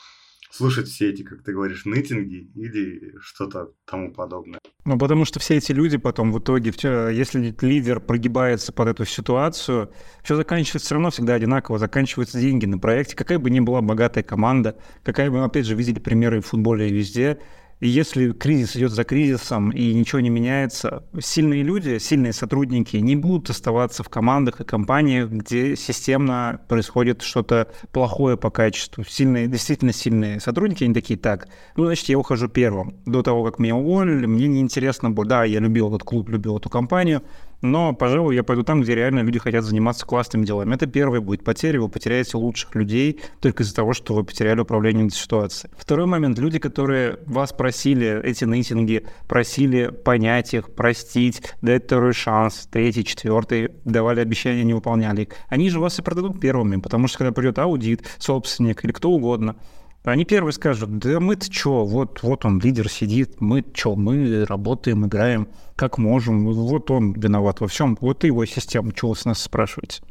слушать 0.51 0.88
все 0.88 1.11
эти, 1.11 1.22
как 1.22 1.42
ты 1.42 1.53
говоришь, 1.53 1.84
нытинги 1.84 2.51
или 2.55 3.14
что-то 3.20 3.72
тому 3.84 4.12
подобное. 4.12 4.61
Ну, 4.84 4.98
потому 4.98 5.24
что 5.24 5.38
все 5.38 5.57
эти 5.57 5.72
люди 5.72 5.96
потом 5.96 6.32
в 6.32 6.38
итоге, 6.38 6.72
если 6.72 7.55
лидер 7.61 8.01
прогибается 8.01 8.72
под 8.72 8.88
эту 8.88 9.05
ситуацию, 9.05 9.92
все 10.22 10.36
заканчивается 10.36 10.86
все 10.86 10.94
равно 10.94 11.11
всегда 11.11 11.34
одинаково, 11.34 11.78
заканчиваются 11.78 12.40
деньги 12.40 12.66
на 12.66 12.78
проекте, 12.78 13.14
какая 13.16 13.38
бы 13.38 13.51
ни 13.51 13.61
была 13.61 13.80
богатая 13.80 14.22
команда, 14.22 14.76
какая 15.05 15.30
бы, 15.30 15.42
опять 15.42 15.66
же, 15.66 15.74
видели 15.74 16.01
примеры 16.01 16.40
в 16.40 16.46
футболе 16.46 16.88
и 16.88 16.92
везде, 16.92 17.38
и 17.81 17.89
если 17.89 18.33
кризис 18.33 18.76
идет 18.76 18.93
за 18.93 19.05
кризисом 19.05 19.70
и 19.70 19.95
ничего 19.95 20.20
не 20.20 20.28
меняется, 20.28 21.03
сильные 21.18 21.62
люди, 21.62 21.99
сильные 21.99 22.35
сотрудники 22.35 22.99
не 22.99 23.16
будут 23.16 23.49
оставаться 23.49 24.03
в 24.03 24.11
командах 24.11 24.61
и 24.61 24.64
компаниях, 24.64 25.31
где 25.31 25.76
системно 25.76 26.61
происходит 26.68 27.22
что-то 27.22 27.72
плохое 27.91 28.37
по 28.37 28.51
качеству. 28.51 29.03
Сильные, 29.05 29.47
действительно 29.47 29.95
сильные 29.95 30.41
сотрудники, 30.41 30.85
они 30.85 30.93
такие, 30.93 31.18
так, 31.18 31.49
ну, 31.76 31.87
значит, 31.87 32.11
я 32.11 32.18
ухожу 32.18 32.49
первым. 32.49 32.97
До 33.07 33.22
того, 33.22 33.45
как 33.45 33.59
меня 33.59 33.74
уволили, 33.74 34.26
мне 34.26 34.47
неинтересно 34.47 35.11
было, 35.11 35.26
да, 35.26 35.45
я 35.45 35.59
любил 35.59 35.89
этот 35.89 36.05
клуб, 36.05 36.28
любил 36.28 36.59
эту 36.59 36.68
компанию, 36.68 37.22
но, 37.62 37.92
пожалуй, 37.92 38.34
я 38.34 38.42
пойду 38.42 38.62
там, 38.62 38.80
где 38.80 38.94
реально 38.94 39.20
люди 39.20 39.38
хотят 39.38 39.64
заниматься 39.64 40.06
классными 40.06 40.44
делами. 40.44 40.74
Это 40.74 40.86
первый 40.86 41.20
будет 41.20 41.44
потеря, 41.44 41.80
вы 41.80 41.88
потеряете 41.88 42.36
лучших 42.36 42.74
людей 42.74 43.20
только 43.40 43.62
из-за 43.62 43.74
того, 43.74 43.92
что 43.92 44.14
вы 44.14 44.24
потеряли 44.24 44.61
управление 44.61 45.06
этой 45.06 45.16
ситуацией. 45.16 45.72
Второй 45.76 46.06
момент, 46.06 46.38
люди, 46.38 46.58
которые 46.58 47.18
вас 47.26 47.52
просили, 47.52 48.20
эти 48.22 48.44
нейтинги, 48.44 49.06
просили 49.28 49.88
понять 49.88 50.54
их, 50.54 50.74
простить, 50.74 51.42
дать 51.62 51.84
второй 51.84 52.12
шанс, 52.12 52.68
третий, 52.70 53.04
четвертый, 53.04 53.70
давали 53.84 54.20
обещания, 54.20 54.64
не 54.64 54.74
выполняли 54.74 55.22
их, 55.22 55.28
они 55.48 55.70
же 55.70 55.80
вас 55.80 55.98
и 55.98 56.02
продадут 56.02 56.40
первыми, 56.40 56.80
потому 56.80 57.08
что 57.08 57.18
когда 57.18 57.32
придет 57.32 57.58
аудит, 57.58 58.06
собственник 58.18 58.84
или 58.84 58.92
кто 58.92 59.11
угодно, 59.11 59.56
они 60.03 60.24
первые 60.24 60.53
скажут, 60.53 60.98
да 60.98 61.20
мы-то 61.20 61.53
что, 61.53 61.84
вот, 61.84 62.22
вот 62.22 62.44
он, 62.44 62.59
лидер 62.61 62.88
сидит, 62.88 63.40
мы 63.40 63.64
что, 63.74 63.96
мы 63.96 64.44
работаем, 64.46 65.07
играем, 65.07 65.48
как 65.76 65.98
можем, 65.98 66.51
вот 66.53 66.90
он 66.90 67.12
виноват 67.12 67.61
во 67.61 67.68
всем, 67.68 67.98
вот 68.01 68.24
его 68.24 68.44
система, 68.46 68.92
чего 68.92 69.11
вы 69.11 69.16
с 69.16 69.24
нас 69.24 69.42
спрашиваете. 69.42 70.03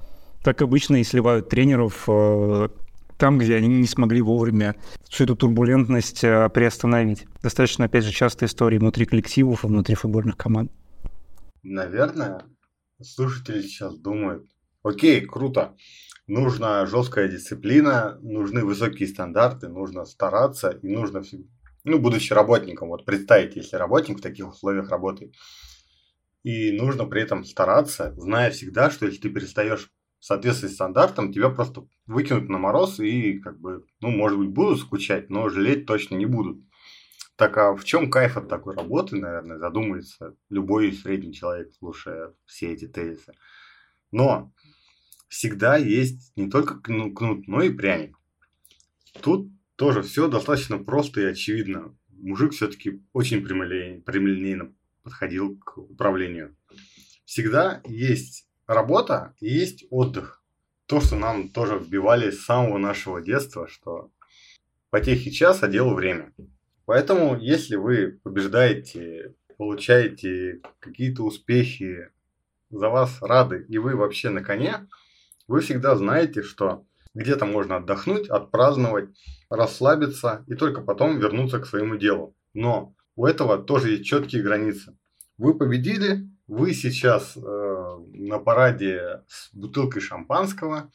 Так 0.43 0.61
обычно 0.61 0.97
и 0.97 1.03
сливают 1.03 1.49
тренеров 1.49 2.05
э, 2.07 2.69
там, 3.17 3.37
где 3.37 3.55
они 3.55 3.67
не 3.67 3.87
смогли 3.87 4.21
вовремя 4.21 4.75
всю 5.09 5.25
эту 5.25 5.35
турбулентность 5.35 6.23
э, 6.23 6.49
приостановить. 6.49 7.25
Достаточно, 7.41 7.85
опять 7.85 8.05
же, 8.05 8.11
частая 8.11 8.47
история 8.47 8.79
внутри 8.79 9.05
коллективов 9.05 9.63
и 9.63 9.67
внутри 9.67 9.95
футбольных 9.95 10.37
команд. 10.37 10.71
Наверное, 11.63 12.43
слушатели 13.01 13.61
сейчас 13.61 13.97
думают, 13.97 14.45
окей, 14.89 15.21
круто, 15.21 15.75
нужна 16.27 16.85
жесткая 16.85 17.27
дисциплина, 17.27 18.19
нужны 18.21 18.63
высокие 18.63 19.07
стандарты, 19.07 19.67
нужно 19.67 20.05
стараться 20.05 20.69
и 20.69 20.87
нужно, 20.87 21.23
ну, 21.83 21.99
будучи 21.99 22.33
работником, 22.33 22.89
вот 22.89 23.05
представить, 23.05 23.55
если 23.55 23.77
работник 23.77 24.19
в 24.19 24.21
таких 24.21 24.49
условиях 24.49 24.89
работает, 24.89 25.33
и 26.43 26.71
нужно 26.71 27.05
при 27.05 27.21
этом 27.21 27.43
стараться, 27.43 28.13
зная 28.17 28.51
всегда, 28.51 28.89
что 28.89 29.05
если 29.05 29.21
ты 29.21 29.29
перестаешь 29.29 29.91
соответствовать 30.19 30.75
стандартам, 30.75 31.33
тебя 31.33 31.49
просто 31.49 31.87
выкинут 32.05 32.49
на 32.49 32.57
мороз 32.57 32.99
и, 32.99 33.39
как 33.39 33.59
бы, 33.59 33.85
ну, 34.01 34.09
может 34.09 34.37
быть, 34.37 34.49
будут 34.49 34.79
скучать, 34.79 35.29
но 35.29 35.49
жалеть 35.49 35.85
точно 35.85 36.15
не 36.15 36.25
будут. 36.25 36.61
Так 37.35 37.57
а 37.57 37.73
в 37.73 37.85
чем 37.85 38.11
кайф 38.11 38.35
от 38.35 38.49
такой 38.49 38.75
работы, 38.75 39.15
наверное, 39.15 39.59
задумается 39.59 40.35
любой 40.49 40.91
средний 40.91 41.33
человек, 41.33 41.71
слушая 41.79 42.33
все 42.45 42.73
эти 42.73 42.85
тезисы. 42.85 43.33
Но 44.11 44.51
всегда 45.29 45.77
есть 45.77 46.33
не 46.35 46.49
только 46.49 46.79
кнут, 46.79 47.47
но 47.47 47.61
и 47.61 47.69
пряник. 47.69 48.17
Тут 49.21 49.49
тоже 49.77 50.01
все 50.01 50.27
достаточно 50.27 50.77
просто 50.77 51.21
и 51.21 51.25
очевидно. 51.25 51.95
Мужик 52.09 52.51
все-таки 52.51 53.01
очень 53.13 53.41
прямолинейно 53.41 54.73
подходил 55.03 55.57
к 55.57 55.77
управлению. 55.77 56.57
Всегда 57.23 57.81
есть 57.85 58.47
работа 58.67 59.35
и 59.39 59.47
есть 59.47 59.85
отдых. 59.89 60.43
то, 60.87 60.99
что 60.99 61.15
нам 61.15 61.49
тоже 61.49 61.77
вбивали 61.77 62.31
с 62.31 62.43
самого 62.43 62.79
нашего 62.79 63.21
детства, 63.21 63.67
что 63.67 64.11
потехи 64.89 65.29
час, 65.29 65.61
а 65.61 65.67
делу 65.67 65.93
время. 65.93 66.33
Поэтому, 66.85 67.37
если 67.37 67.75
вы 67.75 68.19
побеждаете, 68.23 69.35
получаете 69.57 70.61
какие-то 70.79 71.23
успехи, 71.23 72.09
за 72.71 72.89
вас 72.89 73.21
рады, 73.21 73.65
и 73.67 73.77
вы 73.77 73.95
вообще 73.95 74.29
на 74.29 74.43
коне, 74.43 74.87
вы 75.49 75.61
всегда 75.61 75.95
знаете, 75.95 76.43
что 76.43 76.85
где-то 77.15 77.45
можно 77.45 77.77
отдохнуть, 77.77 78.29
отпраздновать, 78.29 79.09
расслабиться 79.49 80.45
и 80.47 80.53
только 80.53 80.81
потом 80.81 81.17
вернуться 81.17 81.59
к 81.59 81.65
своему 81.65 81.95
делу. 81.97 82.35
Но 82.53 82.93
у 83.15 83.25
этого 83.25 83.57
тоже 83.57 83.89
есть 83.89 84.05
четкие 84.05 84.43
границы. 84.43 84.95
Вы 85.39 85.57
победили, 85.57 86.29
вы 86.47 86.73
сейчас 86.73 87.35
э, 87.35 87.39
на 87.41 88.37
параде 88.37 89.23
с 89.27 89.49
бутылкой 89.51 90.03
шампанского, 90.03 90.91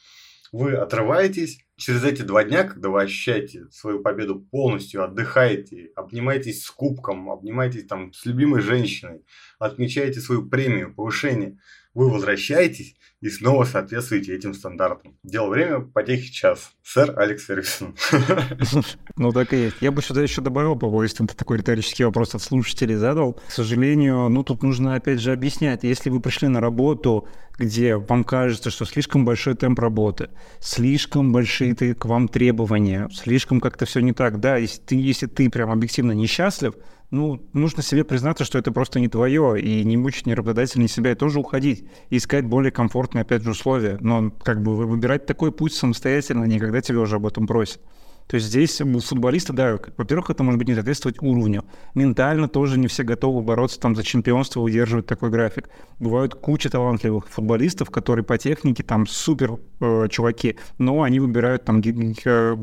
вы 0.53 0.75
отрываетесь, 0.75 1.59
через 1.77 2.03
эти 2.03 2.21
два 2.21 2.43
дня, 2.43 2.63
когда 2.63 2.89
вы 2.89 3.01
ощущаете 3.01 3.67
свою 3.71 4.01
победу 4.01 4.39
полностью, 4.39 5.03
отдыхаете, 5.03 5.91
обнимаетесь 5.95 6.63
с 6.63 6.71
кубком, 6.71 7.29
обнимаетесь 7.29 7.85
там 7.85 8.13
с 8.13 8.25
любимой 8.25 8.61
женщиной, 8.61 9.23
отмечаете 9.59 10.19
свою 10.21 10.47
премию, 10.47 10.93
повышение, 10.93 11.57
вы 11.95 12.09
возвращаетесь 12.09 12.95
и 13.21 13.29
снова 13.29 13.63
соответствуете 13.63 14.35
этим 14.35 14.53
стандартам. 14.53 15.17
Дело 15.23 15.49
время, 15.49 15.79
потехи 15.79 16.31
час. 16.31 16.73
Сэр 16.83 17.17
Алекс 17.17 17.45
Фергюсон. 17.45 17.95
Ну, 19.17 19.31
так 19.31 19.53
и 19.53 19.57
есть. 19.57 19.77
Я 19.79 19.91
бы 19.91 20.01
сюда 20.01 20.21
еще 20.21 20.41
добавил, 20.41 20.75
по 20.75 21.01
если 21.01 21.25
ты 21.25 21.33
такой 21.33 21.59
риторический 21.59 22.03
вопрос 22.03 22.35
от 22.35 22.41
слушателей 22.41 22.95
задал. 22.95 23.39
К 23.47 23.51
сожалению, 23.51 24.27
ну, 24.27 24.43
тут 24.43 24.61
нужно 24.61 24.95
опять 24.95 25.21
же 25.21 25.31
объяснять. 25.31 25.83
Если 25.83 26.09
вы 26.09 26.19
пришли 26.19 26.49
на 26.49 26.59
работу, 26.59 27.29
где 27.57 27.95
вам 27.95 28.25
кажется, 28.25 28.69
что 28.69 28.83
слишком 28.83 29.23
большой 29.23 29.55
темп 29.55 29.79
работы, 29.79 30.29
слишком 30.59 31.31
большие 31.31 31.64
к 31.73 32.05
вам 32.05 32.27
требования, 32.27 33.09
слишком 33.13 33.59
как-то 33.59 33.85
все 33.85 33.99
не 34.01 34.13
так, 34.13 34.39
да, 34.39 34.57
если 34.57 34.81
ты, 34.81 34.95
если 34.95 35.25
ты 35.27 35.49
прям 35.49 35.71
объективно 35.71 36.11
несчастлив, 36.11 36.75
ну, 37.11 37.41
нужно 37.53 37.83
себе 37.83 38.03
признаться, 38.03 38.45
что 38.45 38.57
это 38.57 38.71
просто 38.71 38.99
не 38.99 39.07
твое, 39.07 39.61
и 39.61 39.83
не 39.83 39.95
мучить 39.95 40.25
ни 40.25 40.33
работодателя, 40.33 40.81
ни 40.81 40.87
себя, 40.87 41.11
и 41.11 41.15
тоже 41.15 41.39
уходить, 41.39 41.85
и 42.09 42.17
искать 42.17 42.45
более 42.45 42.71
комфортные, 42.71 43.21
опять 43.21 43.43
же, 43.43 43.51
условия. 43.51 43.97
Но 44.01 44.31
как 44.31 44.61
бы 44.61 44.75
выбирать 44.75 45.25
такой 45.25 45.51
путь 45.51 45.73
самостоятельно, 45.73 46.45
никогда 46.45 46.81
тебя 46.81 46.99
уже 46.99 47.17
об 47.17 47.25
этом 47.25 47.47
просят. 47.47 47.79
То 48.27 48.35
есть 48.35 48.47
здесь 48.47 48.81
у 48.81 48.99
футболиста, 48.99 49.53
да, 49.53 49.77
во-первых, 49.97 50.31
это 50.31 50.43
может 50.43 50.57
быть 50.57 50.67
не 50.67 50.73
соответствовать 50.73 51.21
уровню. 51.21 51.63
Ментально 51.93 52.47
тоже 52.47 52.79
не 52.79 52.87
все 52.87 53.03
готовы 53.03 53.43
бороться 53.43 53.79
там 53.79 53.95
за 53.95 54.03
чемпионство, 54.03 54.61
удерживать 54.61 55.05
такой 55.05 55.29
график. 55.29 55.69
Бывают 55.99 56.33
куча 56.33 56.69
талантливых 56.69 57.27
футболистов, 57.27 57.91
которые 57.91 58.25
по 58.25 58.37
технике 58.37 58.81
там 58.81 59.05
супер 59.05 59.59
э, 59.79 60.07
чуваки, 60.09 60.57
но 60.79 61.03
они 61.03 61.19
выбирают 61.19 61.65
там 61.65 61.81
э, 61.81 62.57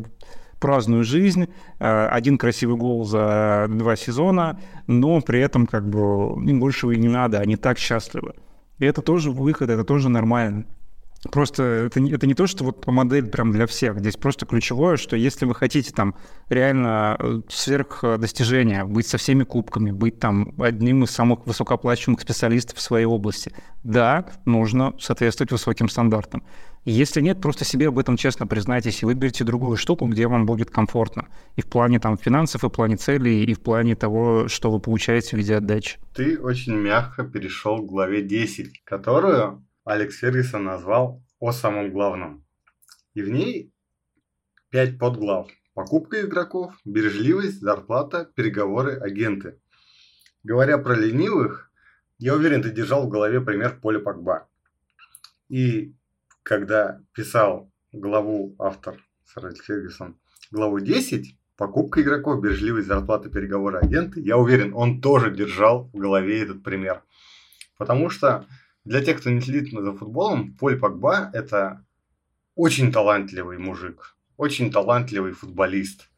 праздную 0.59 1.05
жизнь, 1.05 1.49
э, 1.79 2.07
один 2.07 2.39
красивый 2.39 2.77
гол 2.77 3.05
за 3.05 3.67
два 3.69 3.95
сезона, 3.95 4.59
но 4.89 5.21
при 5.21 5.41
этом 5.41 5.69
как 5.69 5.89
бы 5.89 6.43
им 6.45 6.59
большего 6.59 6.91
и 6.91 6.97
не 6.97 7.09
надо, 7.09 7.39
они 7.39 7.55
так 7.55 7.79
счастливы. 7.79 8.35
И 8.79 8.85
это 8.85 9.01
тоже 9.01 9.31
выход, 9.31 9.71
это 9.71 9.85
тоже 9.85 10.09
нормально. 10.09 10.67
Просто 11.31 11.63
это 11.63 12.01
не, 12.01 12.13
это 12.13 12.27
не 12.27 12.35
то, 12.35 12.47
что 12.47 12.65
вот 12.65 12.85
модель 12.87 13.29
прям 13.29 13.53
для 13.53 13.67
всех. 13.67 14.01
Здесь 14.01 14.17
просто 14.17 14.45
ключевое, 14.45 14.97
что 14.97 15.15
если 15.15 15.47
вы 15.47 15.55
хотите 15.55 15.93
там 15.93 16.17
реально 16.49 17.17
э, 17.19 17.41
сверх 17.49 18.03
достижения, 18.19 18.85
быть 18.85 19.07
со 19.07 19.19
всеми 19.19 19.45
кубками, 19.45 19.93
быть 19.93 20.19
там 20.19 20.55
одним 20.61 21.05
из 21.05 21.11
самых 21.11 21.47
высокооплачиваемых 21.47 22.21
специалистов 22.21 22.79
в 22.79 22.83
своей 22.83 23.07
области, 23.07 23.53
да, 23.85 24.27
нужно 24.47 24.95
соответствовать 24.99 25.53
высоким 25.53 25.89
стандартам. 25.89 26.43
Если 26.85 27.21
нет, 27.21 27.41
просто 27.41 27.65
себе 27.65 27.89
об 27.89 27.99
этом 28.01 28.17
честно 28.17 28.49
признайтесь 28.49 29.03
и 29.03 29.07
выберите 29.07 29.45
другую 29.45 29.77
штуку, 29.77 30.07
где 30.07 30.27
вам 30.27 30.47
будет 30.47 30.71
комфортно. 30.71 31.29
И 31.55 31.63
в 31.63 31.67
плане 31.67 32.01
там 32.01 32.19
финансов, 32.19 32.65
и 32.65 32.67
в 32.67 32.71
плане 32.71 32.97
целей, 32.97 33.45
и 33.45 33.55
в 33.55 33.61
плане 33.61 33.95
того, 33.95 34.49
что 34.49 34.73
вы 34.73 34.81
получаете 34.81 35.37
в 35.37 35.39
виде 35.39 35.55
отдачи. 35.55 35.99
Ты 36.17 36.41
очень 36.41 36.75
мягко 36.75 37.23
перешел 37.23 37.79
к 37.79 37.87
главе 37.87 38.23
10, 38.23 38.83
которую 38.83 39.65
Алекс 39.85 40.17
Фергюсон 40.17 40.65
назвал 40.65 41.23
«О 41.41 41.53
самом 41.53 41.93
главном». 41.93 42.47
И 43.15 43.23
в 43.23 43.29
ней 43.31 43.73
пять 44.71 44.99
подглав. 44.99 45.51
Покупка 45.75 46.21
игроков, 46.21 46.75
бережливость, 46.85 47.61
зарплата, 47.61 48.31
переговоры, 48.37 48.97
агенты. 48.99 49.61
Говоря 50.45 50.79
про 50.79 50.95
ленивых, 50.95 51.71
я 52.19 52.35
уверен, 52.35 52.63
ты 52.63 52.71
держал 52.71 53.07
в 53.07 53.09
голове 53.09 53.41
пример 53.41 53.81
Поля 53.81 53.99
Пакба. 53.99 54.49
И 55.49 55.97
когда 56.43 57.01
писал 57.13 57.73
главу 57.93 58.55
автор 58.59 59.03
Сэр 59.25 59.53
Фергюсон, 59.55 60.19
главу 60.51 60.79
10, 60.79 61.37
покупка 61.57 62.03
игроков, 62.03 62.41
бережливость, 62.41 62.87
зарплата, 62.87 63.31
переговоры, 63.31 63.79
агенты, 63.79 64.21
я 64.21 64.37
уверен, 64.37 64.73
он 64.75 65.01
тоже 65.01 65.31
держал 65.31 65.91
в 65.93 65.97
голове 65.97 66.43
этот 66.43 66.63
пример. 66.63 67.03
Потому 67.79 68.11
что 68.11 68.47
для 68.85 69.01
тех, 69.03 69.21
кто 69.21 69.31
не 69.31 69.41
следит 69.41 69.73
за 69.73 69.93
футболом, 69.93 70.55
Поль 70.55 70.79
Пакба– 70.79 71.31
это 71.33 71.85
очень 72.55 72.93
талантливый 72.93 73.59
мужик, 73.59 74.17
очень 74.37 74.71
талантливый 74.71 75.33
футболист. 75.33 76.11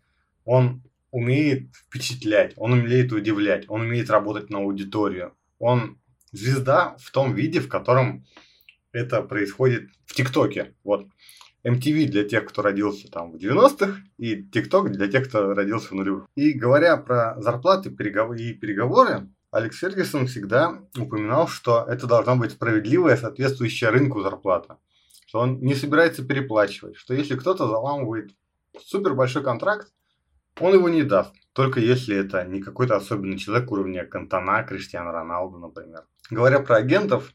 Он 0.44 0.82
умеет 1.10 1.74
впечатлять, 1.74 2.54
он 2.56 2.72
умеет 2.72 3.12
удивлять, 3.12 3.66
он 3.68 3.82
умеет 3.82 4.10
работать 4.10 4.50
на 4.50 4.58
аудиторию. 4.58 5.32
Он 5.58 5.98
звезда 6.32 6.96
в 6.98 7.10
том 7.10 7.34
виде, 7.34 7.60
в 7.60 7.68
котором 7.68 8.24
это 8.92 9.22
происходит 9.22 9.90
в 10.06 10.14
ТикТоке. 10.14 10.74
Вот. 10.82 11.06
MTV 11.64 12.06
для 12.06 12.24
тех, 12.24 12.44
кто 12.46 12.62
родился 12.62 13.10
там 13.10 13.32
в 13.32 13.36
90-х, 13.36 14.02
и 14.18 14.42
ТикТок 14.42 14.92
для 14.92 15.08
тех, 15.08 15.28
кто 15.28 15.54
родился 15.54 15.88
в 15.88 15.92
нулевых. 15.92 16.26
И 16.34 16.52
говоря 16.52 16.96
про 16.96 17.40
зарплаты 17.40 17.88
и 17.88 18.52
переговоры, 18.52 19.28
Алекс 19.55 19.78
Фергюсон 19.78 20.26
всегда 20.26 20.80
упоминал, 20.98 21.46
что 21.46 21.84
это 21.88 22.09
должна 22.09 22.34
быть 22.34 22.50
справедливая, 22.50 23.16
соответствующая 23.16 23.90
рынку 23.90 24.20
зарплата. 24.20 24.78
Что 25.28 25.38
он 25.38 25.61
не 25.61 25.76
собирается 25.76 26.24
переплачивать. 26.24 26.96
Что 26.96 27.14
если 27.14 27.36
кто-то 27.36 27.68
заламывает 27.68 28.32
супер 28.84 29.14
большой 29.14 29.44
контракт, 29.44 29.92
он 30.59 30.74
его 30.74 30.88
не 30.88 31.05
даст. 31.05 31.32
Только 31.52 31.78
если 31.78 32.16
это 32.16 32.44
не 32.44 32.61
какой-то 32.61 32.96
особенный 32.96 33.38
человек 33.38 33.70
уровня 33.70 34.05
Кантона, 34.05 34.64
Криштиана 34.64 35.12
Роналду, 35.12 35.59
например. 35.59 36.02
Говоря 36.30 36.59
про 36.59 36.74
агентов, 36.74 37.32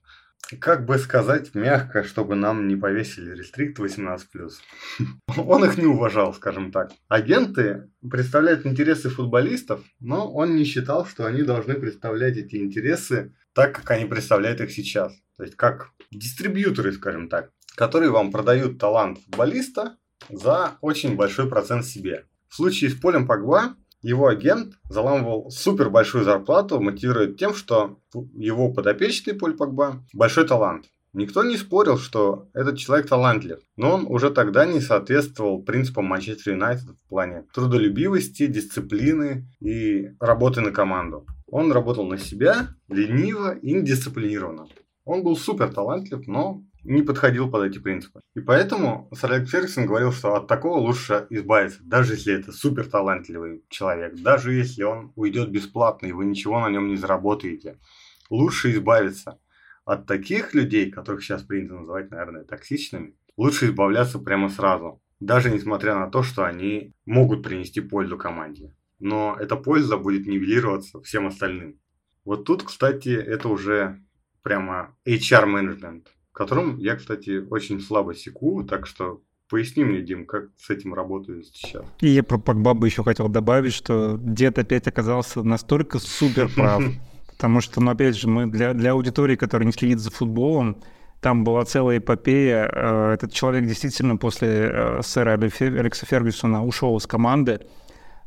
как 0.59 0.85
бы 0.85 0.97
сказать 0.97 1.53
мягко, 1.53 2.03
чтобы 2.03 2.35
нам 2.35 2.67
не 2.67 2.75
повесили 2.75 3.35
рестрикт 3.35 3.79
18+. 3.79 4.19
Он 5.37 5.65
их 5.65 5.77
не 5.77 5.85
уважал, 5.85 6.33
скажем 6.33 6.71
так. 6.71 6.91
Агенты 7.07 7.89
представляют 8.09 8.65
интересы 8.65 9.09
футболистов, 9.09 9.81
но 9.99 10.31
он 10.31 10.55
не 10.55 10.63
считал, 10.63 11.05
что 11.05 11.25
они 11.25 11.43
должны 11.43 11.75
представлять 11.75 12.37
эти 12.37 12.55
интересы 12.57 13.35
так, 13.53 13.75
как 13.75 13.91
они 13.91 14.05
представляют 14.05 14.61
их 14.61 14.71
сейчас. 14.71 15.13
То 15.37 15.43
есть 15.43 15.55
как 15.55 15.91
дистрибьюторы, 16.11 16.91
скажем 16.93 17.29
так, 17.29 17.51
которые 17.75 18.11
вам 18.11 18.31
продают 18.31 18.79
талант 18.79 19.19
футболиста 19.19 19.97
за 20.29 20.77
очень 20.81 21.15
большой 21.15 21.49
процент 21.49 21.85
себе. 21.85 22.25
В 22.47 22.55
случае 22.55 22.89
с 22.89 22.95
Полем 22.95 23.27
Погба 23.27 23.75
его 24.01 24.27
агент 24.27 24.75
заламывал 24.89 25.49
супер 25.49 25.89
большую 25.89 26.23
зарплату, 26.23 26.79
мотивирует 26.79 27.37
тем, 27.37 27.53
что 27.53 27.99
его 28.33 28.71
подопечный 28.73 29.33
Поль 29.33 29.55
Погба 29.55 30.03
большой 30.13 30.47
талант. 30.47 30.85
Никто 31.11 31.43
не 31.43 31.57
спорил, 31.57 31.97
что 31.97 32.49
этот 32.53 32.77
человек 32.77 33.07
талантлив, 33.07 33.59
но 33.75 33.95
он 33.95 34.05
уже 34.07 34.29
тогда 34.29 34.65
не 34.65 34.79
соответствовал 34.79 35.63
принципам 35.63 36.05
Манчестер 36.05 36.53
Юнайтед 36.53 36.89
в 36.89 37.09
плане 37.09 37.45
трудолюбивости, 37.51 38.45
дисциплины 38.45 39.47
и 39.59 40.11
работы 40.19 40.61
на 40.61 40.71
команду. 40.71 41.25
Он 41.47 41.71
работал 41.71 42.05
на 42.05 42.19
себя, 42.19 42.75
лениво 42.89 43.55
и 43.55 43.73
недисциплинированно. 43.73 44.67
Он 45.03 45.23
был 45.23 45.35
супер 45.35 45.73
талантлив, 45.73 46.27
но 46.27 46.63
не 46.89 47.03
подходил 47.03 47.51
под 47.51 47.65
эти 47.65 47.77
принципы. 47.77 48.21
И 48.33 48.39
поэтому 48.39 49.09
сэр 49.13 49.33
Алекс 49.33 49.51
Фергюсон 49.51 49.85
говорил, 49.85 50.11
что 50.11 50.33
от 50.33 50.47
такого 50.47 50.79
лучше 50.79 51.27
избавиться, 51.29 51.83
даже 51.83 52.13
если 52.13 52.33
это 52.33 52.51
супер 52.51 52.87
талантливый 52.87 53.63
человек, 53.69 54.15
даже 54.15 54.53
если 54.53 54.81
он 54.81 55.13
уйдет 55.15 55.51
бесплатно, 55.51 56.07
и 56.07 56.11
вы 56.11 56.25
ничего 56.25 56.59
на 56.59 56.69
нем 56.69 56.87
не 56.87 56.97
заработаете. 56.97 57.77
Лучше 58.31 58.71
избавиться 58.71 59.39
от 59.85 60.07
таких 60.07 60.55
людей, 60.55 60.89
которых 60.89 61.23
сейчас 61.23 61.43
принято 61.43 61.75
называть, 61.75 62.09
наверное, 62.09 62.43
токсичными. 62.43 63.15
Лучше 63.37 63.67
избавляться 63.67 64.17
прямо 64.17 64.49
сразу, 64.49 64.99
даже 65.19 65.51
несмотря 65.51 65.93
на 65.93 66.09
то, 66.09 66.23
что 66.23 66.43
они 66.43 66.95
могут 67.05 67.43
принести 67.43 67.81
пользу 67.81 68.17
команде. 68.17 68.73
Но 68.97 69.37
эта 69.39 69.55
польза 69.57 69.97
будет 69.97 70.25
нивелироваться 70.25 70.99
всем 71.01 71.27
остальным. 71.27 71.79
Вот 72.25 72.45
тут, 72.45 72.63
кстати, 72.63 73.09
это 73.09 73.47
уже 73.47 74.03
прямо 74.41 74.97
HR-менеджмент 75.05 76.07
которым 76.39 76.77
я, 76.77 76.95
кстати, 76.95 77.45
очень 77.49 77.81
слабо 77.81 78.15
секу, 78.15 78.63
так 78.63 78.87
что 78.87 79.21
Поясни 79.49 79.83
мне, 79.83 80.01
Дим, 80.01 80.27
как 80.27 80.49
с 80.57 80.69
этим 80.69 80.93
работают 80.93 81.47
сейчас. 81.47 81.83
И 82.01 82.09
я 82.09 82.21
про 82.21 82.37
Погба 82.37 82.75
бы 82.75 82.85
еще 82.85 83.03
хотел 83.03 83.29
добавить, 83.29 83.73
что 83.73 84.15
дед 84.21 84.59
опять 84.59 84.87
оказался 84.87 85.41
настолько 85.41 85.97
супер 85.97 86.49
прав. 86.53 86.83
Потому 87.31 87.59
что, 87.59 87.81
ну, 87.81 87.89
опять 87.89 88.15
же, 88.15 88.27
мы 88.27 88.45
для, 88.45 88.75
для 88.75 88.91
аудитории, 88.91 89.35
которая 89.35 89.65
не 89.65 89.71
следит 89.71 89.97
за 89.99 90.11
футболом, 90.11 90.77
Там 91.19 91.43
была 91.43 91.65
целая 91.65 91.97
эпопея. 91.97 92.69
Э, 92.71 93.13
этот 93.15 93.33
человек 93.33 93.65
действительно 93.65 94.17
после 94.17 94.69
э, 94.71 95.01
сэра 95.01 95.31
Алекса 95.31 96.05
Фергюсона 96.05 96.63
ушел 96.63 96.95
из 96.97 97.07
команды. 97.07 97.61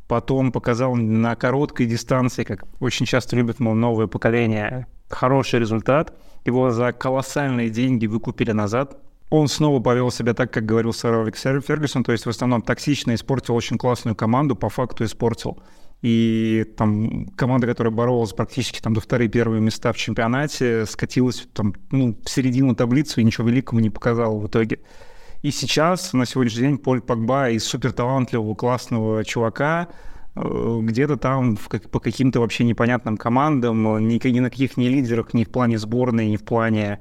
Потом 0.09 0.51
показал 0.51 0.97
на 0.97 1.37
короткой 1.37 1.87
дистанции, 1.87 2.43
как 2.43 2.65
очень 2.81 3.07
часто 3.07 3.37
любят 3.37 3.61
мол, 3.61 3.75
новое 3.75 4.09
поколение, 4.09 4.89
хороший 5.15 5.61
результат. 5.61 6.15
Его 6.45 6.71
за 6.71 6.93
колоссальные 6.93 7.71
деньги 7.71 8.07
выкупили 8.07 8.53
назад. 8.53 8.97
Он 9.31 9.49
снова 9.49 9.81
повел 9.81 10.11
себя 10.11 10.35
так, 10.35 10.53
как 10.53 10.67
говорил 10.67 10.93
сэр 10.93 11.15
Алекс 11.15 11.41
Фергюсон, 11.41 12.05
то 12.05 12.13
есть 12.13 12.27
в 12.27 12.29
основном 12.29 12.61
токсично 12.63 13.15
испортил 13.15 13.55
очень 13.55 13.79
классную 13.79 14.15
команду, 14.15 14.57
по 14.57 14.69
факту 14.69 15.05
испортил 15.05 15.59
и 16.03 16.67
там 16.77 17.27
команда, 17.37 17.69
которая 17.69 17.93
боролась 17.93 18.33
практически 18.33 18.81
там 18.81 18.93
до 18.93 19.01
вторые 19.01 19.29
первые 19.29 19.61
места 19.63 19.93
в 19.93 19.97
чемпионате, 19.97 20.85
скатилась 20.85 21.47
там, 21.55 21.75
ну, 21.93 22.19
в 22.25 22.29
середину 22.29 22.75
таблицы 22.75 23.21
и 23.21 23.25
ничего 23.25 23.49
великого 23.49 23.81
не 23.81 23.89
показала 23.89 24.37
в 24.37 24.47
итоге. 24.49 24.81
И 25.43 25.53
сейчас, 25.53 26.13
на 26.13 26.27
сегодняшний 26.27 26.63
день, 26.63 26.79
Поль 26.79 27.01
Погба 27.01 27.51
из 27.51 27.65
суперталантливого, 27.65 28.55
классного 28.55 29.25
чувака 29.25 29.89
где-то 30.35 31.17
там 31.17 31.57
в, 31.57 31.69
по 31.69 32.01
каким-то 32.01 32.41
вообще 32.41 32.65
непонятным 32.65 33.17
командам, 33.17 34.07
ни, 34.09 34.29
ни 34.29 34.41
на 34.41 34.51
каких 34.51 34.77
ни 34.77 34.87
лидерах, 34.87 35.35
ни 35.35 35.45
в 35.45 35.51
плане 35.51 35.79
сборной, 35.79 36.31
ни 36.31 36.37
в 36.37 36.43
плане 36.43 37.01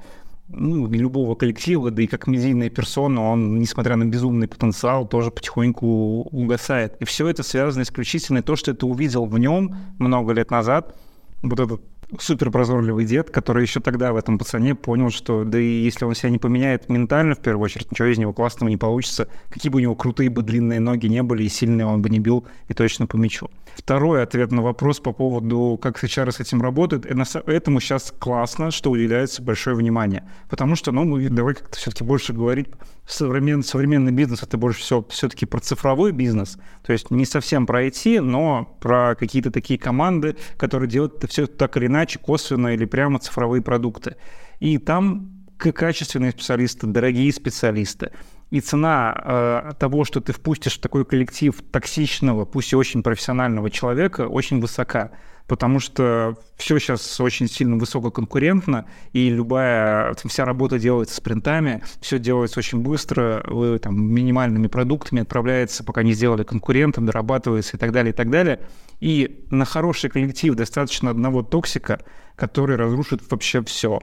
ну, 0.50 0.88
любого 0.88 1.36
коллектива, 1.36 1.92
да 1.92 2.02
и 2.02 2.08
как 2.08 2.28
медийная 2.28 2.70
персона, 2.70 3.22
он, 3.22 3.60
несмотря 3.60 3.96
на 3.96 4.06
безумный 4.06 4.48
потенциал, 4.48 5.08
тоже 5.08 5.32
потихоньку 5.32 6.24
угасает. 6.24 6.98
И 7.00 7.06
все 7.06 7.28
это 7.28 7.44
связано 7.44 7.84
исключительно 7.84 8.44
то, 8.44 8.56
что 8.56 8.74
ты 8.74 8.86
увидел 8.86 9.26
в 9.26 9.40
нем 9.40 9.76
много 9.98 10.34
лет 10.34 10.52
назад, 10.52 10.98
вот 11.42 11.60
этот 11.60 11.82
супер 12.20 12.52
прозорливый 12.52 13.06
дед, 13.06 13.30
который 13.30 13.64
еще 13.64 13.80
тогда 13.80 14.14
в 14.14 14.16
этом 14.16 14.38
пацане 14.38 14.76
понял, 14.76 15.10
что 15.10 15.44
да 15.44 15.60
и 15.60 15.84
если 15.84 16.06
он 16.06 16.16
себя 16.16 16.30
не 16.30 16.38
поменяет 16.38 16.90
ментально, 16.90 17.36
в 17.36 17.40
первую 17.40 17.64
очередь, 17.66 17.92
ничего 17.92 18.08
из 18.08 18.18
него 18.18 18.34
классного 18.34 18.70
не 18.70 18.78
получится, 18.78 19.28
какие 19.50 19.72
бы 19.72 19.78
у 19.78 19.82
него 19.82 19.96
крутые 19.96 20.30
бы 20.30 20.44
длинные 20.44 20.80
ноги 20.80 21.08
не 21.08 21.24
были, 21.24 21.44
и 21.44 21.50
сильные 21.50 21.86
он 21.86 22.02
бы 22.02 22.10
не 22.10 22.20
бил, 22.20 22.46
и 22.68 22.74
точно 22.74 23.08
по 23.08 23.16
мячу. 23.18 23.50
Второй 23.76 24.22
ответ 24.22 24.52
на 24.52 24.62
вопрос 24.62 25.00
по 25.00 25.14
поводу, 25.14 25.80
как 25.82 26.04
HR 26.04 26.32
с 26.32 26.40
этим 26.40 26.62
работает, 26.62 27.06
этому 27.06 27.80
сейчас 27.80 28.14
классно, 28.18 28.72
что 28.72 28.92
уделяется 28.92 29.42
большое 29.42 29.76
внимание. 29.76 30.28
Потому 30.50 30.76
что, 30.76 30.92
ну, 30.92 31.06
мы 31.06 31.30
давай 31.30 31.56
как-то 31.56 31.78
все-таки 31.78 32.04
больше 32.04 32.34
говорить, 32.34 32.68
современный, 33.12 33.64
современный 33.64 34.12
бизнес 34.12 34.44
это 34.44 34.58
больше 34.58 34.82
всего 34.82 35.06
все-таки 35.10 35.46
про 35.46 35.60
цифровой 35.60 36.12
бизнес, 36.12 36.58
то 36.84 36.94
есть 36.94 37.12
не 37.12 37.26
совсем 37.26 37.66
про 37.66 37.86
IT, 37.86 38.22
но 38.22 38.78
про 38.82 39.16
какие-то 39.16 39.52
такие 39.52 39.80
команды, 39.80 40.38
которые 40.58 40.90
делают 40.90 41.18
это 41.18 41.28
все 41.28 41.48
так 41.48 41.78
или 41.78 41.88
иначе, 41.88 42.20
косвенно 42.20 42.70
или 42.70 42.86
прямо 42.86 43.20
цифровые 43.20 43.62
продукты. 43.62 44.16
И 44.60 44.78
там 44.78 45.46
качественные 45.58 46.32
специалисты, 46.32 46.88
дорогие 46.88 47.32
специалисты 47.32 48.12
и 48.52 48.60
цена 48.60 49.16
э, 49.24 49.72
того, 49.80 50.04
что 50.04 50.20
ты 50.20 50.34
впустишь 50.34 50.78
в 50.78 50.82
такой 50.82 51.06
коллектив 51.06 51.56
токсичного, 51.72 52.46
пусть 52.46 52.74
и 52.74 52.76
очень 52.76 53.02
профессионального 53.02 53.70
человека, 53.72 54.28
очень 54.28 54.60
высока. 54.60 55.12
Потому 55.52 55.82
что 55.82 56.38
все 56.56 56.80
сейчас 56.80 57.20
очень 57.20 57.50
сильно 57.50 57.76
высококонкурентно, 57.76 58.86
и 59.12 59.30
любая, 59.30 60.16
вся 60.24 60.46
работа 60.46 60.80
делается 60.80 61.18
спринтами, 61.18 61.84
все 62.00 62.20
делается 62.20 62.60
очень 62.60 62.80
быстро, 62.80 63.44
вы 63.46 63.78
там 63.78 64.02
минимальными 64.02 64.68
продуктами 64.68 65.24
отправляется, 65.24 65.84
пока 65.84 66.04
не 66.04 66.14
сделали 66.14 66.44
конкурентом, 66.44 67.06
дорабатывается 67.06 67.76
и 67.76 67.80
так 67.82 67.92
далее, 67.92 68.14
и 68.14 68.16
так 68.16 68.30
далее. 68.30 68.62
И 69.02 69.46
на 69.50 69.66
хороший 69.66 70.10
коллектив 70.10 70.56
достаточно 70.56 71.10
одного 71.10 71.44
токсика, 71.44 72.00
который 72.38 72.78
разрушит 72.78 73.22
вообще 73.30 73.62
все 73.62 74.00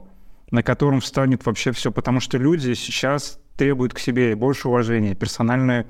на 0.51 0.61
котором 0.63 0.99
встанет 0.99 1.45
вообще 1.45 1.71
все, 1.71 1.91
потому 1.91 2.19
что 2.19 2.37
люди 2.37 2.73
сейчас 2.73 3.39
требуют 3.55 3.93
к 3.95 3.99
себе 3.99 4.35
больше 4.35 4.67
уважения, 4.67 5.13
персональное 5.13 5.85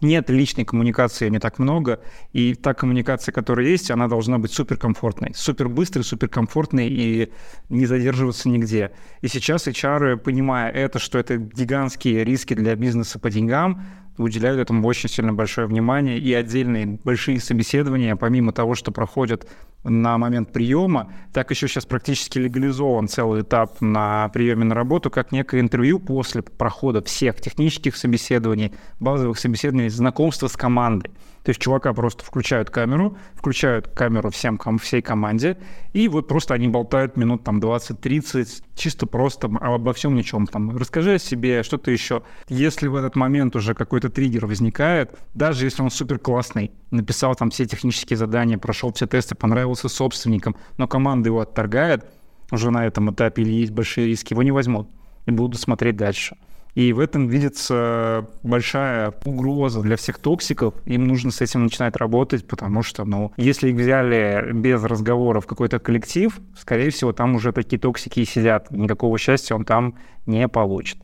нет 0.00 0.30
личной 0.30 0.64
коммуникации 0.64 1.28
не 1.28 1.38
так 1.38 1.58
много, 1.58 2.00
и 2.32 2.54
та 2.54 2.74
коммуникация, 2.74 3.32
которая 3.32 3.66
есть, 3.66 3.90
она 3.90 4.08
должна 4.08 4.38
быть 4.38 4.52
суперкомфортной, 4.52 5.32
супербыстрой, 5.34 6.04
суперкомфортной 6.04 6.88
и 6.88 7.32
не 7.68 7.86
задерживаться 7.86 8.48
нигде. 8.48 8.92
И 9.20 9.28
сейчас 9.28 9.66
HR, 9.66 10.16
понимая 10.16 10.70
это, 10.70 10.98
что 10.98 11.18
это 11.18 11.36
гигантские 11.36 12.24
риски 12.24 12.54
для 12.54 12.74
бизнеса 12.76 13.18
по 13.18 13.30
деньгам, 13.30 13.82
уделяют 14.20 14.60
этому 14.60 14.86
очень 14.86 15.08
сильно 15.08 15.32
большое 15.32 15.66
внимание 15.66 16.18
и 16.18 16.32
отдельные 16.32 16.98
большие 17.02 17.40
собеседования, 17.40 18.16
помимо 18.16 18.52
того, 18.52 18.74
что 18.74 18.92
проходят 18.92 19.48
на 19.82 20.18
момент 20.18 20.52
приема, 20.52 21.12
так 21.32 21.50
еще 21.50 21.66
сейчас 21.66 21.86
практически 21.86 22.38
легализован 22.38 23.08
целый 23.08 23.42
этап 23.42 23.80
на 23.80 24.28
приеме 24.28 24.64
на 24.64 24.74
работу, 24.74 25.10
как 25.10 25.32
некое 25.32 25.60
интервью 25.60 25.98
после 25.98 26.42
прохода 26.42 27.02
всех 27.02 27.40
технических 27.40 27.96
собеседований, 27.96 28.72
базовых 28.98 29.38
собеседований, 29.38 29.88
знакомства 29.88 30.48
с 30.48 30.56
командой. 30.56 31.10
То 31.42 31.50
есть 31.50 31.60
чувака 31.60 31.92
просто 31.94 32.24
включают 32.24 32.70
камеру, 32.70 33.16
включают 33.34 33.88
камеру 33.88 34.30
всем, 34.30 34.58
всей 34.78 35.00
команде, 35.00 35.56
и 35.92 36.06
вот 36.08 36.28
просто 36.28 36.54
они 36.54 36.68
болтают 36.68 37.16
минут 37.16 37.44
там 37.44 37.60
20-30, 37.60 38.62
чисто 38.74 39.06
просто 39.06 39.46
обо 39.60 39.92
всем 39.94 40.14
ничем. 40.14 40.46
Там, 40.46 40.76
расскажи 40.76 41.14
о 41.14 41.18
себе, 41.18 41.62
что-то 41.62 41.90
еще. 41.90 42.22
Если 42.48 42.88
в 42.88 42.94
этот 42.94 43.16
момент 43.16 43.56
уже 43.56 43.74
какой-то 43.74 44.10
триггер 44.10 44.46
возникает, 44.46 45.18
даже 45.34 45.64
если 45.64 45.82
он 45.82 45.90
супер 45.90 46.18
классный, 46.18 46.72
написал 46.90 47.34
там 47.34 47.50
все 47.50 47.64
технические 47.64 48.16
задания, 48.16 48.58
прошел 48.58 48.92
все 48.92 49.06
тесты, 49.06 49.34
понравился 49.34 49.88
собственникам, 49.88 50.56
но 50.76 50.86
команда 50.86 51.28
его 51.28 51.40
отторгает, 51.40 52.04
уже 52.50 52.70
на 52.70 52.86
этом 52.86 53.10
этапе 53.12 53.42
или 53.42 53.52
есть 53.52 53.72
большие 53.72 54.08
риски, 54.08 54.34
его 54.34 54.42
не 54.42 54.52
возьмут 54.52 54.88
и 55.26 55.30
будут 55.30 55.60
смотреть 55.60 55.96
дальше. 55.96 56.36
И 56.74 56.92
в 56.92 57.00
этом 57.00 57.28
видится 57.28 58.28
большая 58.42 59.12
угроза 59.24 59.82
для 59.82 59.96
всех 59.96 60.18
токсиков. 60.18 60.74
Им 60.86 61.06
нужно 61.06 61.30
с 61.30 61.40
этим 61.40 61.64
начинать 61.64 61.96
работать, 61.96 62.46
потому 62.46 62.82
что, 62.82 63.04
ну, 63.04 63.32
если 63.36 63.70
их 63.70 63.76
взяли 63.76 64.52
без 64.52 64.82
разговора 64.84 65.40
в 65.40 65.46
какой-то 65.46 65.78
коллектив, 65.78 66.38
скорее 66.56 66.90
всего, 66.90 67.12
там 67.12 67.34
уже 67.34 67.52
такие 67.52 67.78
токсики 67.78 68.20
и 68.20 68.24
сидят. 68.24 68.70
Никакого 68.70 69.18
счастья 69.18 69.54
он 69.54 69.64
там 69.64 69.98
не 70.26 70.46
получит. 70.48 70.98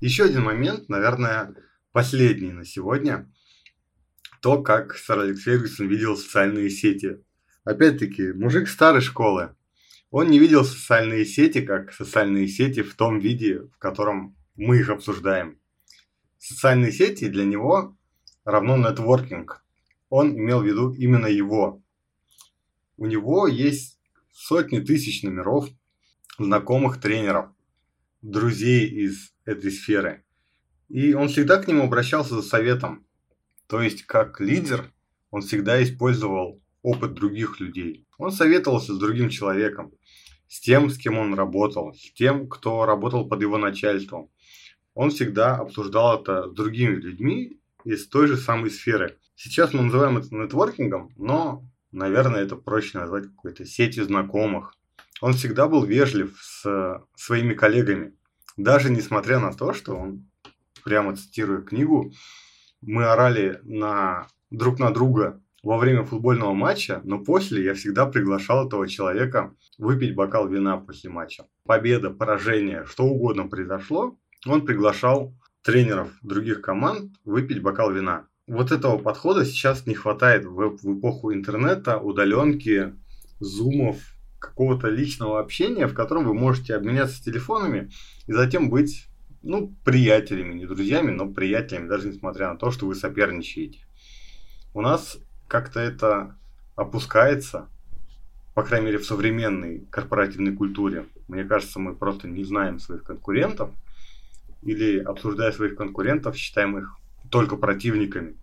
Еще 0.00 0.24
один 0.24 0.42
момент, 0.42 0.88
наверное, 0.88 1.54
последний 1.92 2.52
на 2.52 2.64
сегодня. 2.64 3.30
То, 4.42 4.62
как 4.62 4.94
сэр 4.96 5.20
Алекс 5.20 5.42
Фергюсон 5.42 5.88
видел 5.88 6.16
социальные 6.16 6.68
сети. 6.68 7.18
Опять-таки, 7.64 8.32
мужик 8.32 8.68
старой 8.68 9.00
школы. 9.00 9.54
Он 10.10 10.28
не 10.28 10.38
видел 10.38 10.64
социальные 10.64 11.24
сети 11.24 11.62
как 11.62 11.92
социальные 11.92 12.48
сети 12.48 12.82
в 12.82 12.94
том 12.94 13.18
виде, 13.18 13.60
в 13.60 13.78
котором 13.78 14.36
мы 14.56 14.78
их 14.78 14.90
обсуждаем. 14.90 15.58
Социальные 16.38 16.92
сети 16.92 17.28
для 17.28 17.44
него 17.44 17.96
равно 18.44 18.76
нетворкинг. 18.76 19.64
Он 20.08 20.36
имел 20.36 20.60
в 20.60 20.66
виду 20.66 20.92
именно 20.92 21.26
его. 21.26 21.82
У 22.96 23.06
него 23.06 23.48
есть 23.48 23.98
сотни 24.30 24.80
тысяч 24.80 25.22
номеров 25.22 25.68
знакомых 26.38 27.00
тренеров, 27.00 27.50
друзей 28.22 28.88
из 28.88 29.32
этой 29.44 29.70
сферы. 29.70 30.24
И 30.88 31.14
он 31.14 31.28
всегда 31.28 31.58
к 31.58 31.68
нему 31.68 31.84
обращался 31.84 32.34
за 32.34 32.42
советом. 32.42 33.06
То 33.66 33.80
есть, 33.80 34.02
как 34.04 34.40
лидер, 34.40 34.92
он 35.30 35.42
всегда 35.42 35.82
использовал 35.82 36.62
опыт 36.82 37.14
других 37.14 37.60
людей. 37.60 38.06
Он 38.18 38.30
советовался 38.30 38.94
с 38.94 38.98
другим 38.98 39.30
человеком, 39.30 39.92
с 40.48 40.60
тем, 40.60 40.90
с 40.90 40.98
кем 40.98 41.18
он 41.18 41.34
работал, 41.34 41.94
с 41.94 42.12
тем, 42.12 42.48
кто 42.48 42.84
работал 42.84 43.28
под 43.28 43.40
его 43.40 43.58
начальством 43.58 44.30
он 44.94 45.10
всегда 45.10 45.56
обсуждал 45.56 46.20
это 46.20 46.48
с 46.48 46.54
другими 46.54 46.94
людьми 46.94 47.60
из 47.84 48.08
той 48.08 48.26
же 48.26 48.36
самой 48.36 48.70
сферы. 48.70 49.18
Сейчас 49.36 49.72
мы 49.72 49.82
называем 49.82 50.16
это 50.16 50.34
нетворкингом, 50.34 51.10
но, 51.16 51.64
наверное, 51.92 52.42
это 52.42 52.56
проще 52.56 52.98
назвать 52.98 53.24
какой-то 53.26 53.64
сетью 53.64 54.04
знакомых. 54.04 54.74
Он 55.20 55.32
всегда 55.32 55.68
был 55.68 55.84
вежлив 55.84 56.38
с 56.40 57.02
своими 57.16 57.54
коллегами, 57.54 58.14
даже 58.56 58.90
несмотря 58.90 59.38
на 59.40 59.52
то, 59.52 59.72
что 59.72 59.96
он, 59.96 60.28
прямо 60.84 61.16
цитируя 61.16 61.60
книгу, 61.60 62.12
мы 62.80 63.04
орали 63.04 63.60
на 63.62 64.28
друг 64.50 64.78
на 64.78 64.90
друга 64.92 65.40
во 65.62 65.78
время 65.78 66.04
футбольного 66.04 66.52
матча, 66.52 67.00
но 67.04 67.18
после 67.18 67.64
я 67.64 67.74
всегда 67.74 68.06
приглашал 68.06 68.66
этого 68.66 68.86
человека 68.86 69.54
выпить 69.78 70.14
бокал 70.14 70.46
вина 70.46 70.76
после 70.76 71.10
матча. 71.10 71.46
Победа, 71.64 72.10
поражение, 72.10 72.84
что 72.84 73.04
угодно 73.04 73.48
произошло, 73.48 74.18
он 74.46 74.64
приглашал 74.64 75.34
тренеров 75.62 76.10
других 76.22 76.60
команд 76.60 77.12
выпить 77.24 77.62
бокал 77.62 77.92
вина. 77.92 78.26
Вот 78.46 78.72
этого 78.72 78.98
подхода 78.98 79.44
сейчас 79.44 79.86
не 79.86 79.94
хватает 79.94 80.44
в, 80.44 80.76
в 80.76 80.98
эпоху 80.98 81.32
интернета, 81.32 81.98
удаленки, 81.98 82.94
зумов, 83.40 83.96
какого-то 84.38 84.88
личного 84.88 85.40
общения, 85.40 85.86
в 85.86 85.94
котором 85.94 86.26
вы 86.26 86.34
можете 86.34 86.74
обменяться 86.74 87.24
телефонами 87.24 87.90
и 88.26 88.32
затем 88.32 88.68
быть, 88.68 89.06
ну, 89.42 89.74
приятелями, 89.84 90.54
не 90.54 90.66
друзьями, 90.66 91.10
но 91.10 91.32
приятелями, 91.32 91.88
даже 91.88 92.08
несмотря 92.08 92.52
на 92.52 92.58
то, 92.58 92.70
что 92.70 92.86
вы 92.86 92.94
соперничаете. 92.94 93.78
У 94.74 94.82
нас 94.82 95.18
как-то 95.48 95.80
это 95.80 96.36
опускается, 96.76 97.68
по 98.54 98.62
крайней 98.62 98.86
мере 98.86 98.98
в 98.98 99.06
современной 99.06 99.86
корпоративной 99.90 100.54
культуре, 100.54 101.06
мне 101.28 101.44
кажется, 101.44 101.78
мы 101.78 101.94
просто 101.94 102.28
не 102.28 102.44
знаем 102.44 102.78
своих 102.78 103.04
конкурентов 103.04 103.70
или, 104.64 104.98
обсуждая 104.98 105.52
своих 105.52 105.76
конкурентов, 105.76 106.36
считаем 106.36 106.78
их 106.78 106.96
только 107.30 107.56
противниками. 107.56 108.36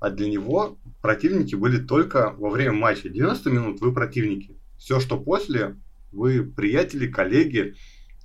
А 0.00 0.10
для 0.10 0.28
него 0.28 0.78
противники 1.02 1.54
были 1.54 1.78
только 1.78 2.34
во 2.38 2.50
время 2.50 2.72
матча. 2.72 3.08
90 3.08 3.50
минут 3.50 3.80
вы 3.80 3.92
противники. 3.92 4.56
Все, 4.78 5.00
что 5.00 5.18
после, 5.18 5.76
вы 6.12 6.44
приятели, 6.44 7.06
коллеги, 7.06 7.74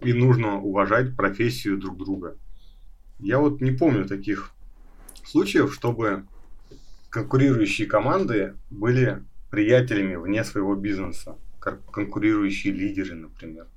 и 0.02 0.14
нужно 0.14 0.60
уважать 0.62 1.16
профессию 1.16 1.78
друг 1.78 1.98
друга. 1.98 2.38
Я 3.20 3.40
вот 3.40 3.62
не 3.62 3.72
помню 3.72 4.06
таких 4.06 4.52
случаев, 5.26 5.74
чтобы 5.74 6.26
конкурирующие 7.10 7.88
команды 7.88 8.56
были 8.70 9.24
приятелями 9.50 10.16
вне 10.16 10.44
своего 10.44 10.76
бизнеса, 10.76 11.38
как 11.60 11.84
конкурирующие 11.92 12.74
лидеры, 12.74 13.16
например. 13.16 13.68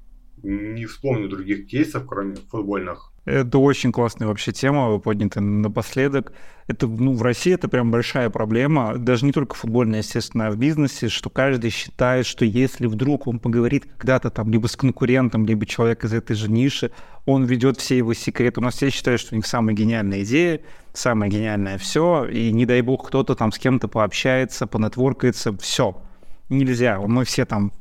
Не 0.43 0.87
вспомню 0.87 1.29
других 1.29 1.67
кейсов, 1.67 2.07
кроме 2.07 2.37
футбольных 2.37 3.12
это 3.25 3.59
очень 3.59 3.93
классная 3.93 4.27
вообще 4.27 4.53
тема, 4.53 4.99
поднятая 4.99 5.43
напоследок. 5.43 6.33
Это, 6.67 6.87
ну, 6.87 7.15
в 7.15 7.23
России 7.23 7.55
это 7.55 7.69
прям 7.69 7.91
большая 7.91 8.31
проблема, 8.31 8.97
даже 8.97 9.25
не 9.27 9.33
только 9.33 9.55
футбольная, 9.55 9.99
естественно, 9.99 10.49
а 10.49 10.51
в 10.51 10.57
бизнесе, 10.57 11.09
что 11.09 11.29
каждый 11.31 11.71
считает, 11.71 12.27
что 12.27 12.45
если 12.45 12.87
вдруг 12.87 13.27
он 13.27 13.39
поговорит 13.39 13.87
когда-то 13.97 14.31
там 14.31 14.51
либо 14.51 14.67
с 14.67 14.77
конкурентом, 14.77 15.47
либо 15.47 15.67
человек 15.67 16.05
из 16.05 16.13
этой 16.13 16.35
же 16.35 16.51
ниши, 16.51 16.91
он 17.27 17.45
ведет 17.45 17.79
все 17.79 17.97
его 17.97 18.15
секреты. 18.15 18.61
У 18.61 18.63
нас 18.63 18.75
все 18.75 18.91
считают, 18.91 19.21
что 19.21 19.35
у 19.35 19.37
них 19.37 19.47
самая 19.47 19.75
гениальная 19.75 20.23
идея, 20.23 20.61
самое 20.93 21.31
гениальное 21.31 21.79
все, 21.79 22.25
и 22.25 22.53
не 22.53 22.67
дай 22.67 22.81
бог 22.81 23.07
кто-то 23.07 23.35
там 23.35 23.53
с 23.53 23.59
кем-то 23.59 23.89
пообщается, 23.89 24.67
понетворкается, 24.67 25.57
все. 25.59 26.01
Нельзя. 26.49 27.01
Мы 27.01 27.25
все 27.25 27.45
там 27.45 27.73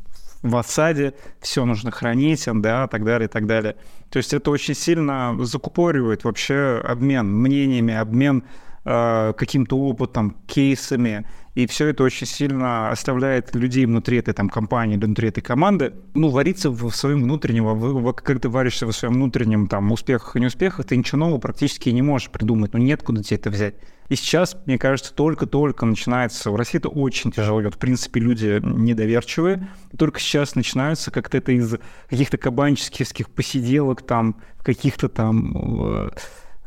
в 0.41 0.55
осаде, 0.57 1.13
все 1.39 1.65
нужно 1.65 1.91
хранить, 1.91 2.47
да, 2.61 2.87
так 2.87 3.03
далее, 3.03 3.27
и 3.27 3.31
так 3.31 3.45
далее. 3.45 3.75
То 4.09 4.17
есть 4.17 4.33
это 4.33 4.51
очень 4.51 4.73
сильно 4.73 5.35
закупоривает 5.39 6.23
вообще 6.23 6.81
обмен 6.83 7.27
мнениями, 7.31 7.93
обмен 7.93 8.43
э, 8.83 9.33
каким-то 9.37 9.77
опытом, 9.77 10.37
кейсами, 10.47 11.27
и 11.53 11.67
все 11.67 11.87
это 11.87 12.03
очень 12.03 12.27
сильно 12.27 12.91
оставляет 12.91 13.53
людей 13.55 13.85
внутри 13.85 14.17
этой 14.17 14.33
там 14.33 14.49
компании, 14.49 14.97
внутри 14.97 15.29
этой 15.29 15.41
команды, 15.41 15.93
ну, 16.13 16.29
вариться 16.29 16.69
в 16.69 16.91
своем 16.91 17.23
внутреннем, 17.23 18.13
как 18.13 18.39
ты 18.39 18.49
варишься 18.49 18.85
в 18.85 18.91
своем 18.93 19.15
внутреннем 19.15 19.67
там 19.67 19.91
успехах 19.91 20.35
и 20.35 20.39
неуспехах, 20.39 20.85
ты 20.85 20.95
ничего 20.95 21.19
нового 21.19 21.39
практически 21.39 21.89
не 21.89 22.01
можешь 22.01 22.29
придумать, 22.29 22.73
ну, 22.73 22.79
нет 22.79 23.03
куда 23.03 23.21
тебе 23.21 23.37
это 23.37 23.49
взять. 23.49 23.75
И 24.07 24.15
сейчас, 24.15 24.57
мне 24.65 24.77
кажется, 24.77 25.13
только-только 25.13 25.85
начинается, 25.85 26.51
в 26.51 26.55
России 26.55 26.77
это 26.77 26.89
очень 26.89 27.31
тяжело 27.31 27.61
идет, 27.61 27.75
в 27.75 27.77
принципе, 27.77 28.19
люди 28.19 28.59
недоверчивые, 28.61 29.69
только 29.97 30.19
сейчас 30.19 30.55
начинаются 30.55 31.11
как-то 31.11 31.37
это 31.37 31.53
из 31.53 31.75
каких-то 32.09 32.37
кабанческих 32.37 33.29
посиделок 33.29 34.01
там, 34.01 34.41
каких-то 34.63 35.07
там 35.07 36.11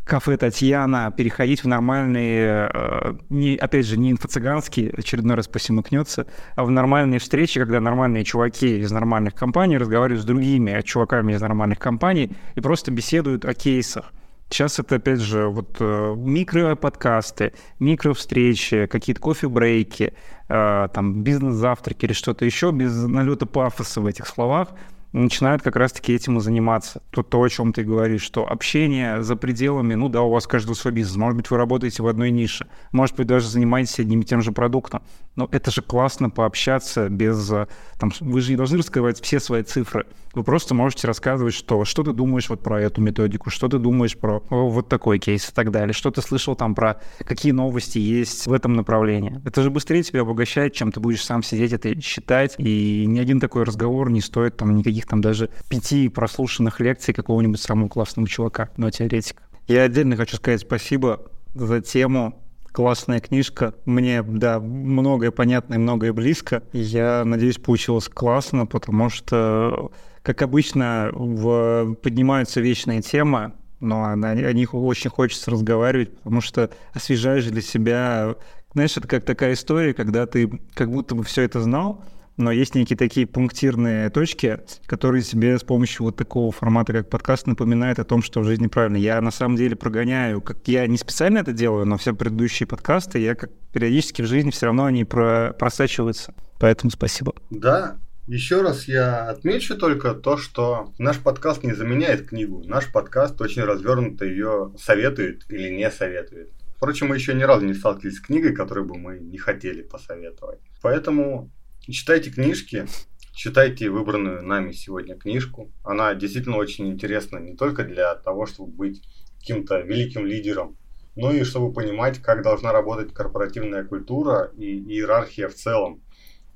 кафе 0.04 0.36
Татьяна 0.36 1.12
переходить 1.16 1.64
в 1.64 1.68
нормальные, 1.68 2.70
э, 2.72 3.14
не, 3.30 3.56
опять 3.56 3.86
же, 3.86 3.96
не 3.96 4.12
инфо-цыганские, 4.12 4.94
очередной 4.96 5.36
раз 5.36 5.48
посимыкнется, 5.48 6.26
а 6.56 6.64
в 6.64 6.70
нормальные 6.70 7.20
встречи, 7.20 7.58
когда 7.58 7.80
нормальные 7.80 8.24
чуваки 8.24 8.80
из 8.80 8.92
нормальных 8.92 9.34
компаний 9.34 9.78
разговаривают 9.78 10.22
с 10.22 10.26
другими 10.26 10.80
чуваками 10.82 11.32
из 11.32 11.40
нормальных 11.40 11.78
компаний 11.78 12.32
и 12.54 12.60
просто 12.60 12.90
беседуют 12.90 13.44
о 13.44 13.54
кейсах. 13.54 14.12
Сейчас 14.50 14.78
это, 14.78 14.96
опять 14.96 15.20
же, 15.20 15.48
вот 15.48 15.78
э, 15.80 16.14
микро-подкасты, 16.16 17.54
микро-встречи, 17.80 18.86
какие-то 18.86 19.20
кофе-брейки, 19.20 20.12
э, 20.48 20.88
там, 20.92 21.22
бизнес-завтраки 21.22 22.04
или 22.04 22.12
что-то 22.12 22.44
еще 22.44 22.70
без 22.70 22.94
налета 22.94 23.46
пафоса 23.46 24.00
в 24.00 24.06
этих 24.06 24.26
словах– 24.26 24.68
начинают 25.14 25.62
как 25.62 25.76
раз-таки 25.76 26.12
этим 26.12 26.38
и 26.38 26.40
заниматься. 26.40 27.02
То, 27.10 27.22
то, 27.22 27.42
о 27.42 27.48
чем 27.48 27.72
ты 27.72 27.84
говоришь, 27.84 28.22
что 28.22 28.46
общение 28.46 29.22
за 29.22 29.36
пределами, 29.36 29.94
ну 29.94 30.08
да, 30.08 30.22
у 30.22 30.30
вас 30.30 30.46
каждый 30.46 30.74
свой 30.74 30.92
бизнес, 30.92 31.16
может 31.16 31.36
быть, 31.36 31.50
вы 31.50 31.56
работаете 31.56 32.02
в 32.02 32.08
одной 32.08 32.30
нише, 32.30 32.66
может 32.92 33.16
быть, 33.16 33.26
даже 33.26 33.48
занимаетесь 33.48 34.00
одним 34.00 34.20
и 34.20 34.24
тем 34.24 34.42
же 34.42 34.52
продуктом, 34.52 35.02
но 35.36 35.48
это 35.52 35.70
же 35.70 35.82
классно 35.82 36.30
пообщаться 36.30 37.08
без, 37.08 37.50
э, 37.50 37.66
там, 37.98 38.12
вы 38.20 38.40
же 38.40 38.50
не 38.50 38.56
должны 38.56 38.78
раскрывать 38.78 39.20
все 39.20 39.38
свои 39.38 39.62
цифры, 39.62 40.06
вы 40.34 40.42
просто 40.42 40.74
можете 40.74 41.06
рассказывать, 41.06 41.54
что, 41.54 41.84
что 41.84 42.02
ты 42.02 42.12
думаешь 42.12 42.48
вот 42.48 42.60
про 42.60 42.80
эту 42.80 43.00
методику, 43.00 43.50
что 43.50 43.68
ты 43.68 43.78
думаешь 43.78 44.16
про 44.16 44.42
вот 44.50 44.88
такой 44.88 45.18
кейс? 45.18 45.48
и 45.48 45.52
так 45.52 45.70
далее, 45.70 45.92
что 45.92 46.10
ты 46.10 46.22
слышал 46.22 46.56
там 46.56 46.74
про 46.74 47.00
какие 47.18 47.52
новости 47.52 47.98
есть 47.98 48.46
в 48.46 48.52
этом 48.52 48.72
направлении. 48.72 49.40
Это 49.44 49.62
же 49.62 49.70
быстрее 49.70 50.02
тебя 50.02 50.22
обогащает, 50.22 50.72
чем 50.72 50.90
ты 50.90 51.00
будешь 51.00 51.24
сам 51.24 51.42
сидеть 51.42 51.72
это 51.72 52.00
считать, 52.00 52.54
и 52.58 53.04
ни 53.06 53.18
один 53.18 53.40
такой 53.40 53.62
разговор 53.64 54.10
не 54.10 54.20
стоит 54.20 54.56
там 54.56 54.74
никаких 54.74 55.03
там 55.06 55.20
даже 55.20 55.50
пяти 55.68 56.08
прослушанных 56.08 56.80
лекций 56.80 57.14
какого-нибудь 57.14 57.60
самого 57.60 57.88
классного 57.88 58.28
чувака, 58.28 58.70
но 58.76 58.90
теоретика. 58.90 59.42
Я 59.66 59.82
отдельно 59.82 60.16
хочу 60.16 60.36
сказать 60.36 60.60
спасибо 60.60 61.22
за 61.54 61.80
тему, 61.80 62.42
классная 62.72 63.20
книжка. 63.20 63.74
Мне, 63.84 64.22
да, 64.22 64.58
многое 64.58 65.30
понятно 65.30 65.74
и 65.74 65.78
многое 65.78 66.12
близко. 66.12 66.62
Я 66.72 67.24
надеюсь, 67.24 67.58
получилось 67.58 68.08
классно, 68.08 68.66
потому 68.66 69.10
что 69.10 69.92
как 70.22 70.42
обычно, 70.42 71.10
в... 71.12 71.94
поднимаются 72.02 72.60
вечные 72.60 73.02
темы, 73.02 73.52
но 73.78 74.06
о 74.06 74.52
них 74.52 74.74
очень 74.74 75.10
хочется 75.10 75.50
разговаривать, 75.50 76.16
потому 76.18 76.40
что 76.40 76.70
освежаешь 76.92 77.44
для 77.44 77.60
себя... 77.60 78.34
Знаешь, 78.72 78.96
это 78.96 79.06
как 79.06 79.24
такая 79.24 79.52
история, 79.52 79.94
когда 79.94 80.26
ты 80.26 80.60
как 80.74 80.90
будто 80.90 81.14
бы 81.14 81.22
все 81.22 81.42
это 81.42 81.60
знал, 81.60 82.02
но 82.36 82.50
есть 82.50 82.74
некие 82.74 82.96
такие 82.96 83.26
пунктирные 83.26 84.10
точки, 84.10 84.60
которые 84.86 85.22
тебе 85.22 85.58
с 85.58 85.62
помощью 85.62 86.04
вот 86.04 86.16
такого 86.16 86.50
формата, 86.52 86.92
как 86.92 87.08
подкаст, 87.08 87.46
напоминают 87.46 87.98
о 87.98 88.04
том, 88.04 88.22
что 88.22 88.40
в 88.40 88.44
жизни 88.44 88.66
правильно. 88.66 88.96
Я 88.96 89.20
на 89.20 89.30
самом 89.30 89.56
деле 89.56 89.76
прогоняю, 89.76 90.40
как 90.40 90.66
я 90.66 90.86
не 90.86 90.96
специально 90.96 91.38
это 91.38 91.52
делаю, 91.52 91.86
но 91.86 91.96
все 91.96 92.14
предыдущие 92.14 92.66
подкасты, 92.66 93.18
я 93.18 93.34
как 93.34 93.50
периодически 93.72 94.22
в 94.22 94.26
жизни 94.26 94.50
все 94.50 94.66
равно 94.66 94.86
они 94.86 95.04
про 95.04 95.54
просачиваются. 95.58 96.34
Поэтому 96.58 96.90
спасибо. 96.90 97.34
Да, 97.50 97.98
еще 98.26 98.62
раз 98.62 98.88
я 98.88 99.28
отмечу 99.28 99.76
только 99.76 100.14
то, 100.14 100.36
что 100.36 100.92
наш 100.98 101.18
подкаст 101.18 101.62
не 101.62 101.74
заменяет 101.74 102.28
книгу. 102.28 102.62
Наш 102.64 102.90
подкаст 102.90 103.40
очень 103.40 103.62
развернуто 103.62 104.24
ее 104.24 104.72
советует 104.78 105.44
или 105.50 105.68
не 105.68 105.90
советует. 105.90 106.50
Впрочем, 106.76 107.08
мы 107.08 107.16
еще 107.16 107.34
ни 107.34 107.42
разу 107.42 107.66
не 107.66 107.74
сталкивались 107.74 108.16
с 108.16 108.20
книгой, 108.20 108.54
которую 108.54 108.86
бы 108.86 108.96
мы 108.96 109.18
не 109.18 109.38
хотели 109.38 109.82
посоветовать. 109.82 110.60
Поэтому 110.80 111.50
читайте 111.92 112.30
книжки, 112.30 112.86
читайте 113.32 113.90
выбранную 113.90 114.42
нами 114.42 114.72
сегодня 114.72 115.16
книжку. 115.16 115.70
Она 115.82 116.14
действительно 116.14 116.56
очень 116.56 116.88
интересна 116.88 117.38
не 117.38 117.54
только 117.56 117.84
для 117.84 118.14
того, 118.14 118.46
чтобы 118.46 118.72
быть 118.72 119.02
каким-то 119.38 119.80
великим 119.80 120.24
лидером, 120.24 120.76
но 121.16 121.30
и 121.30 121.44
чтобы 121.44 121.72
понимать, 121.72 122.20
как 122.20 122.42
должна 122.42 122.72
работать 122.72 123.12
корпоративная 123.12 123.84
культура 123.84 124.50
и 124.56 124.64
иерархия 124.64 125.48
в 125.48 125.54
целом. 125.54 126.02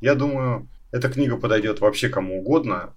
Я 0.01 0.15
думаю, 0.15 0.69
эта 0.91 1.09
книга 1.11 1.37
подойдет 1.37 1.81
вообще 1.81 2.09
кому 2.09 2.41
угодно 2.41 2.95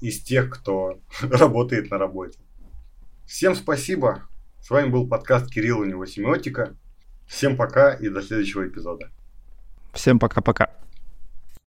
из 0.00 0.22
тех, 0.22 0.50
кто 0.50 1.00
работает 1.22 1.90
на 1.90 1.98
работе. 1.98 2.38
Всем 3.26 3.54
спасибо. 3.54 4.24
С 4.60 4.70
вами 4.70 4.88
был 4.88 5.06
подкаст 5.06 5.50
Кирилл 5.50 5.80
у 5.80 5.84
него 5.84 6.06
семиотика. 6.06 6.76
Всем 7.26 7.56
пока 7.56 7.92
и 7.92 8.08
до 8.08 8.22
следующего 8.22 8.66
эпизода. 8.66 9.10
Всем 9.92 10.18
пока-пока. 10.18 10.70